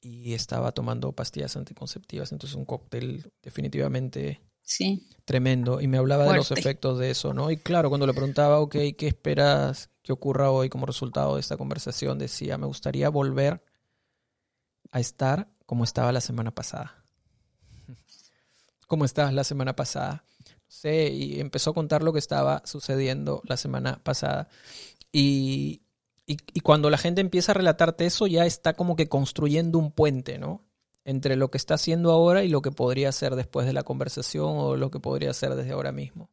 y 0.00 0.34
estaba 0.34 0.72
tomando 0.72 1.12
pastillas 1.12 1.56
anticonceptivas, 1.56 2.32
entonces 2.32 2.56
un 2.56 2.64
cóctel 2.64 3.32
definitivamente 3.42 4.40
sí. 4.62 5.08
tremendo. 5.24 5.80
Y 5.80 5.88
me 5.88 5.98
hablaba 5.98 6.24
de 6.24 6.36
los 6.36 6.50
efectos 6.50 6.98
de 6.98 7.10
eso, 7.10 7.34
¿no? 7.34 7.50
Y 7.50 7.56
claro, 7.56 7.88
cuando 7.88 8.06
le 8.06 8.14
preguntaba, 8.14 8.60
ok, 8.60 8.76
¿qué 8.96 9.06
esperas 9.06 9.90
que 10.02 10.12
ocurra 10.12 10.50
hoy 10.50 10.68
como 10.68 10.86
resultado 10.86 11.34
de 11.34 11.40
esta 11.40 11.56
conversación? 11.56 12.18
Decía, 12.18 12.58
me 12.58 12.66
gustaría 12.66 13.08
volver 13.08 13.64
a 14.92 15.00
estar 15.00 15.48
como 15.66 15.84
estaba 15.84 16.12
la 16.12 16.20
semana 16.20 16.54
pasada. 16.54 17.04
¿Cómo 18.86 19.04
estabas 19.04 19.34
la 19.34 19.42
semana 19.42 19.74
pasada? 19.74 20.24
sé, 20.76 21.08
y 21.10 21.40
empezó 21.40 21.70
a 21.70 21.74
contar 21.74 22.02
lo 22.02 22.12
que 22.12 22.18
estaba 22.18 22.62
sucediendo 22.64 23.42
la 23.44 23.56
semana 23.56 24.00
pasada. 24.02 24.48
Y, 25.12 25.82
y, 26.26 26.60
cuando 26.60 26.90
la 26.90 26.98
gente 26.98 27.20
empieza 27.20 27.52
a 27.52 27.54
relatarte 27.54 28.04
eso, 28.04 28.26
ya 28.26 28.46
está 28.46 28.74
como 28.74 28.96
que 28.96 29.08
construyendo 29.08 29.78
un 29.78 29.92
puente, 29.92 30.38
¿no? 30.38 30.64
Entre 31.04 31.36
lo 31.36 31.52
que 31.52 31.58
está 31.58 31.74
haciendo 31.74 32.10
ahora 32.10 32.42
y 32.42 32.48
lo 32.48 32.62
que 32.62 32.72
podría 32.72 33.12
ser 33.12 33.36
después 33.36 33.64
de 33.66 33.72
la 33.72 33.84
conversación 33.84 34.54
o 34.56 34.76
lo 34.76 34.90
que 34.90 34.98
podría 34.98 35.32
ser 35.32 35.54
desde 35.54 35.70
ahora 35.70 35.92
mismo. 35.92 36.28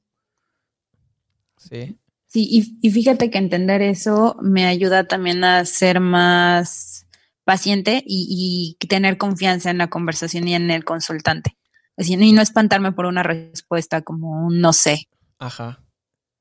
Sí. 1.58 2.00
Sí, 2.26 2.76
y, 2.82 2.90
fíjate 2.90 3.30
que 3.30 3.38
entender 3.38 3.84
eso 3.84 4.36
me 4.42 4.66
ayuda 4.66 5.08
también 5.08 5.44
a 5.44 5.64
ser 5.66 6.00
más 6.00 7.06
paciente 7.44 8.04
y, 8.08 8.76
tener 8.90 9.20
confianza 9.20 9.70
en 9.70 9.78
la 9.78 9.92
conversación 9.92 10.48
y 10.48 10.56
en 10.56 10.72
el 10.72 10.84
consultante. 10.84 11.56
Así, 11.96 12.16
y 12.16 12.32
no 12.32 12.42
espantarme 12.42 12.92
por 12.94 13.06
una 13.06 13.22
respuesta 13.22 14.02
como 14.02 14.48
un 14.48 14.60
no 14.60 14.74
sé. 14.74 15.08
Ajá. 15.38 15.84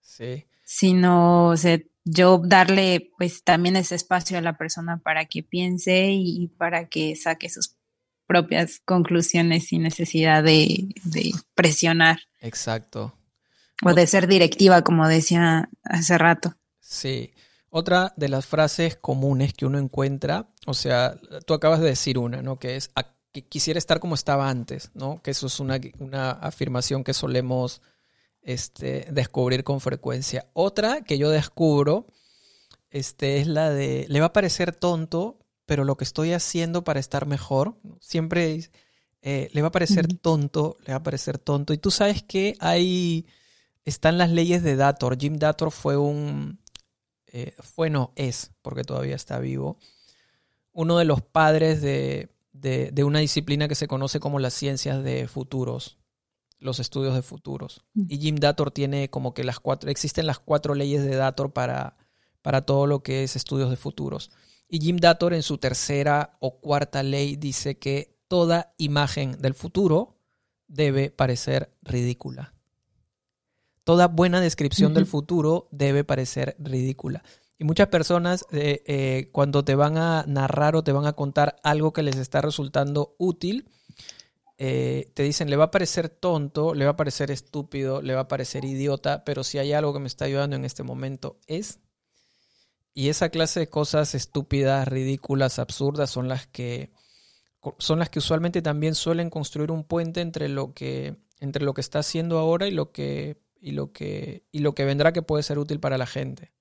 Sí. 0.01 0.47
Sino, 0.65 1.49
o 1.49 1.57
yo 2.05 2.41
darle 2.45 3.11
pues 3.17 3.45
también 3.45 3.77
ese 3.77 3.95
espacio 3.95 4.39
a 4.39 4.43
la 4.43 4.57
persona 4.57 4.99
para 4.99 5.27
que 5.27 5.43
piense 5.43 6.11
y 6.11 6.49
para 6.49 6.89
que 6.89 7.15
saque 7.17 7.49
sus 7.49 7.77
propias 8.27 8.81
conclusiones 8.85 9.67
sin 9.67 9.83
necesidad 9.83 10.43
de, 10.43 10.89
presionar. 11.55 12.21
Exacto. 12.41 13.15
O 13.85 13.95
de 13.95 14.07
ser 14.07 14.27
directiva, 14.27 14.83
como 14.83 15.07
decía 15.09 15.69
hace 15.85 16.17
rato. 16.19 16.55
Sí. 16.81 17.35
Otra 17.69 18.13
de 18.17 18.29
las 18.29 18.47
frases 18.47 18.97
comunes 18.97 19.55
que 19.55 19.67
uno 19.67 19.79
encuentra, 19.79 20.49
o 20.67 20.75
sea, 20.75 21.17
tú 21.47 21.55
acabas 21.55 21.81
de 21.81 21.87
decir 21.87 22.19
una, 22.19 22.43
¿no? 22.43 22.59
Que 22.59 22.77
es 22.77 22.91
que 23.33 23.43
quisiera 23.47 23.79
estar 23.79 23.99
como 23.99 24.15
estaba 24.15 24.51
antes, 24.51 24.91
¿no? 24.95 25.23
Que 25.23 25.31
eso 25.31 25.47
es 25.47 25.59
una, 25.59 25.81
una 25.99 26.33
afirmación 26.33 27.03
que 27.03 27.15
solemos 27.15 27.81
este, 28.43 29.07
descubrir 29.11 29.65
con 29.65 29.81
frecuencia. 29.81 30.47
Otra 30.53 31.03
que 31.03 31.19
yo 31.19 31.31
descubro 31.31 32.07
este, 32.91 33.41
es 33.41 33.47
la 33.47 33.71
de, 33.71 34.07
le 34.09 34.21
va 34.21 34.27
a 34.27 34.33
parecer 34.33 34.75
tonto, 34.75 35.39
pero 35.65 35.85
lo 35.85 35.97
que 35.97 36.05
estoy 36.05 36.33
haciendo 36.33 36.85
para 36.85 37.01
estar 37.01 37.27
mejor, 37.27 37.77
siempre 38.01 38.69
eh, 39.23 39.49
le 39.53 39.63
va 39.63 39.69
a 39.69 39.73
parecer 39.73 40.07
tonto, 40.19 40.77
le 40.85 40.93
va 40.93 40.99
a 40.99 41.03
parecer 41.03 41.39
tonto. 41.39 41.73
Y 41.73 41.79
tú 41.79 41.91
sabes 41.91 42.23
que 42.23 42.57
hay, 42.61 43.27
están 43.85 44.19
las 44.19 44.31
leyes 44.31 44.63
de 44.63 44.77
Dator. 44.77 45.19
Jim 45.19 45.39
Dator 45.39 45.71
fue 45.71 45.97
un, 45.97 46.61
eh, 47.27 47.55
fue 47.61 47.91
no, 47.91 48.13
es, 48.17 48.51
porque 48.61 48.83
todavía 48.83 49.17
está 49.17 49.39
vivo, 49.39 49.79
uno 50.73 50.99
de 50.99 51.05
los 51.05 51.23
padres 51.23 51.81
de, 51.81 52.29
de 52.53 53.05
una 53.05 53.19
disciplina 53.19 53.69
que 53.69 53.75
se 53.75 53.89
conoce 53.89 54.21
como 54.21 54.39
las 54.39 54.55
ciencias 54.55 55.03
de 55.03 55.27
futuros 55.29 55.99
los 56.63 56.81
estudios 56.81 57.15
de 57.15 57.23
futuros. 57.23 57.85
Mm. 57.95 58.05
Y 58.09 58.19
Jim 58.19 58.37
Dator 58.37 58.71
tiene 58.71 59.11
como 59.11 59.35
que 59.35 59.45
las 59.45 59.61
cuatro, 59.61 59.91
existen 59.91 60.27
las 60.27 60.39
cuatro 60.39 60.75
leyes 60.75 61.05
de 61.05 61.17
Dator 61.17 61.53
para, 61.53 61.97
para 62.41 62.63
todo 62.63 62.87
lo 62.87 63.03
que 63.03 63.25
es 63.25 63.37
estudios 63.37 63.71
de 63.71 63.77
futuros. 63.77 64.31
Y 64.69 64.81
Jim 64.81 64.97
Dator 64.97 65.35
en 65.35 65.43
su 65.43 65.59
tercera 65.59 66.37
o 66.41 66.61
cuarta 66.61 67.03
ley 67.03 67.37
dice 67.37 67.79
que 67.79 68.17
toda 68.29 68.73
imagen 68.79 69.33
del 69.43 69.55
futuro 69.55 70.17
debe 70.67 71.11
parecer 71.11 71.77
ridícula. 71.83 72.55
Toda 73.85 74.09
buena 74.09 74.41
descripción 74.41 74.95
del 74.95 75.07
futuro 75.07 75.69
debe 75.73 76.05
parecer 76.05 76.57
ridícula. 76.59 77.23
Y 77.59 77.65
muchas 77.65 77.89
personas 77.89 78.47
eh, 78.51 78.83
eh, 78.87 79.29
cuando 79.33 79.65
te 79.65 79.75
van 79.75 79.99
a 79.99 80.25
narrar 80.27 80.77
o 80.77 80.83
te 80.83 80.93
van 80.93 81.07
a 81.07 81.13
contar 81.13 81.57
algo 81.63 81.93
que 81.93 82.03
les 82.03 82.17
está 82.17 82.41
resultando 82.41 83.15
útil, 83.19 83.69
eh, 84.65 85.11
te 85.15 85.25
dicen, 85.25 85.51
le 85.51 85.57
va 85.57 85.65
a 85.65 85.71
parecer 85.73 86.09
tonto, 86.09 86.73
le 86.73 86.85
va 86.85 86.93
a 86.93 86.97
parecer 86.97 87.33
estúpido, 87.33 88.01
le 88.01 88.15
va 88.15 88.21
a 88.21 88.29
parecer 88.29 88.65
idiota, 88.65 89.25
pero 89.25 89.43
si 89.43 89.59
hay 89.59 89.73
algo 89.73 89.93
que 89.93 89.99
me 89.99 90.07
está 90.07 90.27
ayudando 90.27 90.55
en 90.55 90.65
este 90.65 90.85
momento 90.85 91.41
es... 91.49 91.81
Y 92.95 93.09
esa 93.09 93.31
clase 93.31 93.59
de 93.59 93.69
cosas 93.69 94.15
estúpidas, 94.15 94.87
ridículas, 94.87 95.59
absurdas 95.59 96.11
son 96.11 96.29
las 96.29 96.47
que 96.47 96.93
son 97.79 97.99
las 97.99 98.09
que 98.09 98.21
usualmente 98.21 98.63
también 98.63 98.95
suelen 98.95 99.31
construir 99.31 99.73
un 99.73 99.83
puente 99.83 100.21
entre 100.21 100.49
lo 100.49 100.75
que 100.75 101.17
entre 101.41 101.65
lo 101.65 101.75
que 101.75 101.81
está 101.81 101.99
haciendo 101.99 102.39
ahora 102.39 102.69
y 102.69 102.71
lo 102.71 102.93
que 102.93 103.41
y 103.61 103.73
lo 103.73 103.93
que 103.93 104.45
y 104.53 104.61
lo 104.61 104.77
que 104.77 104.85
vendrá 104.85 105.13
que 105.13 105.23
puede 105.23 105.43
ser 105.43 105.59
útil 105.59 105.81
para 105.81 105.99
la 105.99 106.07
gente. 106.07 106.53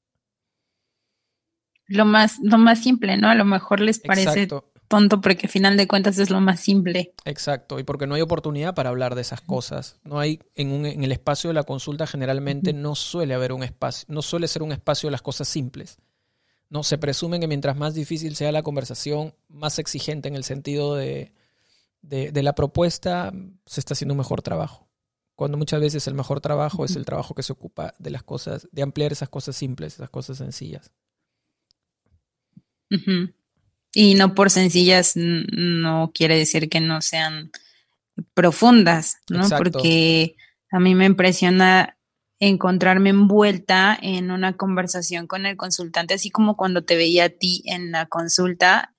Lo 1.85 2.05
más 2.05 2.39
lo 2.41 2.57
más 2.57 2.81
simple, 2.81 3.17
¿no? 3.17 3.29
A 3.29 3.35
lo 3.35 3.45
mejor 3.45 3.79
les 3.79 3.99
parece 3.99 4.47
tonto 4.91 5.21
porque 5.21 5.47
al 5.47 5.51
final 5.51 5.77
de 5.77 5.87
cuentas 5.87 6.19
es 6.19 6.29
lo 6.29 6.41
más 6.41 6.59
simple. 6.59 7.13
Exacto, 7.23 7.79
y 7.79 7.83
porque 7.83 8.07
no 8.07 8.15
hay 8.15 8.21
oportunidad 8.21 8.75
para 8.75 8.89
hablar 8.89 9.15
de 9.15 9.21
esas 9.21 9.39
cosas. 9.39 9.99
No 10.03 10.19
hay 10.19 10.41
en, 10.53 10.73
un, 10.73 10.85
en 10.85 11.01
el 11.05 11.13
espacio 11.13 11.49
de 11.49 11.53
la 11.53 11.63
consulta 11.63 12.05
generalmente 12.05 12.73
no 12.73 12.93
suele 12.93 13.33
haber 13.33 13.53
un 13.53 13.63
espacio, 13.63 14.05
no 14.09 14.21
suele 14.21 14.49
ser 14.49 14.63
un 14.63 14.73
espacio 14.73 15.07
de 15.07 15.11
las 15.11 15.21
cosas 15.21 15.47
simples. 15.47 15.97
No 16.69 16.83
se 16.83 16.97
presume 16.97 17.39
que 17.39 17.47
mientras 17.47 17.77
más 17.77 17.93
difícil 17.93 18.35
sea 18.35 18.51
la 18.51 18.63
conversación, 18.63 19.33
más 19.47 19.79
exigente 19.79 20.27
en 20.27 20.35
el 20.35 20.43
sentido 20.43 20.95
de, 20.95 21.33
de, 22.01 22.43
la 22.43 22.53
propuesta, 22.53 23.31
se 23.65 23.79
está 23.79 23.93
haciendo 23.93 24.13
un 24.13 24.19
mejor 24.19 24.41
trabajo. 24.41 24.89
Cuando 25.35 25.57
muchas 25.57 25.79
veces 25.79 26.05
el 26.07 26.15
mejor 26.15 26.41
trabajo 26.41 26.83
es 26.83 26.97
el 26.97 27.05
trabajo 27.05 27.33
que 27.33 27.43
se 27.43 27.53
ocupa 27.53 27.93
de 27.97 28.09
las 28.09 28.23
cosas, 28.23 28.67
de 28.73 28.81
ampliar 28.81 29.13
esas 29.13 29.29
cosas 29.29 29.55
simples, 29.55 29.93
esas 29.95 30.09
cosas 30.09 30.37
sencillas. 30.37 30.91
Y 33.93 34.15
no 34.15 34.35
por 34.35 34.49
sencillas 34.49 35.13
no 35.15 36.11
quiere 36.13 36.37
decir 36.37 36.69
que 36.69 36.79
no 36.79 37.01
sean 37.01 37.51
profundas, 38.33 39.17
¿no? 39.29 39.47
Porque 39.57 40.35
a 40.71 40.79
mí 40.79 40.95
me 40.95 41.05
impresiona 41.05 41.97
encontrarme 42.39 43.11
envuelta 43.11 43.97
en 44.01 44.31
una 44.31 44.57
conversación 44.57 45.27
con 45.27 45.45
el 45.45 45.57
consultante, 45.57 46.15
así 46.15 46.31
como 46.31 46.57
cuando 46.57 46.83
te 46.83 46.95
veía 46.95 47.25
a 47.25 47.29
ti 47.29 47.61
en 47.65 47.91
la 47.91 48.07
consulta, 48.07 48.95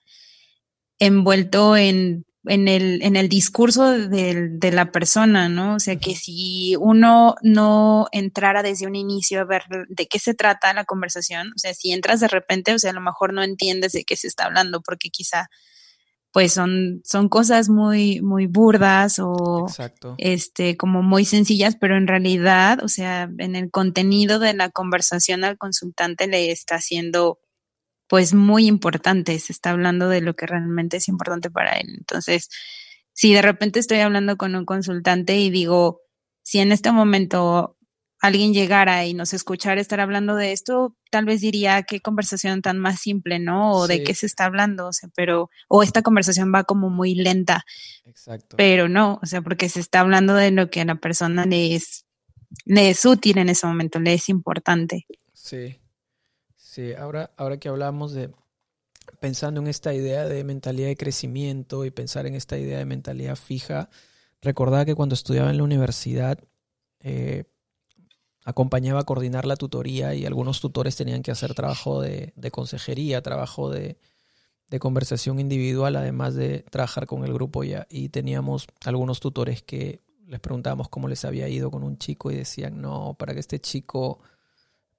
envuelto 0.98 1.76
en 1.76 2.24
en 2.44 2.66
el, 2.66 3.02
en 3.02 3.16
el 3.16 3.28
discurso 3.28 3.90
de, 3.90 4.48
de, 4.50 4.72
la 4.72 4.90
persona, 4.90 5.48
¿no? 5.48 5.76
O 5.76 5.80
sea, 5.80 5.96
que 5.96 6.16
si 6.16 6.74
uno 6.78 7.36
no 7.42 8.08
entrara 8.10 8.62
desde 8.62 8.86
un 8.86 8.96
inicio 8.96 9.40
a 9.40 9.44
ver 9.44 9.62
de 9.88 10.06
qué 10.06 10.18
se 10.18 10.34
trata 10.34 10.74
la 10.74 10.84
conversación, 10.84 11.52
o 11.54 11.58
sea, 11.58 11.72
si 11.72 11.92
entras 11.92 12.20
de 12.20 12.28
repente, 12.28 12.74
o 12.74 12.78
sea, 12.78 12.90
a 12.90 12.94
lo 12.94 13.00
mejor 13.00 13.32
no 13.32 13.42
entiendes 13.42 13.92
de 13.92 14.04
qué 14.04 14.16
se 14.16 14.26
está 14.26 14.46
hablando, 14.46 14.80
porque 14.80 15.10
quizá 15.10 15.48
pues 16.32 16.54
son, 16.54 17.02
son 17.04 17.28
cosas 17.28 17.68
muy, 17.68 18.22
muy 18.22 18.46
burdas 18.46 19.18
o 19.18 19.66
este, 20.16 20.78
como 20.78 21.02
muy 21.02 21.26
sencillas, 21.26 21.76
pero 21.78 21.96
en 21.98 22.06
realidad, 22.06 22.82
o 22.82 22.88
sea, 22.88 23.30
en 23.38 23.54
el 23.54 23.70
contenido 23.70 24.38
de 24.38 24.54
la 24.54 24.70
conversación 24.70 25.44
al 25.44 25.58
consultante 25.58 26.26
le 26.26 26.50
está 26.50 26.76
haciendo 26.76 27.38
pues 28.12 28.34
muy 28.34 28.66
importante, 28.66 29.38
se 29.38 29.54
está 29.54 29.70
hablando 29.70 30.10
de 30.10 30.20
lo 30.20 30.36
que 30.36 30.44
realmente 30.44 30.98
es 30.98 31.08
importante 31.08 31.50
para 31.50 31.78
él. 31.78 31.94
Entonces, 31.96 32.50
si 33.14 33.32
de 33.32 33.40
repente 33.40 33.80
estoy 33.80 34.00
hablando 34.00 34.36
con 34.36 34.54
un 34.54 34.66
consultante 34.66 35.38
y 35.38 35.48
digo, 35.48 36.02
si 36.42 36.58
en 36.58 36.72
este 36.72 36.92
momento 36.92 37.78
alguien 38.20 38.52
llegara 38.52 39.06
y 39.06 39.14
nos 39.14 39.32
escuchara 39.32 39.80
estar 39.80 39.98
hablando 39.98 40.36
de 40.36 40.52
esto, 40.52 40.94
tal 41.10 41.24
vez 41.24 41.40
diría 41.40 41.84
qué 41.84 42.00
conversación 42.02 42.60
tan 42.60 42.78
más 42.78 43.00
simple, 43.00 43.38
¿no? 43.38 43.72
O 43.72 43.86
de 43.86 44.04
qué 44.04 44.12
se 44.12 44.26
está 44.26 44.44
hablando, 44.44 44.88
o 44.88 44.92
sea, 44.92 45.08
pero, 45.16 45.48
o 45.68 45.82
esta 45.82 46.02
conversación 46.02 46.52
va 46.54 46.64
como 46.64 46.90
muy 46.90 47.14
lenta. 47.14 47.64
Exacto. 48.04 48.58
Pero 48.58 48.90
no, 48.90 49.20
o 49.22 49.26
sea, 49.26 49.40
porque 49.40 49.70
se 49.70 49.80
está 49.80 50.00
hablando 50.00 50.34
de 50.34 50.50
lo 50.50 50.68
que 50.68 50.82
a 50.82 50.84
la 50.84 50.96
persona 50.96 51.46
le 51.46 51.76
es, 51.76 52.04
le 52.66 52.90
es 52.90 53.06
útil 53.06 53.38
en 53.38 53.48
ese 53.48 53.66
momento, 53.66 54.00
le 54.00 54.12
es 54.12 54.28
importante. 54.28 55.06
Sí. 55.32 55.78
Sí, 56.72 56.94
ahora, 56.94 57.30
ahora 57.36 57.58
que 57.58 57.68
hablamos 57.68 58.14
de 58.14 58.30
pensando 59.20 59.60
en 59.60 59.66
esta 59.66 59.92
idea 59.92 60.24
de 60.24 60.42
mentalidad 60.42 60.88
de 60.88 60.96
crecimiento 60.96 61.84
y 61.84 61.90
pensar 61.90 62.26
en 62.26 62.34
esta 62.34 62.56
idea 62.56 62.78
de 62.78 62.86
mentalidad 62.86 63.36
fija, 63.36 63.90
recordaba 64.40 64.86
que 64.86 64.94
cuando 64.94 65.14
estudiaba 65.14 65.50
en 65.50 65.58
la 65.58 65.64
universidad 65.64 66.38
eh, 67.00 67.44
acompañaba 68.46 69.00
a 69.00 69.04
coordinar 69.04 69.44
la 69.44 69.56
tutoría 69.56 70.14
y 70.14 70.24
algunos 70.24 70.62
tutores 70.62 70.96
tenían 70.96 71.22
que 71.22 71.30
hacer 71.30 71.52
trabajo 71.52 72.00
de, 72.00 72.32
consejería, 72.50 73.20
trabajo 73.20 73.68
de, 73.68 73.98
de, 74.70 74.78
conversación 74.78 75.40
individual, 75.40 75.94
además 75.94 76.34
de 76.34 76.60
trabajar 76.70 77.06
con 77.06 77.26
el 77.26 77.34
grupo 77.34 77.64
ya. 77.64 77.86
Y 77.90 78.08
teníamos 78.08 78.66
algunos 78.82 79.20
tutores 79.20 79.62
que 79.62 80.00
les 80.26 80.40
preguntábamos 80.40 80.88
cómo 80.88 81.06
les 81.06 81.26
había 81.26 81.50
ido 81.50 81.70
con 81.70 81.82
un 81.82 81.98
chico 81.98 82.30
y 82.30 82.36
decían, 82.36 82.80
no, 82.80 83.14
para 83.18 83.34
que 83.34 83.40
este 83.40 83.60
chico 83.60 84.20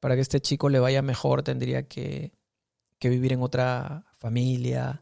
para 0.04 0.16
que 0.16 0.22
este 0.22 0.41
chico 0.41 0.68
le 0.68 0.82
vaya 0.82 1.01
mejor 1.01 1.43
tendría 1.43 1.88
que, 1.88 2.34
vivir 2.99 3.32
en 3.32 3.41
otra 3.41 4.04
familia, 4.18 5.01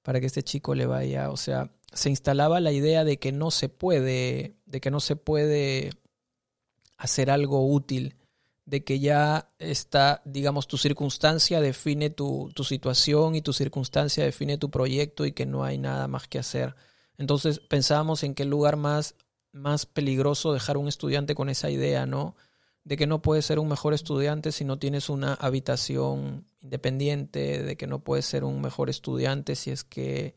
para 0.00 0.20
que 0.20 0.26
este 0.26 0.42
chico 0.42 0.74
le 0.74 0.86
vaya, 0.86 1.30
o 1.30 1.36
sea, 1.36 1.70
se 1.92 2.08
instalaba 2.08 2.58
la 2.58 2.72
idea 2.72 3.04
de 3.04 3.18
que 3.18 3.30
no 3.30 3.50
se 3.50 3.68
puede, 3.68 4.56
de 4.64 4.80
que 4.80 4.90
no 4.90 5.00
se 5.00 5.16
puede 5.16 5.90
hacer 6.96 7.30
algo 7.30 7.70
útil, 7.70 8.16
de 8.64 8.84
que 8.84 9.00
ya 9.00 9.50
está, 9.58 10.22
digamos, 10.24 10.66
tu 10.66 10.78
circunstancia 10.78 11.60
define 11.60 12.08
tu, 12.08 12.50
tu, 12.54 12.64
situación 12.64 13.34
y 13.34 13.42
tu 13.42 13.52
circunstancia 13.52 14.24
define 14.24 14.56
tu 14.56 14.70
proyecto 14.70 15.26
y 15.26 15.32
que 15.32 15.44
no 15.44 15.62
hay 15.62 15.76
nada 15.76 16.08
más 16.08 16.26
que 16.26 16.38
hacer. 16.38 16.74
Entonces 17.18 17.60
pensábamos 17.60 18.22
en 18.22 18.34
qué 18.34 18.46
lugar 18.46 18.78
más, 18.78 19.14
más 19.52 19.84
peligroso 19.84 20.54
dejar 20.54 20.78
un 20.78 20.88
estudiante 20.88 21.34
con 21.34 21.50
esa 21.50 21.68
idea, 21.68 22.06
¿no? 22.06 22.34
De 22.88 22.96
que 22.96 23.06
no 23.06 23.20
puedes 23.20 23.44
ser 23.44 23.58
un 23.58 23.68
mejor 23.68 23.92
estudiante 23.92 24.50
si 24.50 24.64
no 24.64 24.78
tienes 24.78 25.10
una 25.10 25.34
habitación 25.34 26.46
independiente, 26.62 27.62
de 27.62 27.76
que 27.76 27.86
no 27.86 28.02
puedes 28.02 28.24
ser 28.24 28.44
un 28.44 28.62
mejor 28.62 28.88
estudiante 28.88 29.56
si 29.56 29.70
es 29.70 29.84
que 29.84 30.34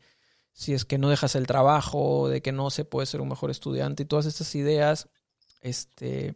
si 0.52 0.74
es 0.74 0.84
que 0.84 0.98
no 0.98 1.08
dejas 1.08 1.34
el 1.34 1.46
trabajo, 1.46 2.28
de 2.28 2.42
que 2.42 2.52
no 2.52 2.68
se 2.68 2.84
puede 2.84 3.06
ser 3.06 3.22
un 3.22 3.30
mejor 3.30 3.50
estudiante 3.50 4.02
y 4.02 4.06
todas 4.06 4.26
estas 4.26 4.54
ideas 4.54 5.08
este 5.62 6.34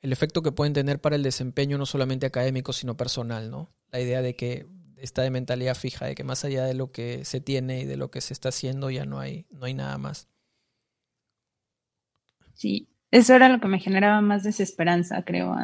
el 0.00 0.12
efecto 0.12 0.42
que 0.42 0.50
pueden 0.50 0.72
tener 0.72 1.00
para 1.00 1.14
el 1.14 1.22
desempeño 1.22 1.78
no 1.78 1.86
solamente 1.86 2.26
académico, 2.26 2.72
sino 2.72 2.96
personal, 2.96 3.52
¿no? 3.52 3.70
La 3.92 4.00
idea 4.00 4.22
de 4.22 4.34
que 4.34 4.66
está 4.96 5.22
de 5.22 5.30
mentalidad 5.30 5.76
fija, 5.76 6.06
de 6.06 6.16
que 6.16 6.24
más 6.24 6.44
allá 6.44 6.64
de 6.64 6.74
lo 6.74 6.90
que 6.90 7.24
se 7.24 7.40
tiene 7.40 7.82
y 7.82 7.84
de 7.84 7.96
lo 7.96 8.10
que 8.10 8.20
se 8.20 8.32
está 8.32 8.48
haciendo 8.48 8.90
ya 8.90 9.04
no 9.06 9.20
hay 9.20 9.46
no 9.50 9.66
hay 9.66 9.74
nada 9.74 9.96
más. 9.96 10.26
Sí, 12.54 12.89
eso 13.10 13.34
era 13.34 13.48
lo 13.48 13.60
que 13.60 13.68
me 13.68 13.80
generaba 13.80 14.20
más 14.20 14.42
desesperanza, 14.42 15.22
creo, 15.22 15.54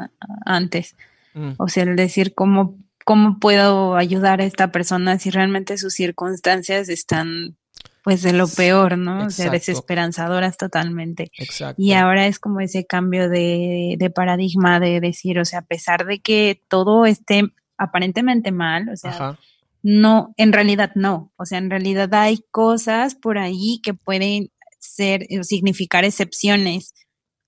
antes. 0.44 0.97
Mm. 1.34 1.53
O 1.59 1.68
sea, 1.68 1.84
el 1.84 1.97
decir 1.97 2.34
cómo, 2.34 2.76
cómo 3.05 3.38
puedo 3.38 3.97
ayudar 3.97 4.40
a 4.40 4.44
esta 4.44 4.72
persona 4.72 5.18
si 5.18 5.30
realmente 5.30 5.78
sus 5.78 5.94
circunstancias 5.94 6.88
están 6.88 7.57
pues 8.03 8.22
de 8.22 8.32
lo 8.32 8.47
peor, 8.47 8.97
¿no? 8.97 9.26
O 9.26 9.30
sea, 9.30 9.51
desesperanzadoras 9.51 10.57
totalmente. 10.57 11.32
Exacto. 11.38 11.82
Y 11.82 11.92
ahora 11.92 12.28
es 12.28 12.38
como 12.38 12.61
ese 12.61 12.86
cambio 12.86 13.28
de, 13.28 13.97
de, 13.99 14.11
paradigma 14.11 14.78
de 14.78 15.01
decir, 15.01 15.40
o 15.40 15.44
sea, 15.44 15.59
a 15.59 15.64
pesar 15.66 16.07
de 16.07 16.20
que 16.20 16.62
todo 16.68 17.05
esté 17.05 17.51
aparentemente 17.76 18.53
mal, 18.53 18.88
o 18.90 18.97
sea, 18.97 19.36
no, 19.82 20.34
en 20.36 20.53
realidad 20.53 20.92
no. 20.94 21.32
O 21.36 21.47
sea, 21.47 21.59
en 21.59 21.68
realidad 21.68 22.14
hay 22.14 22.44
cosas 22.53 23.16
por 23.16 23.38
ahí 23.38 23.80
que 23.82 23.92
pueden 23.92 24.51
ser, 24.78 25.26
significar 25.42 26.05
excepciones 26.05 26.94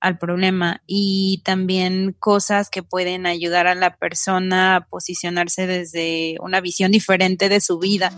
al 0.00 0.18
problema 0.18 0.82
y 0.86 1.42
también 1.44 2.14
cosas 2.18 2.70
que 2.70 2.82
pueden 2.82 3.26
ayudar 3.26 3.66
a 3.66 3.74
la 3.74 3.96
persona 3.96 4.76
a 4.76 4.80
posicionarse 4.82 5.66
desde 5.66 6.36
una 6.40 6.60
visión 6.60 6.92
diferente 6.92 7.48
de 7.48 7.60
su 7.60 7.78
vida, 7.78 8.12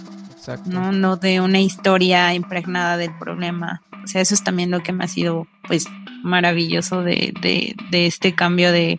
¿no? 0.67 0.93
no 0.93 1.17
de 1.17 1.41
una 1.41 1.61
historia 1.61 2.35
impregnada 2.35 2.97
del 2.97 3.17
problema. 3.19 3.83
O 4.05 4.07
sea, 4.07 4.21
eso 4.21 4.35
es 4.35 4.45
también 4.45 4.71
lo 4.71 4.83
que 4.83 4.93
me 4.93 5.05
ha 5.05 5.09
sido 5.09 5.47
pues 5.67 5.87
maravilloso 6.23 7.03
de, 7.03 7.33
de, 7.41 8.07
este 8.07 8.35
cambio 8.35 8.73
de, 8.73 8.99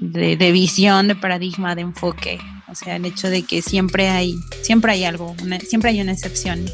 de, 0.00 0.52
visión, 0.52 1.08
de 1.08 1.14
paradigma, 1.14 1.74
de 1.74 1.82
enfoque. 1.82 2.38
O 2.68 2.74
sea, 2.74 2.96
el 2.96 3.04
hecho 3.04 3.28
de 3.28 3.42
que 3.42 3.60
siempre 3.62 4.08
hay, 4.08 4.34
siempre 4.62 4.92
hay 4.92 5.04
algo, 5.04 5.34
siempre 5.66 5.90
hay 5.90 6.00
una 6.00 6.12
excepción. 6.12 6.64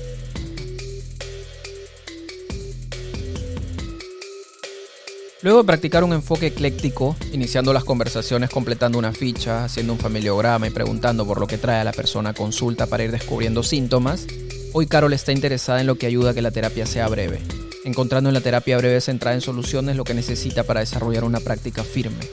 Luego 5.40 5.60
de 5.60 5.66
practicar 5.66 6.02
un 6.02 6.12
enfoque 6.12 6.48
ecléctico, 6.48 7.14
iniciando 7.32 7.72
las 7.72 7.84
conversaciones 7.84 8.50
completando 8.50 8.98
una 8.98 9.12
ficha, 9.12 9.64
haciendo 9.64 9.92
un 9.92 10.00
familiograma 10.00 10.66
y 10.66 10.70
preguntando 10.70 11.24
por 11.24 11.38
lo 11.38 11.46
que 11.46 11.58
trae 11.58 11.80
a 11.80 11.84
la 11.84 11.92
persona 11.92 12.34
consulta 12.34 12.86
para 12.86 13.04
ir 13.04 13.12
descubriendo 13.12 13.62
síntomas, 13.62 14.26
hoy 14.72 14.88
Carol 14.88 15.12
está 15.12 15.30
interesada 15.30 15.80
en 15.80 15.86
lo 15.86 15.94
que 15.94 16.06
ayuda 16.06 16.30
a 16.30 16.34
que 16.34 16.42
la 16.42 16.50
terapia 16.50 16.86
sea 16.86 17.06
breve, 17.06 17.38
encontrando 17.84 18.30
en 18.30 18.34
la 18.34 18.40
terapia 18.40 18.78
breve 18.78 19.00
centrada 19.00 19.36
en 19.36 19.40
soluciones 19.40 19.94
lo 19.94 20.02
que 20.02 20.12
necesita 20.12 20.64
para 20.64 20.80
desarrollar 20.80 21.22
una 21.22 21.38
práctica 21.38 21.84
firme, 21.84 22.26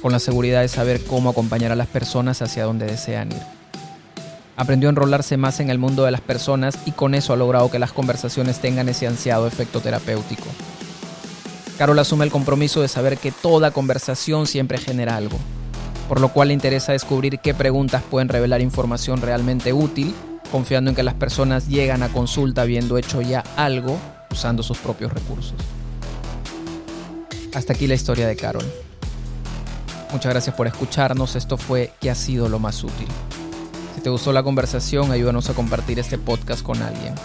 con 0.00 0.12
la 0.12 0.20
seguridad 0.20 0.60
de 0.60 0.68
saber 0.68 1.02
cómo 1.02 1.30
acompañar 1.30 1.72
a 1.72 1.76
las 1.76 1.88
personas 1.88 2.42
hacia 2.42 2.62
donde 2.62 2.86
desean 2.86 3.32
ir. 3.32 3.42
Aprendió 4.54 4.88
a 4.88 4.90
enrolarse 4.90 5.36
más 5.36 5.58
en 5.58 5.68
el 5.68 5.78
mundo 5.78 6.04
de 6.04 6.12
las 6.12 6.20
personas 6.20 6.78
y 6.86 6.92
con 6.92 7.16
eso 7.16 7.32
ha 7.32 7.36
logrado 7.36 7.72
que 7.72 7.80
las 7.80 7.90
conversaciones 7.90 8.60
tengan 8.60 8.88
ese 8.88 9.08
ansiado 9.08 9.48
efecto 9.48 9.80
terapéutico 9.80 10.46
Carol 11.82 11.98
asume 11.98 12.24
el 12.24 12.30
compromiso 12.30 12.80
de 12.80 12.86
saber 12.86 13.18
que 13.18 13.32
toda 13.32 13.72
conversación 13.72 14.46
siempre 14.46 14.78
genera 14.78 15.16
algo, 15.16 15.36
por 16.08 16.20
lo 16.20 16.28
cual 16.28 16.46
le 16.46 16.54
interesa 16.54 16.92
descubrir 16.92 17.40
qué 17.40 17.54
preguntas 17.54 18.04
pueden 18.08 18.28
revelar 18.28 18.60
información 18.60 19.20
realmente 19.20 19.72
útil, 19.72 20.14
confiando 20.52 20.90
en 20.90 20.94
que 20.94 21.02
las 21.02 21.14
personas 21.14 21.66
llegan 21.66 22.04
a 22.04 22.08
consulta 22.10 22.62
habiendo 22.62 22.98
hecho 22.98 23.20
ya 23.20 23.42
algo 23.56 23.98
usando 24.30 24.62
sus 24.62 24.78
propios 24.78 25.12
recursos. 25.12 25.54
Hasta 27.52 27.72
aquí 27.72 27.88
la 27.88 27.94
historia 27.94 28.28
de 28.28 28.36
Carol. 28.36 28.64
Muchas 30.12 30.32
gracias 30.32 30.54
por 30.54 30.68
escucharnos. 30.68 31.34
Esto 31.34 31.56
fue 31.56 31.92
¿Qué 32.00 32.12
ha 32.12 32.14
sido 32.14 32.48
lo 32.48 32.60
más 32.60 32.84
útil? 32.84 33.08
Si 33.96 34.02
te 34.02 34.08
gustó 34.08 34.32
la 34.32 34.44
conversación, 34.44 35.10
ayúdanos 35.10 35.50
a 35.50 35.54
compartir 35.54 35.98
este 35.98 36.16
podcast 36.16 36.62
con 36.62 36.80
alguien. 36.80 37.16